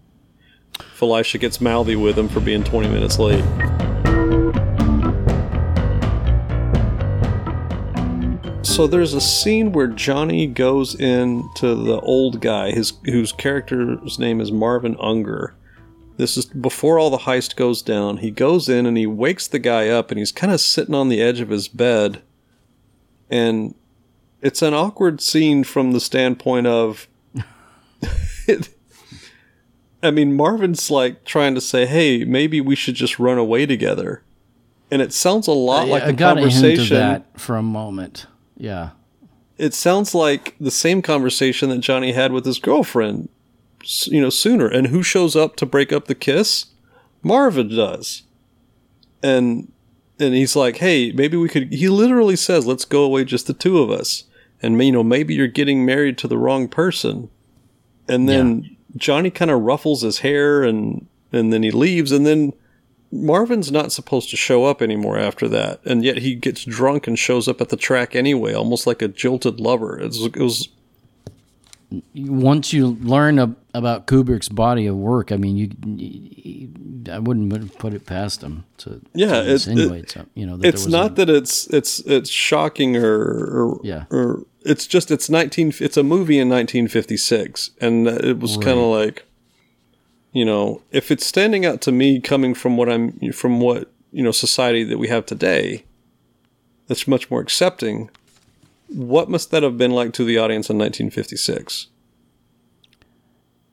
Elisha 1.01 1.37
gets 1.37 1.61
mouthy 1.61 1.95
with 1.95 2.17
him 2.17 2.27
for 2.27 2.39
being 2.39 2.63
20 2.63 2.89
minutes 2.89 3.19
late. 3.19 3.43
So 8.79 8.87
there's 8.87 9.13
a 9.13 9.19
scene 9.19 9.73
where 9.73 9.87
Johnny 9.87 10.47
goes 10.47 10.95
in 10.95 11.49
to 11.55 11.75
the 11.75 11.99
old 11.99 12.39
guy, 12.39 12.71
his 12.71 12.93
whose 13.03 13.33
character's 13.33 14.17
name 14.19 14.39
is 14.39 14.53
Marvin 14.53 14.95
Unger. 15.01 15.53
This 16.15 16.37
is 16.37 16.45
before 16.45 16.97
all 16.97 17.09
the 17.09 17.19
heist 17.19 17.55
goes 17.55 17.81
down. 17.81 18.17
He 18.17 18.31
goes 18.31 18.69
in 18.69 18.85
and 18.85 18.97
he 18.97 19.05
wakes 19.05 19.47
the 19.47 19.59
guy 19.59 19.89
up, 19.89 20.11
and 20.11 20.17
he's 20.17 20.31
kind 20.31 20.53
of 20.53 20.61
sitting 20.61 20.95
on 20.95 21.09
the 21.09 21.21
edge 21.21 21.41
of 21.41 21.49
his 21.49 21.67
bed. 21.67 22.21
And 23.29 23.75
it's 24.41 24.61
an 24.61 24.73
awkward 24.73 25.19
scene 25.19 25.63
from 25.63 25.91
the 25.91 25.99
standpoint 25.99 26.67
of 26.67 27.07
I 30.01 30.11
mean, 30.11 30.35
Marvin's 30.35 30.89
like 30.89 31.25
trying 31.25 31.55
to 31.55 31.61
say, 31.61 31.85
"Hey, 31.85 32.23
maybe 32.23 32.61
we 32.61 32.75
should 32.75 32.95
just 32.95 33.19
run 33.19 33.37
away 33.37 33.65
together," 33.65 34.23
and 34.89 35.01
it 35.01 35.13
sounds 35.13 35.47
a 35.47 35.51
lot 35.51 35.87
like 35.87 36.03
I 36.03 36.07
the 36.07 36.13
got 36.13 36.37
a 36.37 36.41
hint 36.41 36.53
of 36.53 36.61
conversation. 36.61 36.97
that 36.97 37.39
for 37.39 37.55
a 37.57 37.63
moment. 37.63 38.25
Yeah. 38.57 38.91
It 39.57 39.73
sounds 39.73 40.15
like 40.15 40.55
the 40.59 40.71
same 40.71 41.01
conversation 41.01 41.69
that 41.69 41.79
Johnny 41.79 42.13
had 42.13 42.31
with 42.31 42.45
his 42.45 42.59
girlfriend, 42.59 43.27
you 44.05 44.21
know, 44.21 44.29
sooner. 44.29 44.67
And 44.67 44.87
who 44.87 45.03
shows 45.03 45.35
up 45.35 45.57
to 45.57 45.65
break 45.65 45.91
up 45.91 46.05
the 46.05 46.15
kiss? 46.15 46.67
Marvin 47.21 47.67
does, 47.67 48.23
and 49.21 49.69
and 50.17 50.33
he's 50.33 50.55
like, 50.55 50.77
"Hey, 50.77 51.11
maybe 51.11 51.35
we 51.35 51.49
could." 51.49 51.73
He 51.73 51.89
literally 51.89 52.37
says, 52.37 52.65
"Let's 52.65 52.85
go 52.85 53.03
away, 53.03 53.25
just 53.25 53.47
the 53.47 53.53
two 53.53 53.79
of 53.79 53.91
us." 53.91 54.23
And 54.61 54.81
you 54.81 54.93
know, 54.93 55.03
maybe 55.03 55.35
you're 55.35 55.47
getting 55.47 55.85
married 55.85 56.17
to 56.19 56.27
the 56.27 56.37
wrong 56.37 56.67
person. 56.69 57.29
And 58.07 58.27
then 58.27 58.77
Johnny 58.95 59.29
kind 59.29 59.51
of 59.51 59.61
ruffles 59.61 60.01
his 60.01 60.19
hair 60.19 60.63
and 60.63 61.07
and 61.31 61.53
then 61.53 61.63
he 61.63 61.71
leaves 61.71 62.11
and 62.11 62.25
then 62.25 62.53
Marvin's 63.11 63.71
not 63.71 63.91
supposed 63.91 64.29
to 64.29 64.37
show 64.37 64.65
up 64.65 64.81
anymore 64.81 65.17
after 65.17 65.47
that. 65.47 65.81
And 65.83 66.03
yet 66.03 66.19
he 66.19 66.35
gets 66.35 66.63
drunk 66.63 67.07
and 67.07 67.17
shows 67.17 67.47
up 67.47 67.59
at 67.59 67.69
the 67.69 67.77
track 67.77 68.15
anyway, 68.15 68.53
almost 68.53 68.85
like 68.85 69.01
a 69.01 69.07
jilted 69.07 69.59
lover. 69.59 69.99
It 69.99 70.05
was, 70.05 70.25
it 70.25 70.37
was 70.37 70.69
Once 72.15 72.71
you 72.71 72.97
learn 73.01 73.39
ab- 73.39 73.57
about 73.73 74.07
Kubrick's 74.07 74.49
body 74.49 74.87
of 74.87 74.95
work, 74.95 75.31
I 75.31 75.37
mean, 75.37 75.55
you, 75.57 75.69
you 75.85 76.69
I 77.11 77.19
wouldn't 77.19 77.77
put- 77.77 77.93
it 77.93 78.05
past 78.05 78.41
him 78.43 78.65
to, 78.79 79.01
Yeah, 79.13 79.27
to 79.27 79.41
it- 79.41 79.47
it- 79.47 79.51
insinuate 79.51 80.09
some, 80.11 80.27
you 80.35 80.45
know, 80.45 80.57
that 80.57 80.67
it's 80.67 80.81
there 80.85 80.87
was 80.87 80.91
not 80.93 81.11
a, 81.11 81.13
that 81.25 81.29
it's 81.29 81.67
it's 81.67 81.99
it's 82.01 82.29
shocking 82.29 82.95
or 82.97 83.15
or, 83.21 83.81
Yeah. 83.83 84.05
or 84.11 84.43
it's 84.65 84.85
just 84.87 85.09
it's 85.11 85.29
19 85.29 85.73
it's 85.79 85.97
a 85.97 86.03
movie 86.03 86.37
in 86.39 86.49
1956 86.49 87.71
and 87.79 88.07
it 88.07 88.39
was 88.39 88.57
kind 88.57 88.77
of 88.79 88.85
like 88.85 89.25
you 90.33 90.43
know 90.43 90.81
if 90.91 91.11
it's 91.11 91.25
standing 91.25 91.65
out 91.65 91.79
to 91.81 91.91
me 91.91 92.19
coming 92.19 92.53
from 92.53 92.75
what 92.75 92.89
I'm 92.89 93.31
from 93.31 93.59
what 93.61 93.89
you 94.11 94.21
know 94.23 94.31
society 94.31 94.83
that 94.83 94.97
we 94.97 95.07
have 95.07 95.25
today 95.25 95.85
that's 96.87 97.07
much 97.07 97.31
more 97.31 97.39
accepting 97.39 98.09
what 98.87 99.29
must 99.29 99.49
that 99.51 99.63
have 99.63 99.77
been 99.77 99.91
like 99.91 100.11
to 100.13 100.23
the 100.25 100.37
audience 100.37 100.69
in 100.69 100.77
1956 100.77 101.87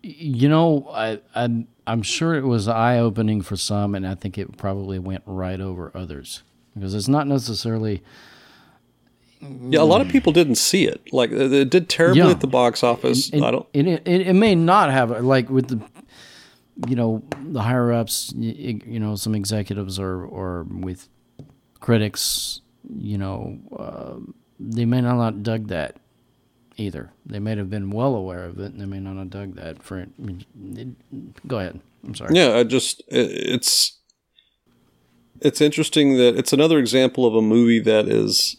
You 0.06 0.48
know, 0.48 0.88
I, 0.92 1.20
I'm 1.34 1.66
I'm 1.86 2.02
sure 2.02 2.34
it 2.34 2.44
was 2.44 2.68
eye 2.68 2.98
opening 2.98 3.42
for 3.42 3.56
some, 3.56 3.94
and 3.94 4.06
I 4.06 4.14
think 4.14 4.38
it 4.38 4.56
probably 4.56 4.98
went 4.98 5.22
right 5.26 5.60
over 5.60 5.90
others 5.94 6.42
because 6.74 6.94
it's 6.94 7.08
not 7.08 7.26
necessarily. 7.26 8.02
yeah 9.40 9.80
a 9.80 9.84
lot 9.84 10.00
of 10.00 10.08
people 10.08 10.32
didn't 10.32 10.54
see 10.56 10.86
it 10.86 11.00
like 11.12 11.30
it 11.30 11.52
it 11.52 11.70
did 11.70 11.88
terribly 11.88 12.20
Yeah. 12.22 12.30
at 12.30 12.40
the 12.40 12.46
box 12.46 12.82
office 12.82 13.28
It, 13.30 13.42
i 13.42 13.50
don't 13.50 13.66
It, 13.74 13.86
it, 13.86 14.06
it 14.06 14.32
may 14.32 14.54
not 14.54 14.90
have 14.90 15.10
like 15.22 15.50
with 15.50 15.68
the, 15.68 15.78
you 16.88 16.96
know, 16.96 17.22
the 17.42 17.60
higher 17.62 17.92
ups. 17.92 18.32
You, 18.36 18.80
you 18.86 19.00
know, 19.00 19.14
some 19.16 19.34
executives 19.34 19.98
or 19.98 20.24
or 20.24 20.64
with 20.70 21.08
critics. 21.80 22.60
You 22.88 23.18
know, 23.18 23.58
uh, 23.76 24.14
they 24.60 24.84
may 24.84 25.00
not 25.00 25.18
have 25.22 25.42
dug 25.42 25.68
that 25.68 25.96
either. 26.76 27.12
They 27.24 27.38
may 27.38 27.56
have 27.56 27.70
been 27.70 27.90
well 27.90 28.14
aware 28.14 28.44
of 28.44 28.58
it, 28.58 28.72
and 28.72 28.80
they 28.80 28.86
may 28.86 29.00
not 29.00 29.16
have 29.16 29.30
dug 29.30 29.54
that. 29.56 29.82
For 29.82 29.98
it, 30.00 30.08
go 31.46 31.58
ahead. 31.58 31.80
I'm 32.04 32.14
sorry. 32.14 32.34
Yeah, 32.34 32.56
I 32.56 32.64
just 32.64 33.02
it's 33.08 33.98
it's 35.40 35.60
interesting 35.60 36.16
that 36.16 36.36
it's 36.36 36.52
another 36.52 36.78
example 36.78 37.26
of 37.26 37.34
a 37.34 37.42
movie 37.42 37.80
that 37.80 38.08
is 38.08 38.56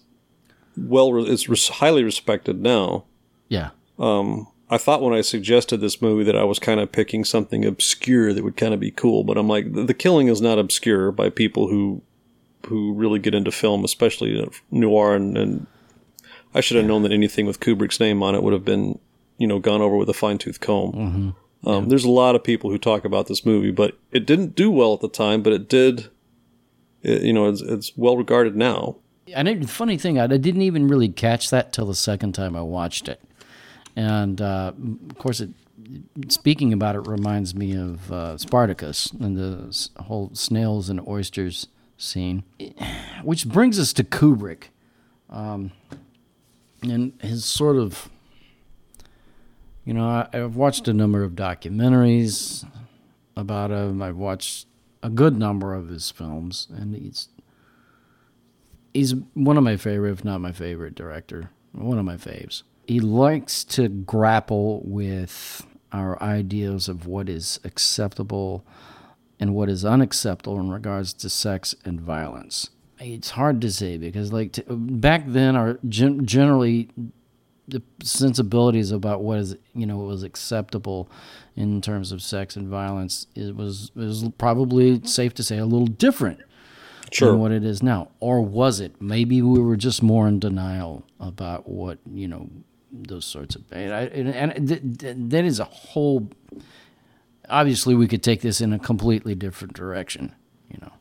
well 0.76 1.26
it's 1.26 1.68
highly 1.68 2.04
respected 2.04 2.62
now. 2.62 3.06
Yeah. 3.50 3.70
Um, 3.98 4.48
I 4.70 4.78
thought 4.78 5.02
when 5.02 5.14
I 5.14 5.22
suggested 5.22 5.78
this 5.78 6.02
movie 6.02 6.26
that 6.26 6.36
I 6.36 6.44
was 6.44 6.60
kind 6.60 6.80
of 6.80 6.92
picking 6.92 7.24
something 7.24 7.64
obscure 7.64 8.34
that 8.34 8.44
would 8.44 8.58
kind 8.58 8.74
of 8.74 8.80
be 8.80 8.92
cool, 8.92 9.24
but 9.24 9.38
I'm 9.38 9.48
like 9.48 9.74
the, 9.74 9.94
Killing 9.94 10.28
is 10.28 10.42
not 10.42 10.60
obscure 10.60 11.12
by 11.12 11.30
people 11.30 11.70
who 11.70 12.02
who 12.68 12.94
really 12.94 13.20
get 13.20 13.34
into 13.34 13.52
film, 13.52 13.86
especially 13.86 14.46
noir 14.72 15.16
and, 15.16 15.38
and 15.38 15.68
I 16.54 16.62
should 16.62 16.78
have 16.78 16.86
known 16.86 17.04
that 17.04 17.12
anything 17.12 17.46
with 17.46 17.60
Kubrick's 17.60 18.00
name 18.00 18.24
on 18.24 18.36
it 18.36 18.44
would 18.44 18.54
have 18.54 18.66
been, 18.66 19.00
you 19.38 19.48
know, 19.48 19.60
gone 19.60 19.82
over 19.82 19.96
with 19.96 20.10
a 20.10 20.14
fine 20.14 20.38
tooth 20.38 20.60
comb. 20.60 21.36
Um, 21.66 21.90
There's 21.90 22.06
a 22.06 22.10
lot 22.10 22.36
of 22.36 22.44
people 22.44 22.70
who 22.70 22.78
talk 22.78 23.04
about 23.04 23.28
this 23.28 23.46
movie, 23.46 23.72
but 23.72 23.98
it 24.12 24.26
didn't 24.26 24.56
do 24.56 24.72
well 24.72 24.94
at 24.94 25.02
the 25.02 25.10
time, 25.10 25.42
but 25.42 25.54
it 25.54 25.68
did. 25.68 26.10
It, 27.02 27.24
you 27.24 27.34
know, 27.34 27.48
it's, 27.48 27.62
it's 27.62 27.92
well 27.98 28.18
regarded 28.18 28.56
now. 28.56 28.98
And 29.34 29.48
it, 29.48 29.70
funny 29.70 29.98
thing, 29.98 30.20
I, 30.20 30.24
I 30.24 30.38
didn't 30.38 30.62
even 30.62 30.88
really 30.88 31.10
catch 31.10 31.50
that 31.50 31.74
till 31.74 31.86
the 31.86 31.96
second 31.96 32.34
time 32.34 32.56
I 32.56 32.62
watched 32.62 33.10
it. 33.10 33.22
And 33.96 34.40
uh, 34.42 34.74
of 35.10 35.18
course, 35.18 35.42
it, 35.42 35.50
speaking 36.30 36.72
about 36.74 36.96
it 36.96 37.08
reminds 37.08 37.56
me 37.56 37.76
of 37.76 38.12
uh, 38.12 38.38
Spartacus 38.38 39.12
and 39.20 39.36
the 39.36 40.04
whole 40.04 40.32
snails 40.34 40.90
and 40.90 41.06
oysters 41.08 41.68
scene, 41.98 42.44
which 43.24 43.48
brings 43.48 43.80
us 43.80 43.92
to 43.94 44.04
Kubrick 44.04 44.66
um, 45.30 45.72
and 46.82 47.14
his 47.22 47.46
sort 47.46 47.78
of. 47.78 48.10
You 49.86 49.94
know, 49.94 50.08
I, 50.08 50.28
I've 50.34 50.58
watched 50.58 50.88
a 50.90 50.94
number 50.94 51.24
of 51.24 51.32
documentaries 51.32 52.68
about 53.38 53.72
him. 53.72 54.02
I've 54.02 54.18
watched 54.18 54.68
a 55.02 55.10
good 55.10 55.38
number 55.38 55.74
of 55.74 55.88
his 55.88 56.12
films, 56.12 56.68
and 56.76 56.94
he's 56.94 57.30
he's 58.94 59.16
one 59.34 59.58
of 59.58 59.64
my 59.64 59.78
favorite, 59.78 60.12
if 60.12 60.26
not 60.26 60.42
my 60.42 60.52
favorite 60.52 60.96
director. 60.96 61.52
One 61.72 62.00
of 62.00 62.06
my 62.06 62.18
faves. 62.18 62.64
He 62.88 63.00
likes 63.00 63.64
to 63.66 63.90
grapple 63.90 64.82
with 64.84 65.66
our 65.92 66.22
ideas 66.22 66.88
of 66.88 67.06
what 67.06 67.30
is 67.30 67.60
acceptable 67.64 68.66
and 69.40 69.54
what 69.54 69.70
is 69.70 69.86
unacceptable 69.86 70.60
in 70.60 70.70
regards 70.70 71.14
to 71.14 71.30
sex 71.30 71.76
and 71.86 72.02
violence. 72.02 72.70
It's 73.00 73.30
hard 73.32 73.62
to 73.62 73.72
say 73.72 73.98
because, 73.98 74.34
like, 74.34 74.54
t- 74.54 74.64
back 74.68 75.24
then, 75.28 75.56
our 75.56 75.80
gen- 75.88 76.26
generally 76.26 76.90
the 77.68 77.82
sensibilities 78.02 78.92
about 78.92 79.22
what 79.22 79.38
is 79.40 79.56
you 79.76 79.86
know 79.86 79.98
was 79.98 80.24
acceptable 80.24 81.10
in 81.58 81.82
terms 81.82 82.14
of 82.14 82.22
sex 82.22 82.56
and 82.56 82.70
violence 82.70 83.28
it 83.36 83.54
was 83.58 83.92
it 83.94 84.00
was 84.00 84.24
probably 84.38 85.02
safe 85.04 85.34
to 85.34 85.44
say 85.44 85.58
a 85.58 85.66
little 85.66 85.86
different 85.88 86.40
Sure. 87.12 87.32
than 87.32 87.40
what 87.42 87.52
it 87.54 87.64
is 87.66 87.82
now. 87.84 88.10
Or 88.20 88.42
was 88.42 88.80
it? 88.82 89.02
Maybe 89.02 89.42
we 89.42 89.60
were 89.60 89.76
just 89.78 90.02
more 90.04 90.28
in 90.28 90.40
denial 90.40 91.04
about 91.20 91.68
what 91.68 92.00
you 92.14 92.28
know 92.28 92.50
those 92.92 93.26
sorts 93.26 93.56
of 93.56 93.64
and, 93.72 93.94
I, 93.94 94.02
and, 94.04 94.30
and 94.30 94.68
th- 94.70 94.82
th- 95.00 95.16
that 95.30 95.44
is 95.46 95.60
a 95.60 95.66
whole 95.66 96.30
obviously 97.50 97.96
we 97.96 98.08
could 98.08 98.24
take 98.24 98.42
this 98.42 98.62
in 98.62 98.74
a 98.74 98.80
completely 98.80 99.36
different 99.36 99.74
direction 99.74 100.34
you 100.72 100.78
know. 100.82 100.92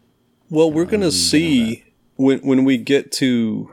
Well, 0.51 0.71
we're 0.71 0.85
going 0.85 1.01
to 1.03 1.11
see 1.13 1.85
when 2.17 2.41
when 2.41 2.65
we 2.65 2.77
get 2.77 3.13
to 3.13 3.71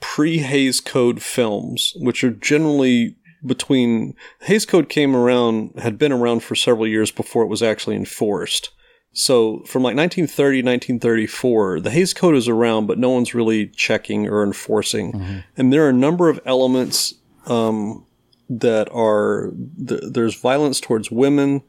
pre 0.00 0.38
Hays 0.38 0.80
Code 0.80 1.22
films, 1.22 1.92
which 1.96 2.22
are 2.22 2.30
generally 2.30 3.16
between 3.44 4.14
Hays 4.42 4.66
Code 4.66 4.88
came 4.88 5.14
around 5.14 5.78
had 5.78 5.98
been 5.98 6.12
around 6.12 6.42
for 6.42 6.54
several 6.54 6.86
years 6.86 7.10
before 7.10 7.42
it 7.42 7.48
was 7.48 7.62
actually 7.62 7.96
enforced. 7.96 8.70
So 9.12 9.60
from 9.60 9.82
like 9.82 9.96
1930, 9.96 10.58
1934, 10.58 11.80
the 11.80 11.90
Hays 11.90 12.12
Code 12.12 12.34
is 12.34 12.48
around, 12.48 12.86
but 12.86 12.98
no 12.98 13.08
one's 13.10 13.34
really 13.34 13.66
checking 13.68 14.28
or 14.28 14.44
enforcing. 14.44 15.42
And 15.56 15.72
there 15.72 15.86
are 15.86 15.88
a 15.88 15.94
number 15.94 16.28
of 16.28 16.38
elements 16.44 17.14
um, 17.46 18.04
that 18.50 18.88
are 18.92 19.52
th- 19.88 20.02
there's 20.10 20.38
violence 20.38 20.80
towards 20.80 21.10
women. 21.10 21.62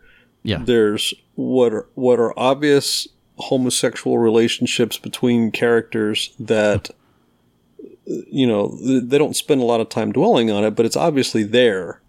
yeah 0.44 0.62
There's 0.64 1.14
what 1.36 1.74
are 1.74 1.88
what 1.96 2.20
are 2.20 2.38
obvious 2.38 3.08
homosexual 3.38 4.18
relationships 4.18 4.98
between 4.98 5.52
characters 5.52 6.34
that 6.40 6.90
you 8.06 8.48
know 8.48 8.78
they 8.82 9.18
don't 9.18 9.36
spend 9.36 9.62
a 9.62 9.66
lot 9.66 9.82
of 9.82 9.90
time 9.90 10.12
dwelling 10.12 10.50
on 10.50 10.64
it, 10.64 10.72
but 10.72 10.86
it's 10.86 10.98
obviously 10.98 11.44
there. 11.44 12.02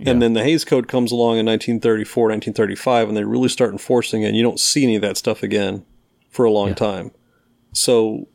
And 0.00 0.22
then 0.22 0.34
the 0.34 0.44
Hays 0.44 0.64
Code 0.64 0.86
comes 0.86 1.10
along 1.10 1.38
in 1.38 1.46
1934, 1.46 2.22
1935, 2.26 3.08
and 3.08 3.16
they 3.16 3.24
really 3.24 3.48
start 3.48 3.72
enforcing 3.72 4.22
it. 4.22 4.28
And 4.28 4.36
you 4.36 4.44
don't 4.44 4.60
see 4.60 4.84
any 4.84 4.94
of 4.94 5.02
that 5.02 5.16
stuff 5.16 5.42
again 5.42 5.84
for 6.30 6.44
a 6.44 6.52
long 6.52 6.74
time. 6.76 7.10
So 7.72 8.28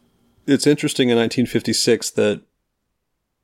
it's 0.45 0.67
interesting 0.67 1.09
in 1.09 1.17
1956 1.17 2.09
that 2.11 2.41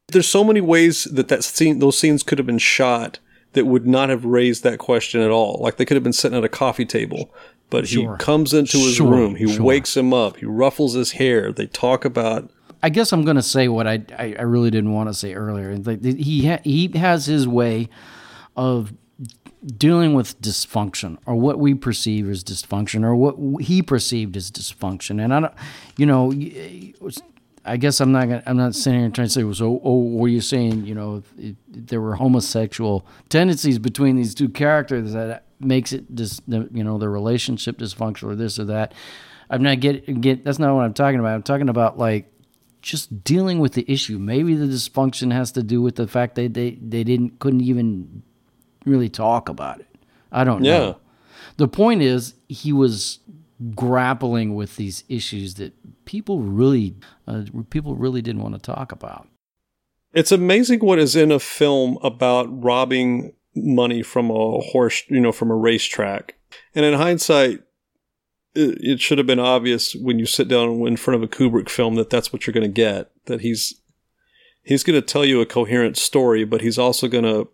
there's 0.09 0.27
so 0.27 0.43
many 0.43 0.59
ways 0.59 1.05
that 1.05 1.29
that 1.29 1.45
scene, 1.45 1.79
those 1.79 1.97
scenes 1.97 2.23
could 2.23 2.39
have 2.39 2.47
been 2.47 2.57
shot 2.57 3.19
that 3.53 3.65
would 3.65 3.87
not 3.87 4.09
have 4.09 4.25
raised 4.25 4.63
that 4.63 4.79
question 4.79 5.21
at 5.21 5.31
all. 5.31 5.59
Like 5.61 5.77
they 5.77 5.85
could 5.85 5.95
have 5.95 6.03
been 6.03 6.13
sitting 6.13 6.37
at 6.37 6.43
a 6.43 6.49
coffee 6.49 6.85
table, 6.85 7.33
but 7.69 7.87
Sure. 7.87 8.17
he 8.17 8.23
comes 8.23 8.53
into 8.53 8.77
his 8.77 8.95
Sure, 8.95 9.09
room, 9.11 9.35
he 9.35 9.47
sure. 9.53 9.63
wakes 9.63 9.95
him 9.97 10.13
up, 10.13 10.37
he 10.37 10.45
ruffles 10.45 10.93
his 10.93 11.11
hair. 11.13 11.51
They 11.51 11.67
talk 11.67 12.05
about 12.05 12.49
I 12.81 12.87
guess 12.89 13.11
I'm 13.11 13.25
going 13.25 13.35
to 13.35 13.41
say 13.43 13.67
what 13.67 13.87
I, 13.87 14.01
I, 14.17 14.35
I 14.39 14.43
really 14.43 14.71
didn't 14.71 14.93
want 14.93 15.09
to 15.09 15.13
say 15.13 15.33
earlier. 15.33 15.75
Like, 15.75 16.01
He 16.01 16.47
ha- 16.47 16.61
he 16.63 16.87
has 16.95 17.25
his 17.25 17.45
way 17.45 17.89
of 18.55 18.93
dealing 19.77 20.13
with 20.13 20.39
dysfunction 20.41 21.17
or 21.25 21.35
what 21.35 21.59
we 21.59 21.73
perceive 21.73 22.29
as 22.29 22.41
dysfunction 22.41 23.03
or 23.03 23.13
what 23.17 23.63
he 23.63 23.81
perceived 23.81 24.37
as 24.37 24.49
dysfunction. 24.49 25.21
And 25.21 25.33
I 25.33 25.39
don't, 25.41 25.53
you 25.97 26.05
know, 26.05 26.31
I 27.65 27.75
guess 27.75 27.99
I'm 27.99 28.13
not 28.13 28.29
gonna, 28.29 28.43
I'm 28.45 28.55
not 28.55 28.73
sitting 28.75 29.01
here 29.01 29.09
trying 29.09 29.27
to 29.27 29.33
say, 29.33 29.43
well, 29.43 29.53
so, 29.53 29.81
oh, 29.83 29.99
were 30.03 30.29
you 30.29 30.39
saying, 30.39 30.85
you 30.85 30.95
know, 30.95 31.17
if, 31.17 31.33
if 31.37 31.55
there 31.67 31.99
were 31.99 32.15
homosexual 32.15 33.05
tendencies 33.27 33.77
between 33.77 34.15
these 34.15 34.33
two 34.33 34.47
characters 34.47 35.11
that 35.11 35.43
makes 35.59 35.93
it 35.93 36.13
dis, 36.15 36.41
you 36.47 36.83
know 36.83 36.97
the 36.97 37.09
relationship 37.09 37.77
dysfunctional 37.77 38.31
or 38.31 38.35
this 38.35 38.59
or 38.59 38.65
that. 38.65 38.93
I'm 39.49 39.63
not 39.63 39.79
get 39.79 40.21
get. 40.21 40.43
That's 40.45 40.59
not 40.59 40.75
what 40.75 40.85
I'm 40.85 40.93
talking 40.93 41.19
about. 41.19 41.33
I'm 41.33 41.43
talking 41.43 41.69
about 41.69 41.97
like 41.97 42.31
just 42.81 43.23
dealing 43.23 43.59
with 43.59 43.73
the 43.73 43.89
issue. 43.91 44.17
Maybe 44.19 44.55
the 44.55 44.65
dysfunction 44.65 45.31
has 45.33 45.51
to 45.53 45.63
do 45.63 45.81
with 45.81 45.95
the 45.95 46.07
fact 46.07 46.35
that 46.35 46.53
they 46.53 46.71
they 46.81 47.03
didn't 47.03 47.39
couldn't 47.39 47.61
even 47.61 48.23
really 48.85 49.09
talk 49.09 49.49
about 49.49 49.79
it. 49.79 49.87
I 50.31 50.43
don't 50.43 50.63
Yeah. 50.63 50.77
know. 50.79 50.97
The 51.57 51.67
point 51.67 52.01
is 52.01 52.35
he 52.47 52.71
was 52.71 53.19
grappling 53.75 54.55
with 54.55 54.77
these 54.77 55.03
issues 55.09 55.55
that 55.55 55.73
people 56.05 56.39
really 56.39 56.95
uh, 57.27 57.43
people 57.69 57.95
really 57.95 58.21
didn't 58.21 58.41
want 58.41 58.55
to 58.55 58.61
talk 58.61 58.91
about. 58.91 59.27
It's 60.13 60.31
amazing 60.31 60.79
what 60.79 60.97
is 60.99 61.15
in 61.15 61.31
a 61.31 61.39
film 61.39 61.97
about 62.01 62.63
robbing 62.63 63.33
money 63.55 64.01
from 64.01 64.29
a 64.29 64.59
horse, 64.59 65.03
you 65.09 65.19
know, 65.19 65.31
from 65.31 65.51
a 65.51 65.55
racetrack. 65.55 66.35
And 66.75 66.85
in 66.85 66.93
hindsight, 66.93 67.61
it, 68.55 68.77
it 68.81 69.01
should 69.01 69.17
have 69.17 69.27
been 69.27 69.39
obvious 69.39 69.95
when 69.95 70.19
you 70.19 70.25
sit 70.25 70.47
down 70.47 70.87
in 70.87 70.97
front 70.97 71.15
of 71.15 71.23
a 71.23 71.27
Kubrick 71.31 71.69
film 71.69 71.95
that 71.95 72.09
that's 72.09 72.33
what 72.33 72.45
you're 72.45 72.53
going 72.53 72.63
to 72.63 72.69
get. 72.69 73.11
That 73.25 73.41
he's 73.41 73.81
he's 74.63 74.83
going 74.83 74.99
to 74.99 75.05
tell 75.05 75.25
you 75.25 75.41
a 75.41 75.45
coherent 75.45 75.97
story, 75.97 76.43
but 76.43 76.61
he's 76.61 76.77
also 76.77 77.07
going 77.07 77.23
to, 77.23 77.47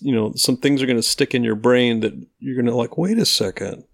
you 0.00 0.14
know, 0.14 0.32
some 0.36 0.56
things 0.56 0.82
are 0.82 0.86
going 0.86 0.96
to 0.98 1.02
stick 1.02 1.34
in 1.34 1.44
your 1.44 1.56
brain 1.56 2.00
that 2.00 2.14
you're 2.38 2.56
going 2.56 2.66
to 2.66 2.74
like. 2.74 2.96
Wait 2.96 3.18
a 3.18 3.26
second. 3.26 3.84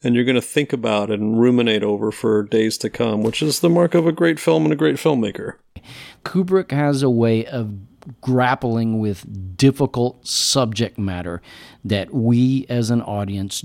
And 0.00 0.14
you're 0.14 0.24
going 0.24 0.36
to 0.36 0.40
think 0.40 0.72
about 0.72 1.10
it 1.10 1.18
and 1.18 1.40
ruminate 1.40 1.82
over 1.82 2.12
for 2.12 2.44
days 2.44 2.78
to 2.78 2.90
come, 2.90 3.24
which 3.24 3.42
is 3.42 3.58
the 3.58 3.68
mark 3.68 3.96
of 3.96 4.06
a 4.06 4.12
great 4.12 4.38
film 4.38 4.62
and 4.62 4.72
a 4.72 4.76
great 4.76 4.94
filmmaker. 4.94 5.54
Kubrick 6.24 6.70
has 6.70 7.02
a 7.02 7.10
way 7.10 7.44
of 7.44 7.74
grappling 8.20 8.98
with 9.00 9.56
difficult 9.56 10.26
subject 10.26 10.98
matter 10.98 11.42
that 11.84 12.12
we 12.12 12.66
as 12.68 12.90
an 12.90 13.02
audience 13.02 13.64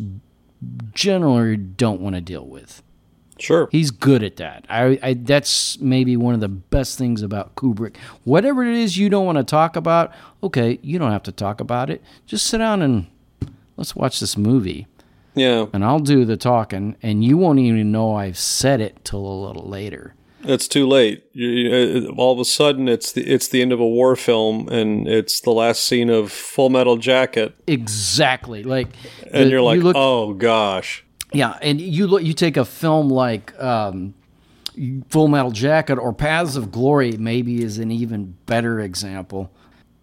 generally 0.94 1.58
don't 1.58 2.02
want 2.02 2.16
to 2.16 2.22
deal 2.22 2.46
with. 2.46 2.82
Sure. 3.40 3.68
He's 3.72 3.92
good 3.92 4.24
at 4.24 4.38
that. 4.38 4.66
I, 4.70 5.00
I 5.02 5.14
that's 5.16 5.80
maybe 5.80 6.16
one 6.16 6.34
of 6.34 6.40
the 6.40 6.48
best 6.48 6.98
things 6.98 7.22
about 7.22 7.56
Kubrick. 7.56 7.98
Whatever 8.24 8.64
it 8.64 8.76
is 8.76 8.98
you 8.98 9.10
don't 9.10 9.26
want 9.26 9.38
to 9.38 9.44
talk 9.44 9.76
about, 9.76 10.14
okay, 10.42 10.80
you 10.82 11.00
don't 11.00 11.12
have 11.12 11.24
to 11.24 11.32
talk 11.32 11.60
about 11.60 11.90
it. 11.90 12.02
Just 12.26 12.46
sit 12.46 12.60
down 12.60 12.82
and 12.82 13.08
let's 13.76 13.96
watch 13.96 14.20
this 14.20 14.38
movie. 14.38 14.88
Yeah. 15.36 15.66
And 15.74 15.84
I'll 15.84 16.00
do 16.00 16.26
the 16.26 16.38
talking 16.38 16.96
and 17.02 17.24
you 17.24 17.38
won't 17.38 17.60
even 17.60 17.92
know 17.92 18.16
I've 18.16 18.38
said 18.38 18.80
it 18.82 19.04
till 19.04 19.26
a 19.26 19.46
little 19.48 19.68
later. 19.68 20.14
It's 20.46 20.68
too 20.68 20.86
late. 20.88 21.24
You, 21.34 21.48
you, 21.48 22.08
uh, 22.10 22.12
all 22.16 22.34
of 22.34 22.40
a 22.40 22.46
sudden, 22.46 22.90
it's 22.90 23.12
the 23.14 23.22
it's 23.24 23.48
the 23.48 23.62
end 23.62 23.72
of 23.72 23.80
a 23.80 23.88
war 23.88 24.16
film, 24.16 24.68
and 24.70 25.08
it's 25.08 25.40
the 25.42 25.52
last 25.52 25.86
scene 25.86 26.10
of 26.10 26.32
Full 26.32 26.70
Metal 26.70 26.98
Jacket, 26.98 27.56
Exactly. 27.68 28.64
Like 28.64 28.90
and 29.32 29.46
the- 29.46 29.50
you're 29.50 29.62
like, 29.62 29.78
you 29.78 29.84
look- 29.84 29.96
oh 29.98 30.34
gosh, 30.34 31.06
Yeah, 31.32 31.58
and 31.62 31.80
you 31.80 32.08
look, 32.08 32.24
you 32.24 32.34
take 32.34 32.58
a 32.58 32.66
film 32.66 33.10
like 33.10 33.58
um, 33.62 34.14
Full 35.10 35.28
Metal 35.30 35.52
Jacket 35.52 35.98
or 35.98 36.12
Paths 36.14 36.56
of 36.58 36.72
Glory, 36.72 37.14
maybe 37.14 37.64
is 37.64 37.78
an 37.78 37.92
even 37.92 38.36
better 38.46 38.80
example. 38.82 39.50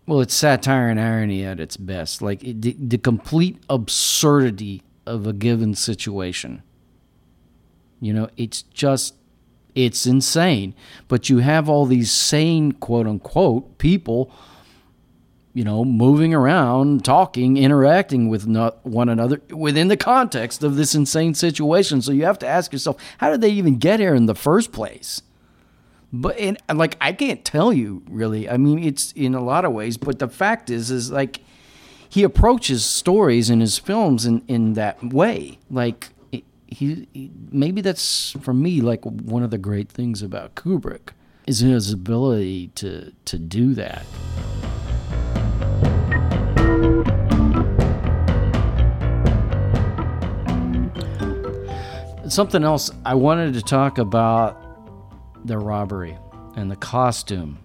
Well, 0.07 0.21
it's 0.21 0.35
satire 0.35 0.89
and 0.89 0.99
irony 0.99 1.45
at 1.45 1.61
its 1.61 1.77
best, 1.77 2.21
like 2.23 2.43
it, 2.43 2.63
the, 2.63 2.75
the 2.79 2.99
complete 2.99 3.59
absurdity 3.69 4.83
of 5.07 5.27
a 5.27 5.33
given 5.33 5.75
situation. 5.75 6.63
You 8.01 8.15
know, 8.15 8.29
it's 8.37 8.63
just 8.63 9.15
it's 9.75 10.07
insane. 10.07 10.75
But 11.09 11.29
you 11.29 11.39
have 11.39 11.69
all 11.69 11.87
these 11.87 12.11
sane, 12.11 12.73
quote 12.73 13.07
unquote, 13.07 13.79
people 13.79 14.33
you 15.53 15.65
know, 15.65 15.85
moving 15.85 16.33
around, 16.33 17.05
talking, 17.05 17.57
interacting 17.57 18.29
with 18.29 18.47
one 18.83 19.09
another 19.09 19.43
within 19.51 19.89
the 19.89 19.97
context 19.97 20.63
of 20.63 20.77
this 20.77 20.95
insane 20.95 21.35
situation. 21.35 22.01
So 22.03 22.13
you 22.13 22.25
have 22.25 22.39
to 22.41 22.47
ask 22.47 22.73
yourself, 22.73 22.97
how 23.19 23.31
did 23.31 23.41
they 23.41 23.51
even 23.51 23.79
get 23.79 24.01
here 24.01 24.15
in 24.15 24.27
the 24.27 24.35
first 24.35 24.73
place? 24.73 25.23
But 26.13 26.39
and 26.39 26.59
like 26.73 26.97
I 27.01 27.13
can't 27.13 27.45
tell 27.45 27.73
you 27.73 28.03
really. 28.09 28.49
I 28.49 28.57
mean, 28.57 28.83
it's 28.83 29.13
in 29.13 29.35
a 29.35 29.43
lot 29.43 29.65
of 29.65 29.73
ways, 29.73 29.97
but 29.97 30.19
the 30.19 30.29
fact 30.29 30.71
is, 30.71 30.91
is 30.91 31.11
like 31.11 31.41
he 32.09 32.23
approaches 32.25 32.85
stories 32.85 33.51
in 33.51 33.61
his 33.61 33.79
films 33.79 34.27
in 34.27 34.43
in 34.49 34.75
that 34.75 35.03
way. 35.03 35.59
Like 35.71 36.11
he, 36.71 37.09
he 37.13 37.31
maybe 37.51 37.81
that's 37.81 38.33
for 38.41 38.55
me 38.55 38.81
like 38.81 39.05
one 39.05 39.43
of 39.43 39.51
the 39.51 39.59
great 39.59 39.89
things 39.89 40.23
about 40.23 40.55
Kubrick 40.55 41.11
is 41.47 41.59
his 41.59 41.93
ability 41.93 42.69
to 42.77 43.13
to 43.25 43.39
do 43.39 43.75
that. 43.75 44.07
Something 52.29 52.63
else 52.63 52.93
I 53.05 53.15
wanted 53.15 53.55
to 53.55 53.63
talk 53.63 53.99
about 53.99 54.57
the 55.45 55.59
robbery 55.59 56.17
and 56.55 56.71
the 56.71 56.77
costume, 56.77 57.59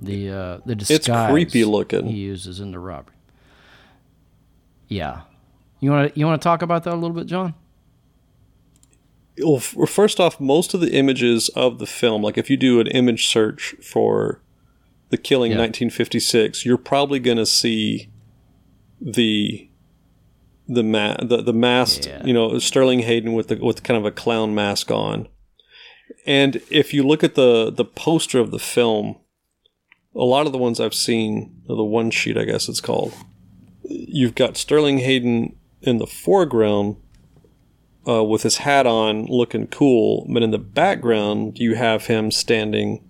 the 0.00 0.30
uh, 0.30 0.58
the 0.64 0.76
disguise. 0.76 1.30
creepy 1.30 1.64
looking. 1.64 2.06
He 2.06 2.18
uses 2.18 2.60
in 2.60 2.70
the 2.70 2.78
robbery. 2.78 3.16
Yeah, 4.86 5.22
you 5.80 5.90
want 5.90 6.14
to 6.14 6.20
you 6.20 6.26
want 6.26 6.40
to 6.40 6.44
talk 6.44 6.62
about 6.62 6.84
that 6.84 6.92
a 6.92 6.94
little 6.94 7.16
bit, 7.16 7.26
Jon? 7.26 7.54
Well, 9.38 9.58
first 9.60 10.20
off, 10.20 10.38
most 10.40 10.74
of 10.74 10.80
the 10.80 10.92
images 10.92 11.48
of 11.50 11.78
the 11.78 11.86
film, 11.86 12.22
like 12.22 12.36
if 12.36 12.50
you 12.50 12.56
do 12.56 12.80
an 12.80 12.86
image 12.88 13.26
search 13.28 13.74
for 13.82 14.42
the 15.08 15.16
killing 15.16 15.52
Yeah. 15.52 15.58
1956, 15.58 16.64
you're 16.66 16.76
probably 16.76 17.18
going 17.18 17.38
to 17.38 17.46
see 17.46 18.10
the 19.00 19.68
the 20.68 20.82
ma- 20.82 21.16
the, 21.22 21.42
the 21.42 21.52
masked, 21.52 22.06
Yeah. 22.06 22.24
you 22.24 22.32
know, 22.32 22.58
Sterling 22.58 23.00
Hayden 23.00 23.32
with 23.32 23.48
the 23.48 23.56
with 23.56 23.82
kind 23.82 23.98
of 23.98 24.04
a 24.04 24.10
clown 24.10 24.54
mask 24.54 24.90
on. 24.90 25.28
And 26.26 26.60
if 26.70 26.92
you 26.94 27.02
look 27.02 27.24
at 27.24 27.34
the 27.34 27.70
the 27.70 27.84
poster 27.84 28.38
of 28.38 28.50
the 28.50 28.58
film, 28.58 29.16
a 30.14 30.24
lot 30.24 30.46
of 30.46 30.52
the 30.52 30.58
ones 30.58 30.78
I've 30.78 30.94
seen, 30.94 31.62
or 31.68 31.76
the 31.76 31.82
one 31.84 32.10
sheet 32.10 32.36
I 32.36 32.44
guess 32.44 32.68
it's 32.68 32.80
called, 32.80 33.12
you've 33.82 34.34
got 34.34 34.56
Sterling 34.56 34.98
Hayden 34.98 35.56
in 35.80 35.98
the 35.98 36.06
foreground 36.06 36.96
uh, 38.06 38.24
with 38.24 38.42
his 38.42 38.58
hat 38.58 38.86
on, 38.86 39.26
looking 39.26 39.66
cool. 39.68 40.26
But 40.28 40.42
in 40.42 40.50
the 40.50 40.58
background, 40.58 41.58
you 41.58 41.74
have 41.74 42.06
him 42.06 42.30
standing 42.30 43.02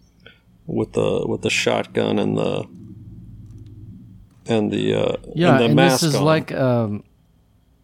with 0.67 0.93
the 0.93 1.25
with 1.27 1.43
the 1.43 1.51
shotgun 1.51 2.19
and 2.19 2.37
the 2.37 2.65
and 4.47 4.71
the 4.71 4.95
uh, 4.95 5.17
Yeah, 5.35 5.53
and 5.53 5.61
the 5.61 5.65
and 5.67 5.75
mask 5.77 6.01
this 6.01 6.11
is 6.11 6.15
on. 6.17 6.25
like, 6.25 6.53
um, 6.53 7.05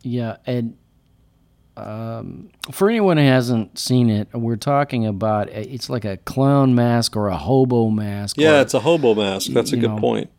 yeah, 0.03 0.37
and 0.47 0.77
um, 1.77 2.51
for 2.73 2.89
anyone 2.89 3.17
who 3.17 3.25
hasn't 3.25 3.79
seen 3.79 4.11
it, 4.11 4.29
we're 4.35 4.57
talking 4.57 5.07
about 5.07 5.49
it's 5.51 5.89
like 5.89 6.05
a 6.05 6.17
clown 6.19 6.75
mask 6.75 7.17
or 7.17 7.29
a 7.29 7.37
hobo 7.37 7.89
mask. 7.91 8.37
yeah, 8.39 8.61
it's 8.61 8.75
a 8.75 8.81
hobo 8.81 9.15
mask. 9.15 9.53
That's 9.53 9.73
a 9.73 9.77
good 9.77 9.91
know, 9.91 9.99
point. 9.99 10.31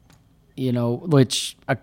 you 0.57 0.71
know, 0.73 0.97
which 0.97 1.55
I, 1.67 1.77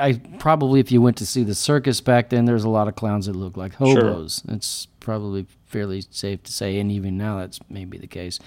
I 0.00 0.20
probably 0.38 0.80
if 0.80 0.90
you 0.90 1.00
went 1.02 1.16
to 1.18 1.26
see 1.26 1.42
the 1.44 1.54
circus 1.54 2.00
back 2.00 2.30
then, 2.30 2.44
there's 2.44 2.64
a 2.64 2.68
lot 2.68 2.88
of 2.88 2.94
clowns 2.96 3.26
that 3.26 3.34
look 3.36 3.56
like 3.56 3.72
Sure. 3.78 3.86
hobos. 3.86 4.42
It's 4.48 4.86
probably 5.00 5.46
fairly 5.66 6.02
safe 6.10 6.42
to 6.44 6.52
say, 6.52 6.78
and 6.78 6.90
even 6.90 7.16
now 7.18 7.38
that's 7.38 7.58
maybe 7.68 7.98
the 7.98 8.06
case. 8.06 8.38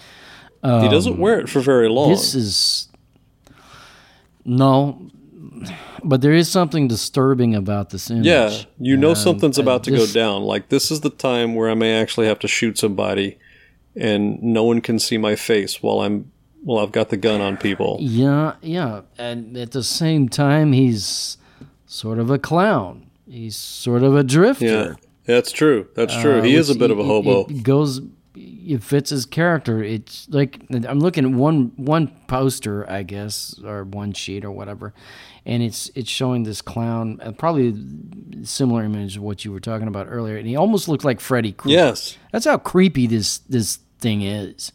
he 0.64 0.90
doesn't 0.90 1.18
wear 1.18 1.40
it 1.40 1.48
for 1.50 1.60
very 1.62 1.88
long. 1.90 2.06
Um, 2.06 2.12
This 2.12 2.36
is 2.36 2.90
no, 4.46 5.10
but 6.04 6.22
there 6.22 6.34
is 6.34 6.50
something 6.50 6.88
disturbing 6.88 7.56
about 7.56 7.90
this 7.92 8.10
image. 8.10 8.26
yeah, 8.26 8.52
you 8.80 8.98
know 8.98 9.10
Um, 9.10 9.16
something's 9.16 9.58
about 9.58 9.84
to 9.86 9.92
this- 9.92 10.12
go 10.14 10.20
down. 10.20 10.44
Like 10.44 10.70
this 10.70 10.92
is 10.92 11.02
the 11.02 11.10
time 11.10 11.56
where 11.56 11.70
I 11.70 11.76
may 11.76 11.94
actually 11.94 12.28
have 12.28 12.40
to 12.40 12.48
shoot 12.48 12.78
somebody, 12.78 13.38
and 13.96 14.42
no 14.42 14.64
one 14.64 14.82
can 14.82 15.00
see 15.00 15.18
my 15.18 15.36
face 15.36 15.82
while 15.84 16.02
I'm 16.02 16.32
while 16.64 16.84
I've 16.84 16.92
got 16.92 17.10
the 17.10 17.18
gun 17.18 17.42
on 17.42 17.58
people. 17.58 17.98
Yeah, 18.00 18.56
yeah, 18.62 19.02
and 19.18 19.56
at 19.58 19.72
the 19.72 19.84
same 19.84 20.30
time, 20.30 20.74
he's 20.74 21.38
sort 21.86 22.20
of 22.20 22.30
a 22.30 22.40
clown. 22.40 23.10
He's 23.28 23.56
sort 23.56 24.04
of 24.04 24.16
a 24.16 24.24
drifter. 24.24 24.66
Yeah, 24.66 24.94
that's 25.26 25.52
true. 25.52 25.88
That's 25.96 26.16
true. 26.22 26.40
Uh, 26.40 26.44
he 26.44 26.56
is 26.56 26.70
a 26.70 26.76
bit 26.76 26.92
of 26.92 27.00
a 27.00 27.04
hobo. 27.04 27.46
It 27.46 27.64
goes, 27.64 28.02
it 28.36 28.84
fits 28.84 29.10
his 29.12 29.26
character. 29.26 29.84
It's 29.84 30.28
like 30.30 30.62
I'm 30.72 31.00
looking 31.00 31.26
at 31.26 31.32
one 31.32 31.72
one 31.76 32.08
poster, 32.28 32.90
I 32.90 33.04
guess, 33.04 33.60
or 33.64 33.84
one 33.84 34.14
sheet 34.14 34.44
or 34.46 34.52
whatever, 34.52 34.94
and 35.46 35.62
it's 35.64 35.92
it's 35.96 36.10
showing 36.10 36.44
this 36.44 36.62
clown, 36.62 37.20
uh, 37.22 37.32
probably 37.32 37.76
similar 38.44 38.84
image 38.84 39.18
of 39.18 39.24
what 39.24 39.44
you 39.46 39.52
were 39.52 39.60
talking 39.60 39.88
about 39.88 40.08
earlier, 40.10 40.38
and 40.38 40.48
he 40.48 40.56
almost 40.56 40.88
looks 40.88 41.04
like 41.06 41.20
Freddy 41.20 41.52
Krueger. 41.52 41.78
yes. 41.78 42.18
That's 42.32 42.46
how 42.46 42.58
creepy 42.58 43.08
this 43.08 43.40
this 43.40 43.80
thing 44.00 44.22
is, 44.22 44.72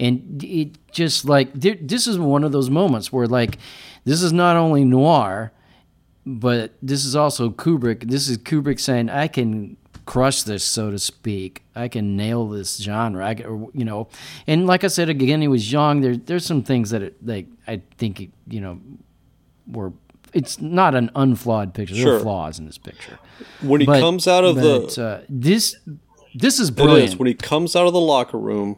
and 0.00 0.42
it 0.42 0.78
just 0.90 1.24
like 1.24 1.52
this 1.54 2.06
is 2.08 2.18
one 2.18 2.42
of 2.42 2.50
those 2.52 2.70
moments 2.70 3.12
where 3.12 3.26
like 3.26 3.58
this 4.04 4.22
is 4.22 4.32
not 4.32 4.56
only 4.56 4.84
noir, 4.84 5.52
but 6.26 6.72
this 6.82 7.04
is 7.04 7.14
also 7.14 7.50
Kubrick. 7.50 8.08
This 8.10 8.28
is 8.28 8.38
Kubrick 8.38 8.80
saying, 8.80 9.08
"I 9.10 9.28
can 9.28 9.76
crush 10.06 10.42
this, 10.42 10.64
so 10.64 10.90
to 10.90 10.98
speak. 10.98 11.62
I 11.76 11.88
can 11.88 12.16
nail 12.16 12.48
this 12.48 12.78
genre." 12.78 13.24
I 13.26 13.34
can, 13.34 13.68
you 13.74 13.84
know, 13.84 14.08
and 14.46 14.66
like 14.66 14.84
I 14.84 14.88
said 14.88 15.08
again, 15.08 15.40
he 15.42 15.48
was 15.48 15.70
young. 15.70 16.00
There, 16.00 16.16
there's 16.16 16.46
some 16.46 16.62
things 16.62 16.90
that 16.90 17.02
it, 17.02 17.16
like 17.24 17.46
I 17.68 17.82
think 17.98 18.30
you 18.48 18.60
know 18.60 18.80
were 19.66 19.92
it's 20.32 20.60
not 20.60 20.94
an 20.94 21.10
unflawed 21.14 21.74
picture. 21.74 21.94
There 21.94 22.04
Sure. 22.04 22.16
are 22.16 22.20
flaws 22.20 22.58
in 22.58 22.66
this 22.66 22.78
picture. 22.78 23.18
When 23.62 23.80
he 23.80 23.86
But- 23.86 24.00
comes 24.00 24.26
out 24.26 24.44
of 24.44 24.56
the 24.56 25.02
uh, 25.02 25.24
this 25.28 25.76
this 26.34 26.58
is 26.60 26.70
brilliant. 26.70 27.08
is 27.10 27.16
when 27.16 27.26
he 27.26 27.34
comes 27.34 27.74
out 27.76 27.86
of 27.86 27.92
the 27.92 28.00
locker 28.00 28.38
room 28.38 28.76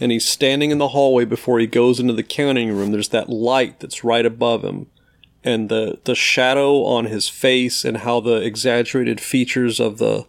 and 0.00 0.12
he's 0.12 0.28
standing 0.28 0.70
in 0.70 0.78
the 0.78 0.88
hallway 0.88 1.24
before 1.24 1.58
he 1.58 1.66
goes 1.66 1.98
into 1.98 2.12
the 2.12 2.22
counting 2.22 2.72
room. 2.76 2.92
There's 2.92 3.08
that 3.10 3.28
light 3.28 3.80
that's 3.80 4.04
right 4.04 4.24
above 4.24 4.64
him, 4.64 4.86
and 5.44 5.68
the 5.68 5.98
the 6.04 6.14
shadow 6.14 6.84
on 6.84 7.06
his 7.06 7.28
face 7.28 7.84
and 7.84 7.98
how 7.98 8.20
the 8.20 8.36
exaggerated 8.36 9.20
features 9.20 9.80
of 9.80 9.98
the 9.98 10.26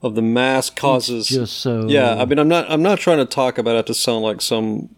of 0.00 0.14
the 0.14 0.22
mask 0.22 0.76
causes. 0.76 1.28
just 1.28 1.58
so 1.58 1.88
yeah, 1.88 2.14
I 2.14 2.24
mean, 2.24 2.38
I'm 2.38 2.48
not 2.48 2.70
I'm 2.70 2.82
not 2.82 2.98
trying 2.98 3.18
to 3.18 3.26
talk 3.26 3.58
about 3.58 3.76
it 3.76 3.86
to 3.86 3.94
sound 3.94 4.22
like 4.22 4.40
some 4.40 4.88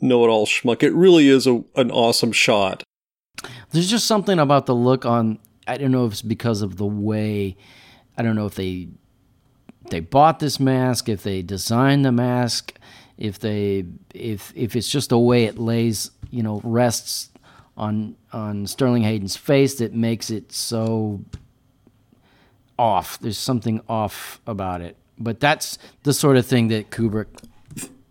know-it-all 0.00 0.46
schmuck. 0.46 0.82
It 0.82 0.92
really 0.92 1.28
is 1.28 1.46
a, 1.46 1.64
an 1.74 1.90
awesome 1.90 2.32
shot. 2.32 2.82
There's 3.70 3.90
just 3.90 4.06
something 4.06 4.38
about 4.38 4.66
the 4.66 4.74
look 4.74 5.04
on. 5.04 5.38
I 5.66 5.78
don't 5.78 5.90
know 5.90 6.06
if 6.06 6.12
it's 6.12 6.22
because 6.22 6.62
of 6.62 6.76
the 6.76 6.86
way. 6.86 7.56
I 8.16 8.22
don't 8.22 8.36
know 8.36 8.46
if 8.46 8.54
they 8.54 8.88
they 9.90 10.00
bought 10.00 10.40
this 10.40 10.58
mask, 10.58 11.08
if 11.08 11.22
they 11.22 11.42
designed 11.42 12.04
the 12.04 12.12
mask, 12.12 12.72
if 13.18 13.38
they 13.38 13.84
if 14.14 14.52
if 14.54 14.76
it's 14.76 14.88
just 14.88 15.10
the 15.10 15.18
way 15.18 15.44
it 15.44 15.58
lays, 15.58 16.10
you 16.30 16.42
know, 16.42 16.60
rests 16.64 17.30
on 17.76 18.16
on 18.32 18.66
Sterling 18.66 19.02
Hayden's 19.02 19.36
face 19.36 19.76
that 19.76 19.94
makes 19.94 20.30
it 20.30 20.52
so 20.52 21.20
off. 22.78 23.18
There's 23.18 23.38
something 23.38 23.80
off 23.88 24.40
about 24.46 24.80
it. 24.80 24.96
But 25.18 25.40
that's 25.40 25.78
the 26.02 26.12
sort 26.12 26.36
of 26.36 26.46
thing 26.46 26.68
that 26.68 26.90
Kubrick 26.90 27.26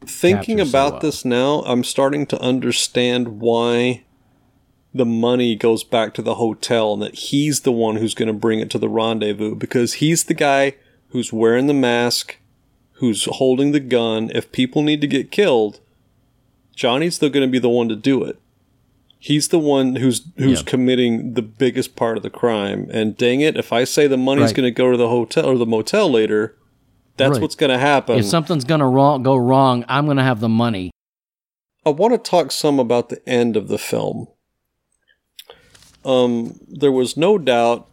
Thinking 0.08 0.58
captures 0.58 0.72
so 0.72 0.78
about 0.78 0.92
well. 0.94 1.02
this 1.02 1.26
now, 1.26 1.62
I'm 1.62 1.84
starting 1.84 2.26
to 2.28 2.40
understand 2.40 3.40
why 3.40 4.04
the 4.94 5.06
money 5.06 5.56
goes 5.56 5.84
back 5.84 6.14
to 6.14 6.22
the 6.22 6.36
hotel 6.36 6.94
and 6.94 7.02
that 7.02 7.16
he's 7.16 7.62
the 7.62 7.72
one 7.72 7.98
who's 7.98 8.14
going 8.14 8.28
to 8.28 8.34
bring 8.34 8.60
it 8.60 8.70
to 8.72 8.80
the 8.80 8.88
rendezvous 8.88 9.56
because 9.56 9.96
he's 9.96 10.26
the 10.26 10.34
guy 10.34 10.76
who's 11.10 11.34
wearing 11.34 11.68
the 11.68 11.74
mask, 11.74 12.38
who's 12.96 13.26
holding 13.26 13.72
the 13.72 13.80
gun. 13.80 14.32
If 14.34 14.52
people 14.52 14.82
need 14.82 15.02
to 15.02 15.08
get 15.08 15.32
killed, 15.32 15.80
Johnny's 16.76 17.16
still 17.16 17.30
going 17.30 17.46
to 17.48 17.52
be 17.52 17.60
the 17.60 17.70
one 17.70 17.90
to 17.90 17.96
do 17.96 18.24
it. 18.24 18.40
He's 19.20 19.48
the 19.48 19.60
one 19.60 19.96
who's 19.96 20.26
who's 20.38 20.60
Yeah. 20.60 20.66
committing 20.66 21.34
the 21.34 21.42
biggest 21.42 21.96
part 21.96 22.16
of 22.18 22.24
the 22.24 22.30
crime. 22.30 22.88
And 22.92 23.18
dang 23.18 23.42
it, 23.42 23.58
if 23.58 23.74
I 23.74 23.84
say 23.84 24.08
the 24.08 24.18
money's 24.18 24.48
Right. 24.48 24.56
going 24.56 24.68
to 24.68 24.72
go 24.72 24.92
to 24.92 24.98
the 24.98 25.10
hotel 25.10 25.46
or 25.48 25.58
the 25.58 25.66
motel 25.66 26.10
later, 26.12 26.56
that's 27.18 27.32
Right. 27.34 27.42
what's 27.42 27.56
going 27.56 27.72
to 27.72 27.78
happen. 27.80 28.20
if 28.20 28.26
something's 28.26 28.66
gonna 28.66 28.88
wrong, 28.88 29.24
go 29.24 29.36
wrong, 29.36 29.84
I'm 29.88 30.06
gonna 30.06 30.24
have 30.24 30.42
the 30.42 30.50
money. 30.50 30.92
I 31.86 31.90
want 31.90 32.14
to 32.14 32.18
talk 32.30 32.52
some 32.52 32.78
about 32.80 33.10
the 33.10 33.28
end 33.28 33.56
of 33.58 33.68
the 33.68 33.78
film. 33.78 34.28
Um, 36.04 36.60
there 36.68 36.92
was 36.92 37.18
no 37.18 37.38
doubt 37.38 37.88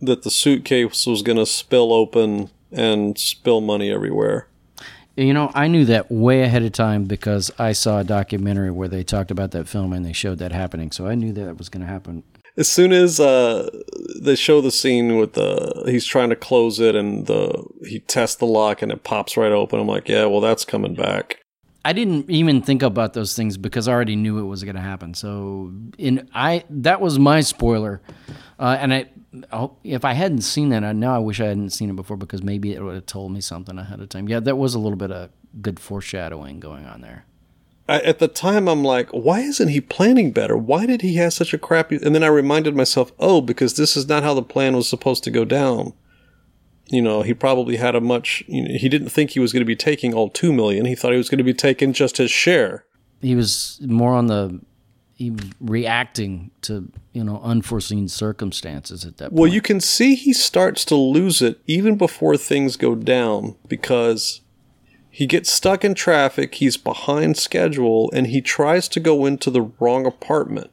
that 0.00 0.22
the 0.22 0.30
suitcase 0.30 1.06
was 1.06 1.22
going 1.22 1.38
to 1.38 1.46
spill 1.46 1.92
open 1.92 2.50
and 2.72 3.18
spill 3.18 3.60
money 3.60 3.90
everywhere. 3.90 4.48
You 5.16 5.34
know, 5.34 5.50
I 5.54 5.68
knew 5.68 5.84
that 5.86 6.10
way 6.10 6.42
ahead 6.42 6.62
of 6.62 6.72
time 6.72 7.04
because 7.04 7.50
I 7.58 7.72
saw 7.72 7.98
a 7.98 8.04
documentary 8.04 8.70
where 8.70 8.88
they 8.88 9.04
talked 9.04 9.30
about 9.30 9.50
that 9.50 9.68
film 9.68 9.92
and 9.92 10.06
they 10.06 10.14
showed 10.14 10.38
that 10.38 10.52
happening. 10.52 10.90
So 10.90 11.06
I 11.06 11.14
knew 11.14 11.32
that 11.34 11.58
was 11.58 11.68
going 11.68 11.82
to 11.82 11.86
happen. 11.86 12.22
As 12.56 12.68
soon 12.68 12.92
as 12.92 13.20
uh, 13.20 13.68
they 14.20 14.36
show 14.36 14.60
the 14.60 14.70
scene 14.70 15.18
with 15.18 15.34
the 15.34 15.84
he's 15.86 16.04
trying 16.04 16.30
to 16.30 16.36
close 16.36 16.80
it 16.80 16.94
and 16.94 17.26
the 17.26 17.64
he 17.86 18.00
tests 18.00 18.36
the 18.36 18.46
lock 18.46 18.82
and 18.82 18.92
it 18.92 19.04
pops 19.04 19.36
right 19.36 19.52
open, 19.52 19.80
I'm 19.80 19.86
like, 19.86 20.08
yeah, 20.08 20.26
well, 20.26 20.40
that's 20.40 20.64
coming 20.64 20.94
back. 20.94 21.38
I 21.84 21.92
didn't 21.92 22.30
even 22.30 22.62
think 22.62 22.82
about 22.82 23.14
those 23.14 23.34
things 23.34 23.56
because 23.56 23.88
I 23.88 23.92
already 23.92 24.16
knew 24.16 24.38
it 24.38 24.44
was 24.44 24.64
going 24.64 24.76
to 24.76 24.82
happen. 24.82 25.14
So 25.14 25.72
in 25.98 26.28
I 26.34 26.64
that 26.70 27.00
was 27.00 27.18
my 27.18 27.40
spoiler, 27.40 28.02
uh, 28.58 28.76
and 28.78 28.94
I 28.94 29.10
oh, 29.52 29.76
if 29.84 30.04
I 30.04 30.12
hadn't 30.12 30.42
seen 30.42 30.68
that, 30.70 30.84
I 30.84 30.92
now 30.92 31.14
I 31.14 31.18
wish 31.18 31.40
I 31.40 31.46
hadn't 31.46 31.70
seen 31.70 31.90
it 31.90 31.96
before 31.96 32.16
because 32.16 32.42
maybe 32.42 32.72
it 32.72 32.82
would 32.82 32.94
have 32.94 33.06
told 33.06 33.32
me 33.32 33.40
something 33.40 33.78
ahead 33.78 34.00
of 34.00 34.08
time. 34.08 34.28
Yeah, 34.28 34.40
that 34.40 34.56
was 34.56 34.74
a 34.74 34.78
little 34.78 34.96
bit 34.96 35.10
of 35.10 35.30
good 35.60 35.80
foreshadowing 35.80 36.60
going 36.60 36.86
on 36.86 37.00
there. 37.00 37.26
I, 37.88 38.00
at 38.00 38.20
the 38.20 38.28
time, 38.28 38.68
I'm 38.68 38.84
like, 38.84 39.10
why 39.10 39.40
isn't 39.40 39.68
he 39.68 39.80
planning 39.80 40.32
better? 40.32 40.56
Why 40.56 40.86
did 40.86 41.02
he 41.02 41.16
have 41.16 41.32
such 41.32 41.52
a 41.52 41.58
crappy? 41.58 41.96
And 41.96 42.14
then 42.14 42.22
I 42.22 42.28
reminded 42.28 42.76
myself, 42.76 43.12
oh, 43.18 43.40
because 43.40 43.74
this 43.74 43.96
is 43.96 44.08
not 44.08 44.22
how 44.22 44.34
the 44.34 44.42
plan 44.42 44.76
was 44.76 44.88
supposed 44.88 45.24
to 45.24 45.30
go 45.30 45.44
down. 45.44 45.92
You 46.86 47.02
know, 47.02 47.22
he 47.22 47.34
probably 47.34 47.76
had 47.76 47.94
a 47.94 48.00
much. 48.00 48.44
You 48.46 48.62
know, 48.62 48.78
he 48.78 48.88
didn't 48.88 49.08
think 49.08 49.30
he 49.30 49.40
was 49.40 49.52
going 49.52 49.62
to 49.62 49.66
be 49.66 49.76
taking 49.76 50.14
all 50.14 50.28
two 50.28 50.52
million. 50.52 50.84
He 50.84 50.94
thought 50.94 51.12
he 51.12 51.18
was 51.18 51.28
going 51.28 51.38
to 51.38 51.44
be 51.44 51.54
taking 51.54 51.92
just 51.92 52.18
his 52.18 52.30
share. 52.30 52.84
He 53.20 53.34
was 53.34 53.80
more 53.82 54.14
on 54.14 54.26
the 54.26 54.60
he 55.22 55.30
was 55.30 55.50
reacting 55.60 56.50
to 56.62 56.90
you 57.12 57.22
know 57.22 57.40
unforeseen 57.44 58.08
circumstances 58.08 59.04
at 59.04 59.18
that 59.18 59.30
point. 59.30 59.40
Well, 59.40 59.52
you 59.52 59.62
can 59.62 59.80
see 59.80 60.16
he 60.16 60.32
starts 60.32 60.84
to 60.86 60.96
lose 60.96 61.40
it 61.40 61.60
even 61.68 61.96
before 61.96 62.36
things 62.36 62.76
go 62.76 62.96
down 62.96 63.54
because 63.68 64.40
he 65.08 65.26
gets 65.26 65.52
stuck 65.52 65.84
in 65.84 65.94
traffic, 65.94 66.56
he's 66.56 66.76
behind 66.76 67.36
schedule, 67.36 68.10
and 68.12 68.26
he 68.26 68.40
tries 68.40 68.88
to 68.88 68.98
go 68.98 69.24
into 69.24 69.48
the 69.48 69.70
wrong 69.78 70.06
apartment. 70.06 70.70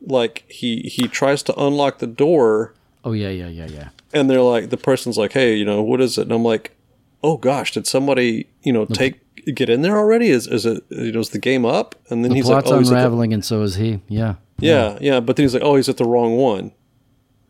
Like 0.00 0.44
he 0.48 0.82
he 0.82 1.08
tries 1.08 1.42
to 1.44 1.60
unlock 1.60 1.98
the 1.98 2.06
door 2.06 2.74
oh 3.04 3.12
yeah, 3.12 3.30
yeah, 3.30 3.48
yeah, 3.48 3.66
yeah. 3.66 3.88
and 4.12 4.30
they're 4.30 4.40
like 4.40 4.70
the 4.70 4.76
person's 4.76 5.18
like, 5.18 5.32
"Hey, 5.32 5.56
you 5.56 5.64
know, 5.64 5.82
what 5.82 6.00
is 6.00 6.16
it?" 6.16 6.22
And 6.22 6.32
I'm 6.32 6.44
like, 6.44 6.76
"Oh 7.24 7.36
gosh, 7.36 7.72
did 7.72 7.88
somebody, 7.88 8.46
you 8.62 8.72
know, 8.72 8.84
take 8.84 9.20
get 9.54 9.68
in 9.68 9.82
there 9.82 9.96
already? 9.96 10.28
Is 10.30 10.46
is 10.46 10.66
it 10.66 10.82
you 10.90 11.12
know, 11.12 11.20
is 11.20 11.30
the 11.30 11.38
game 11.38 11.64
up?" 11.64 11.94
And 12.10 12.24
then 12.24 12.30
The 12.30 12.36
he's 12.36 12.48
like, 12.48 12.66
"Oh, 12.66 12.78
he's 12.78 12.88
at 12.90 12.94
the, 12.94 12.98
unraveling, 12.98 13.32
and 13.34 13.44
so 13.44 13.62
is 13.62 13.76
he. 13.76 14.00
Yeah. 14.08 14.34
yeah, 14.58 14.98
yeah." 15.00 15.20
But 15.20 15.36
then 15.36 15.44
he's 15.44 15.54
like, 15.54 15.62
"Oh, 15.62 15.76
he's 15.76 15.88
at 15.88 15.96
the 15.96 16.04
wrong 16.04 16.36
one." 16.36 16.72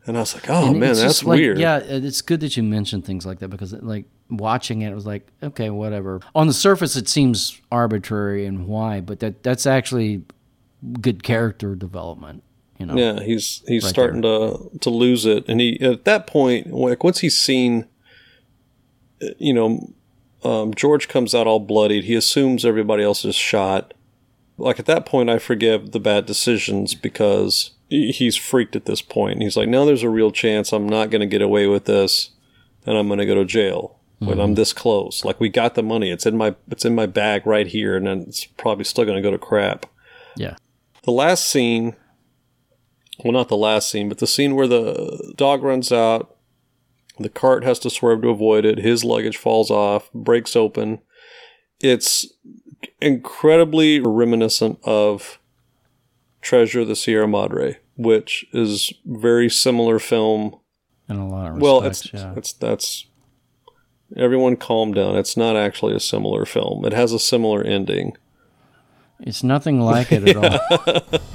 And 0.05 0.17
I 0.17 0.21
was 0.21 0.33
like, 0.33 0.49
"Oh 0.49 0.69
And 0.69 0.79
man, 0.79 0.95
that's 0.95 1.23
like- 1.23 1.37
weird." 1.39 1.59
Yeah, 1.59 1.77
it's 1.77 2.21
good 2.21 2.39
that 2.39 2.55
you 2.57 2.63
mentioned 2.63 3.05
things 3.05 3.25
like 3.25 3.39
that 3.39 3.49
because, 3.49 3.73
like, 3.73 4.05
watching 4.29 4.81
it, 4.81 4.91
it 4.91 4.95
was 4.95 5.05
like, 5.05 5.27
okay, 5.43 5.69
whatever. 5.69 6.21
On 6.33 6.47
the 6.47 6.53
surface, 6.53 6.95
it 6.95 7.07
seems 7.09 7.59
arbitrary 7.71 8.45
and 8.45 8.65
why, 8.67 9.01
but 9.01 9.19
that 9.19 9.43
that's 9.43 9.65
actually 9.67 10.23
good 11.01 11.21
character 11.23 11.75
development. 11.75 12.43
You 12.79 12.85
know. 12.85 12.95
Yeah, 12.95 13.21
he's 13.21 13.61
he's 13.67 13.83
Right 13.83 13.89
starting 13.89 14.21
to 14.21 14.71
to 14.79 14.89
lose 14.89 15.25
it, 15.25 15.43
and 15.49 15.59
he 15.59 15.77
at 15.81 16.05
that 16.05 16.25
point, 16.27 16.71
like 16.73 17.03
once 17.03 17.19
he's 17.19 17.37
seen, 17.37 17.85
you 19.37 19.53
know, 19.53 19.91
um, 20.43 20.73
George 20.73 21.07
comes 21.07 21.35
out 21.35 21.47
all 21.47 21.59
bloodied. 21.59 22.05
He 22.05 22.15
assumes 22.15 22.65
everybody 22.65 23.03
else 23.03 23.25
is 23.25 23.35
shot. 23.35 23.93
Like 24.57 24.79
at 24.79 24.85
that 24.85 25.05
point, 25.05 25.29
I 25.29 25.39
forgive 25.39 25.91
the 25.91 25.99
bad 25.99 26.25
decisions 26.25 26.93
because 26.93 27.71
he's 27.89 28.35
freaked 28.35 28.75
at 28.75 28.85
this 28.85 29.01
point. 29.01 29.41
He's 29.41 29.57
like, 29.57 29.69
"No, 29.69 29.85
there's 29.85 30.03
a 30.03 30.09
real 30.09 30.31
chance 30.31 30.71
I'm 30.71 30.87
not 30.87 31.09
going 31.09 31.21
to 31.21 31.25
get 31.25 31.41
away 31.41 31.67
with 31.67 31.85
this, 31.85 32.31
and 32.85 32.97
I'm 32.97 33.07
going 33.07 33.19
to 33.19 33.25
go 33.25 33.35
to 33.35 33.45
jail." 33.45 33.95
When 34.21 34.41
I'm 34.41 34.55
this 34.55 34.73
close, 34.73 35.23
like 35.23 35.39
we 35.39 35.47
got 35.47 35.75
the 35.75 35.81
money, 35.81 36.11
it's 36.11 36.25
in 36.25 36.35
my 36.35 36.53
it's 36.69 36.83
in 36.83 36.93
my 36.93 37.05
bag 37.05 37.47
right 37.47 37.65
here, 37.65 37.95
and 37.95 38.05
then 38.05 38.25
it's 38.27 38.43
probably 38.43 38.83
still 38.83 39.05
going 39.05 39.15
to 39.15 39.21
go 39.21 39.31
to 39.31 39.37
crap. 39.37 39.85
Yeah. 40.35 40.57
The 41.03 41.11
last 41.11 41.47
scene, 41.47 41.95
well, 43.23 43.31
not 43.31 43.47
the 43.47 43.55
last 43.55 43.89
scene, 43.89 44.09
but 44.09 44.17
the 44.17 44.27
scene 44.27 44.55
where 44.55 44.67
the 44.67 45.33
dog 45.37 45.63
runs 45.63 45.89
out, 45.89 46.35
the 47.19 47.29
cart 47.29 47.63
has 47.63 47.79
to 47.79 47.89
swerve 47.89 48.21
to 48.21 48.29
avoid 48.29 48.65
it, 48.65 48.79
his 48.79 49.03
luggage 49.03 49.37
falls 49.37 49.69
off, 49.69 50.11
breaks 50.13 50.55
open. 50.55 50.99
It's 51.79 52.25
incredibly 53.01 53.99
reminiscent 53.99 54.79
of 54.83 55.39
Treasure 56.41 56.81
of 56.81 56.87
the 56.87 56.95
Sierra 56.95 57.27
Madre, 57.27 57.79
which 57.97 58.45
is 58.53 58.93
very 59.05 59.49
similar 59.49 59.99
film. 59.99 60.59
In 61.09 61.17
a 61.17 61.27
lot 61.27 61.47
of 61.47 61.53
respects. 61.55 61.63
Well, 61.63 61.83
it's 61.83 62.13
yeah. 62.13 62.33
it's 62.35 62.53
that's 62.53 63.07
everyone 64.15 64.55
calm 64.55 64.93
down. 64.93 65.17
It's 65.17 65.35
not 65.35 65.55
actually 65.55 65.95
a 65.95 65.99
similar 65.99 66.45
film. 66.45 66.85
It 66.85 66.93
has 66.93 67.11
a 67.11 67.19
similar 67.19 67.63
ending. 67.63 68.15
It's 69.19 69.43
nothing 69.43 69.81
like 69.81 70.11
it 70.11 70.27
at 70.27 70.37
all. 70.37 71.19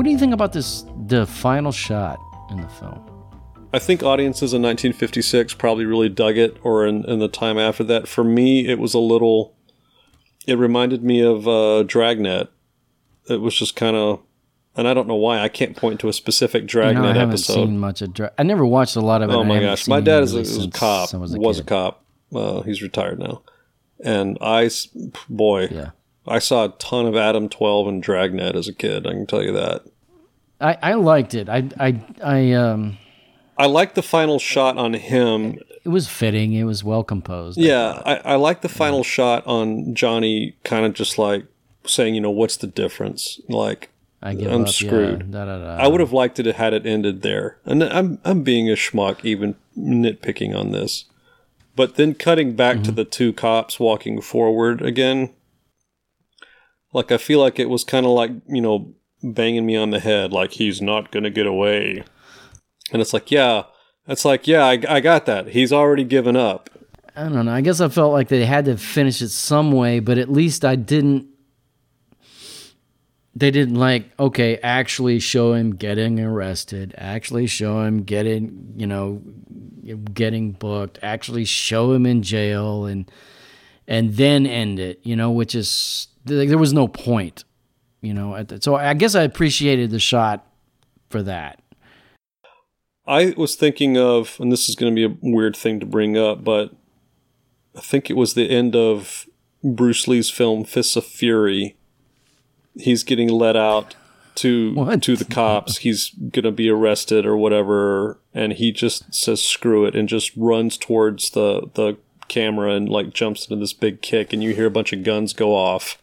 what 0.00 0.04
do 0.04 0.10
you 0.12 0.16
think 0.18 0.32
about 0.32 0.54
this? 0.54 0.86
The 1.08 1.26
final 1.26 1.72
shot 1.72 2.18
in 2.48 2.58
the 2.58 2.68
film. 2.68 3.04
I 3.74 3.78
think 3.78 4.02
audiences 4.02 4.54
in 4.54 4.62
1956 4.62 5.52
probably 5.52 5.84
really 5.84 6.08
dug 6.08 6.38
it, 6.38 6.56
or 6.62 6.86
in, 6.86 7.04
in 7.04 7.18
the 7.18 7.28
time 7.28 7.58
after 7.58 7.84
that. 7.84 8.08
For 8.08 8.24
me, 8.24 8.66
it 8.66 8.78
was 8.78 8.94
a 8.94 8.98
little. 8.98 9.54
It 10.46 10.56
reminded 10.56 11.04
me 11.04 11.20
of 11.20 11.46
uh, 11.46 11.82
Dragnet. 11.82 12.48
It 13.28 13.42
was 13.42 13.54
just 13.54 13.76
kind 13.76 13.94
of, 13.94 14.22
and 14.74 14.88
I 14.88 14.94
don't 14.94 15.06
know 15.06 15.16
why. 15.16 15.40
I 15.40 15.50
can't 15.50 15.76
point 15.76 16.00
to 16.00 16.08
a 16.08 16.14
specific 16.14 16.62
You 16.62 16.68
Dragnet 16.68 17.02
know, 17.02 17.10
I 17.10 17.12
haven't 17.12 17.34
episode. 17.34 17.52
seen 17.56 17.78
much 17.78 18.00
of. 18.00 18.18
I 18.38 18.42
never 18.42 18.64
watched 18.64 18.96
a 18.96 19.02
lot 19.02 19.20
of 19.20 19.28
it. 19.28 19.34
oh 19.34 19.44
my 19.44 19.60
gosh, 19.60 19.86
my 19.86 20.00
dad 20.00 20.22
is 20.22 20.32
a, 20.32 20.38
really 20.38 20.48
is 20.48 20.64
a 20.64 20.70
cop. 20.70 21.12
Was, 21.12 21.36
was 21.36 21.58
a, 21.58 21.62
a, 21.62 21.66
cop. 21.66 22.06
Uh, 22.34 22.62
he's 22.62 22.80
retired 22.80 23.18
now, 23.18 23.42
and 24.02 24.38
I, 24.40 24.70
boy, 25.28 25.68
Yeah. 25.70 25.90
I 26.30 26.38
saw 26.38 26.64
a 26.64 26.68
ton 26.78 27.06
of 27.06 27.16
Adam 27.16 27.48
12 27.48 27.88
and 27.88 28.02
Dragnet 28.02 28.54
as 28.54 28.68
a 28.68 28.72
kid. 28.72 29.06
I 29.06 29.10
can 29.10 29.26
tell 29.26 29.42
you 29.42 29.52
that. 29.52 29.84
I, 30.60 30.78
I 30.82 30.94
liked 30.94 31.34
it. 31.34 31.48
I 31.48 31.68
I 31.78 32.00
I 32.22 32.52
um 32.52 32.98
I 33.58 33.66
like 33.66 33.94
the 33.94 34.02
final 34.02 34.38
shot 34.38 34.78
on 34.78 34.94
him. 34.94 35.58
It 35.84 35.88
was 35.88 36.08
fitting. 36.08 36.52
It 36.52 36.64
was 36.64 36.84
well 36.84 37.02
composed. 37.02 37.58
Yeah, 37.58 37.94
thought. 37.94 38.06
I, 38.06 38.32
I 38.32 38.34
like 38.36 38.60
the 38.60 38.68
final 38.68 39.02
shot 39.02 39.46
on 39.46 39.94
Johnny 39.94 40.56
kind 40.64 40.86
of 40.86 40.94
just 40.94 41.18
like 41.18 41.46
saying, 41.84 42.14
you 42.14 42.20
know, 42.20 42.30
what's 42.30 42.56
the 42.56 42.66
difference? 42.66 43.40
Like, 43.48 43.90
I 44.22 44.34
up. 44.34 44.68
screwed. 44.68 45.26
Yeah, 45.26 45.44
da, 45.44 45.44
da, 45.46 45.58
da. 45.58 45.82
I 45.82 45.88
would 45.88 46.00
have 46.00 46.12
liked 46.12 46.38
it 46.38 46.46
had 46.46 46.74
it 46.74 46.86
ended 46.86 47.22
there. 47.22 47.58
And 47.64 47.82
I'm 47.82 48.18
I'm 48.24 48.42
being 48.42 48.70
a 48.70 48.74
schmuck, 48.74 49.24
even 49.24 49.56
nitpicking 49.76 50.56
on 50.56 50.72
this. 50.72 51.06
But 51.76 51.96
then 51.96 52.14
cutting 52.14 52.54
back 52.56 52.82
to 52.82 52.92
the 52.92 53.04
two 53.04 53.32
cops 53.32 53.80
walking 53.80 54.20
forward 54.20 54.82
again, 54.82 55.30
like 56.92 57.12
I 57.12 57.18
feel 57.18 57.40
like 57.40 57.58
it 57.58 57.68
was 57.68 57.84
kind 57.84 58.06
of 58.06 58.12
like 58.12 58.32
you 58.48 58.60
know 58.60 58.94
banging 59.22 59.66
me 59.66 59.76
on 59.76 59.90
the 59.90 60.00
head, 60.00 60.32
like 60.32 60.52
he's 60.52 60.80
not 60.80 61.10
gonna 61.10 61.30
get 61.30 61.46
away. 61.46 62.02
And 62.92 63.00
it's 63.00 63.12
like, 63.12 63.30
yeah, 63.30 63.64
it's 64.06 64.24
like, 64.24 64.46
yeah, 64.46 64.64
I, 64.64 64.82
I 64.88 65.00
got 65.00 65.26
that. 65.26 65.48
He's 65.48 65.72
already 65.72 66.04
given 66.04 66.36
up. 66.36 66.70
I 67.14 67.28
don't 67.28 67.46
know. 67.46 67.52
I 67.52 67.60
guess 67.60 67.80
I 67.80 67.88
felt 67.88 68.12
like 68.12 68.28
they 68.28 68.44
had 68.44 68.64
to 68.64 68.76
finish 68.76 69.20
it 69.20 69.28
some 69.28 69.72
way, 69.72 70.00
but 70.00 70.18
at 70.18 70.30
least 70.30 70.64
I 70.64 70.76
didn't. 70.76 71.26
They 73.34 73.50
didn't 73.52 73.76
like 73.76 74.10
okay, 74.18 74.58
actually 74.58 75.20
show 75.20 75.54
him 75.54 75.76
getting 75.76 76.18
arrested, 76.18 76.94
actually 76.98 77.46
show 77.46 77.82
him 77.82 78.02
getting, 78.02 78.74
you 78.76 78.86
know, 78.86 79.22
getting 80.12 80.52
booked, 80.52 80.98
actually 81.00 81.44
show 81.44 81.92
him 81.92 82.06
in 82.06 82.22
jail, 82.22 82.86
and 82.86 83.10
and 83.86 84.14
then 84.14 84.46
end 84.46 84.80
it. 84.80 85.00
You 85.04 85.14
know, 85.14 85.30
which 85.30 85.54
is 85.54 86.08
there 86.24 86.58
was 86.58 86.72
no 86.72 86.88
point. 86.88 87.44
You 88.02 88.14
know, 88.14 88.46
so 88.60 88.76
I 88.76 88.94
guess 88.94 89.14
I 89.14 89.22
appreciated 89.24 89.90
the 89.90 89.98
shot 89.98 90.46
for 91.10 91.22
that. 91.22 91.60
I 93.06 93.34
was 93.36 93.56
thinking 93.56 93.98
of, 93.98 94.36
and 94.40 94.50
this 94.50 94.68
is 94.68 94.74
going 94.74 94.94
to 94.94 95.08
be 95.08 95.14
a 95.14 95.18
weird 95.20 95.54
thing 95.56 95.80
to 95.80 95.86
bring 95.86 96.16
up, 96.16 96.42
but 96.42 96.72
I 97.76 97.80
think 97.80 98.08
it 98.08 98.16
was 98.16 98.34
the 98.34 98.48
end 98.48 98.74
of 98.74 99.26
Bruce 99.62 100.08
Lee's 100.08 100.30
film 100.30 100.64
Fists 100.64 100.96
of 100.96 101.04
Fury. 101.04 101.76
He's 102.74 103.02
getting 103.02 103.28
let 103.28 103.56
out 103.56 103.96
to 104.36 104.72
What? 104.74 105.02
to 105.02 105.16
the 105.16 105.24
cops. 105.24 105.78
He's 105.78 106.10
going 106.10 106.44
to 106.44 106.52
be 106.52 106.70
arrested 106.70 107.26
or 107.26 107.36
whatever, 107.36 108.18
and 108.32 108.52
he 108.54 108.72
just 108.72 109.12
says 109.12 109.42
screw 109.42 109.84
it 109.84 109.94
and 109.94 110.08
just 110.08 110.32
runs 110.36 110.78
towards 110.78 111.30
the 111.30 111.68
the 111.74 111.98
camera 112.28 112.72
and 112.74 112.88
like 112.88 113.12
jumps 113.12 113.44
into 113.44 113.60
this 113.60 113.72
big 113.72 114.00
kick, 114.02 114.32
and 114.32 114.42
you 114.42 114.54
hear 114.54 114.66
a 114.66 114.70
bunch 114.70 114.92
of 114.92 115.02
guns 115.02 115.32
go 115.32 115.54
off, 115.54 115.98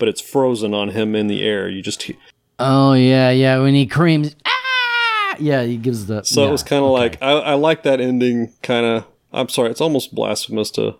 but 0.00 0.08
it's 0.08 0.20
frozen 0.20 0.74
on 0.74 0.88
him 0.88 1.14
in 1.14 1.28
the 1.28 1.44
air. 1.44 1.68
You 1.68 1.80
just 1.82 2.02
he- 2.02 2.18
Oh 2.58 2.94
yeah, 2.94 3.30
yeah. 3.30 3.58
When 3.58 3.74
he 3.74 3.86
creams, 3.86 4.34
ah, 4.44 5.36
yeah, 5.38 5.62
he 5.62 5.76
gives 5.76 6.06
the. 6.06 6.24
So 6.24 6.48
it 6.48 6.50
was 6.50 6.64
kind 6.64 6.84
of 6.84 6.90
okay. 6.90 7.00
like 7.00 7.22
I, 7.22 7.30
I 7.30 7.54
like 7.54 7.84
that 7.84 8.00
ending. 8.00 8.52
Kind 8.62 8.84
of. 8.84 9.04
I'm 9.32 9.48
sorry, 9.48 9.70
it's 9.70 9.80
almost 9.80 10.12
blasphemous 10.14 10.72
to 10.72 10.96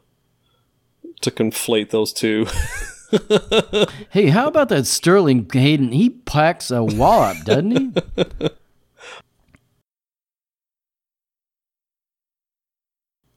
to 1.23 1.31
conflate 1.33 1.91
those 1.91 2.13
two. 2.13 2.47
Hey, 4.11 4.27
how 4.29 4.47
about 4.47 4.69
that 4.69 4.87
Sterling 4.87 5.51
Hayden? 5.53 5.91
He 5.91 6.11
packs 6.11 6.71
a 6.71 6.85
wallop, 6.85 7.39
doesn't 7.45 7.73
he? 7.73 7.93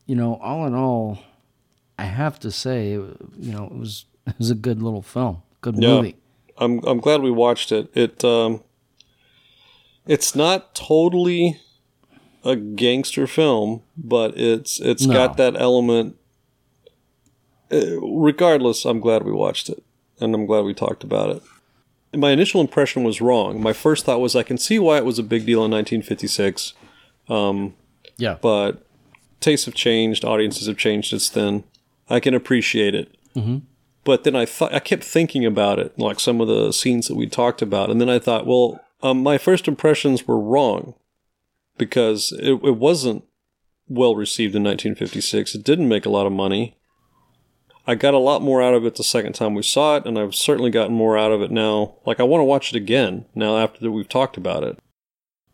you 0.06 0.16
know, 0.16 0.36
all 0.36 0.68
in 0.68 0.76
all, 0.76 1.18
I 1.98 2.04
have 2.04 2.40
to 2.42 2.52
say, 2.52 2.92
you 2.92 3.18
know, 3.40 3.66
it 3.66 3.76
was 3.76 4.06
it 4.28 4.36
was 4.38 4.52
a 4.52 4.56
good 4.56 4.82
little 4.82 5.02
film, 5.02 5.42
good 5.64 5.76
Yeah. 5.82 5.96
movie. 5.96 6.16
I'm 6.58 6.80
I'm 6.86 7.00
glad 7.00 7.22
we 7.24 7.32
watched 7.32 7.72
it. 7.72 7.90
It 7.96 8.24
um, 8.24 8.62
it's 10.06 10.36
not 10.36 10.76
totally 10.76 11.60
a 12.44 12.56
gangster 12.56 13.26
film, 13.26 13.82
but 13.98 14.38
it's 14.38 14.80
it's 14.80 15.06
No. 15.08 15.14
got 15.14 15.38
that 15.38 15.60
element. 15.60 16.16
Uh, 17.72 18.00
regardless, 18.02 18.86
I'm 18.86 19.00
glad 19.00 19.24
we 19.24 19.32
watched 19.32 19.70
it, 19.70 19.82
and 20.20 20.36
I'm 20.36 20.46
glad 20.46 20.64
we 20.66 20.74
talked 20.76 21.04
about 21.04 21.30
it. 21.36 21.42
My 22.16 22.30
initial 22.32 22.62
impression 22.62 23.04
was 23.04 23.20
wrong. 23.22 23.60
My 23.60 23.74
first 23.74 24.06
thought 24.06 24.20
was 24.22 24.36
I 24.36 24.44
can 24.44 24.60
see 24.60 24.78
why 24.78 24.98
it 24.98 25.06
was 25.06 25.18
a 25.18 25.24
big 25.24 25.46
deal 25.48 25.66
in 25.66 25.72
1956. 25.72 26.74
Yeah, 28.18 28.38
but 28.42 28.86
tastes 29.40 29.66
have 29.66 29.74
changed, 29.74 30.24
audiences 30.24 30.68
have 30.68 30.78
changed 30.78 31.10
since 31.10 31.30
then. 31.30 31.64
I 32.10 32.20
can 32.20 32.36
appreciate 32.36 32.94
it. 32.94 33.16
Mm-hmm. 33.36 33.58
But 34.04 34.24
then 34.24 34.36
I 34.36 34.46
thought 34.46 34.74
I 34.74 34.80
kept 34.80 35.04
thinking 35.04 35.46
about 35.46 35.80
it, 35.80 35.98
like 35.98 36.20
some 36.20 36.42
of 36.42 36.48
the 36.48 36.72
scenes 36.72 37.08
that 37.08 37.16
we 37.16 37.28
talked 37.28 37.62
about, 37.62 37.90
and 37.90 38.02
then 38.02 38.10
I 38.10 38.20
thought, 38.20 38.46
well, 38.46 38.82
um, 39.02 39.24
my 39.24 39.38
first 39.38 39.68
impressions 39.68 40.28
were 40.28 40.40
wrong 40.40 40.96
because 41.78 42.32
it, 42.40 42.54
it 42.64 42.78
wasn't 42.78 43.24
well 43.88 44.16
received 44.16 44.56
in 44.56 44.64
1956. 44.64 45.56
It 45.56 45.64
didn't 45.64 45.88
make 45.88 46.06
a 46.06 46.10
lot 46.10 46.26
of 46.26 46.32
money. 46.32 46.78
I 47.86 47.96
got 47.96 48.14
a 48.14 48.20
lot 48.20 48.42
more 48.42 48.62
out 48.62 48.74
of 48.74 48.86
it 48.86 48.96
the 48.96 49.04
second 49.04 49.34
time 49.34 49.54
we 49.56 49.64
saw 49.64 49.98
it, 49.98 50.06
and 50.06 50.18
I've 50.18 50.36
certainly 50.36 50.72
gotten 50.72 50.96
more 50.96 51.18
out 51.18 51.34
of 51.34 51.42
it 51.42 51.52
now. 51.52 51.96
Like 52.06 52.20
I 52.20 52.24
want 52.24 52.40
to 52.40 52.46
watch 52.46 52.74
it 52.74 52.78
again 52.78 53.26
now 53.36 53.58
after 53.58 53.92
we've 53.92 54.08
talked 54.08 54.38
about 54.38 54.64
it. 54.64 54.80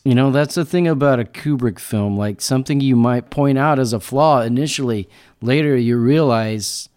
you 0.03 0.13
know 0.13 0.31
that's 0.31 0.55
the 0.55 0.65
thing 0.65 0.87
about 0.87 1.19
a 1.19 1.23
Kubrick 1.23 1.79
film. 1.79 2.17
Like 2.17 2.39
something 2.39 2.81
you 2.81 2.95
might 2.95 3.31
point 3.31 3.57
out 3.57 3.79
as 3.79 3.93
a 3.93 3.99
flaw 3.99 4.41
initially, 4.41 5.09
later 5.41 5.75
you 5.75 5.97
realize 5.97 6.88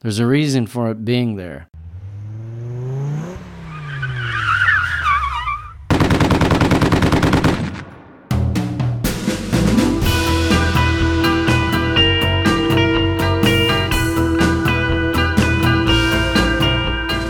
there's 0.00 0.18
a 0.18 0.26
reason 0.26 0.66
for 0.66 0.90
it 0.90 1.04
being 1.04 1.36
there. 1.36 1.68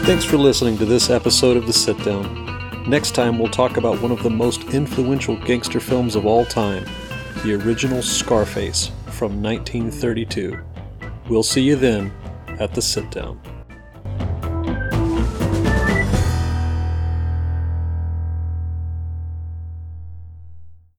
Thanks 0.04 0.24
for 0.24 0.36
listening 0.38 0.76
to 0.78 0.84
this 0.84 1.08
episode 1.10 1.56
of 1.56 1.66
The 1.66 1.72
Sit 1.72 1.96
Down. 2.04 2.48
Next 2.88 3.14
time, 3.14 3.38
we'll 3.38 3.50
talk 3.50 3.76
about 3.76 4.00
one 4.00 4.10
of 4.10 4.22
the 4.22 4.30
most 4.30 4.64
influential 4.74 5.36
gangster 5.36 5.78
films 5.78 6.16
of 6.16 6.26
all 6.26 6.44
time, 6.44 6.84
the 7.44 7.54
original 7.54 8.02
Scarface 8.02 8.90
from 9.06 9.40
1932. 9.42 10.58
We'll 11.28 11.44
see 11.44 11.62
you 11.62 11.76
then 11.76 12.12
at 12.60 12.74
The 12.74 12.82
Sit 12.82 13.10
Down. 13.10 13.59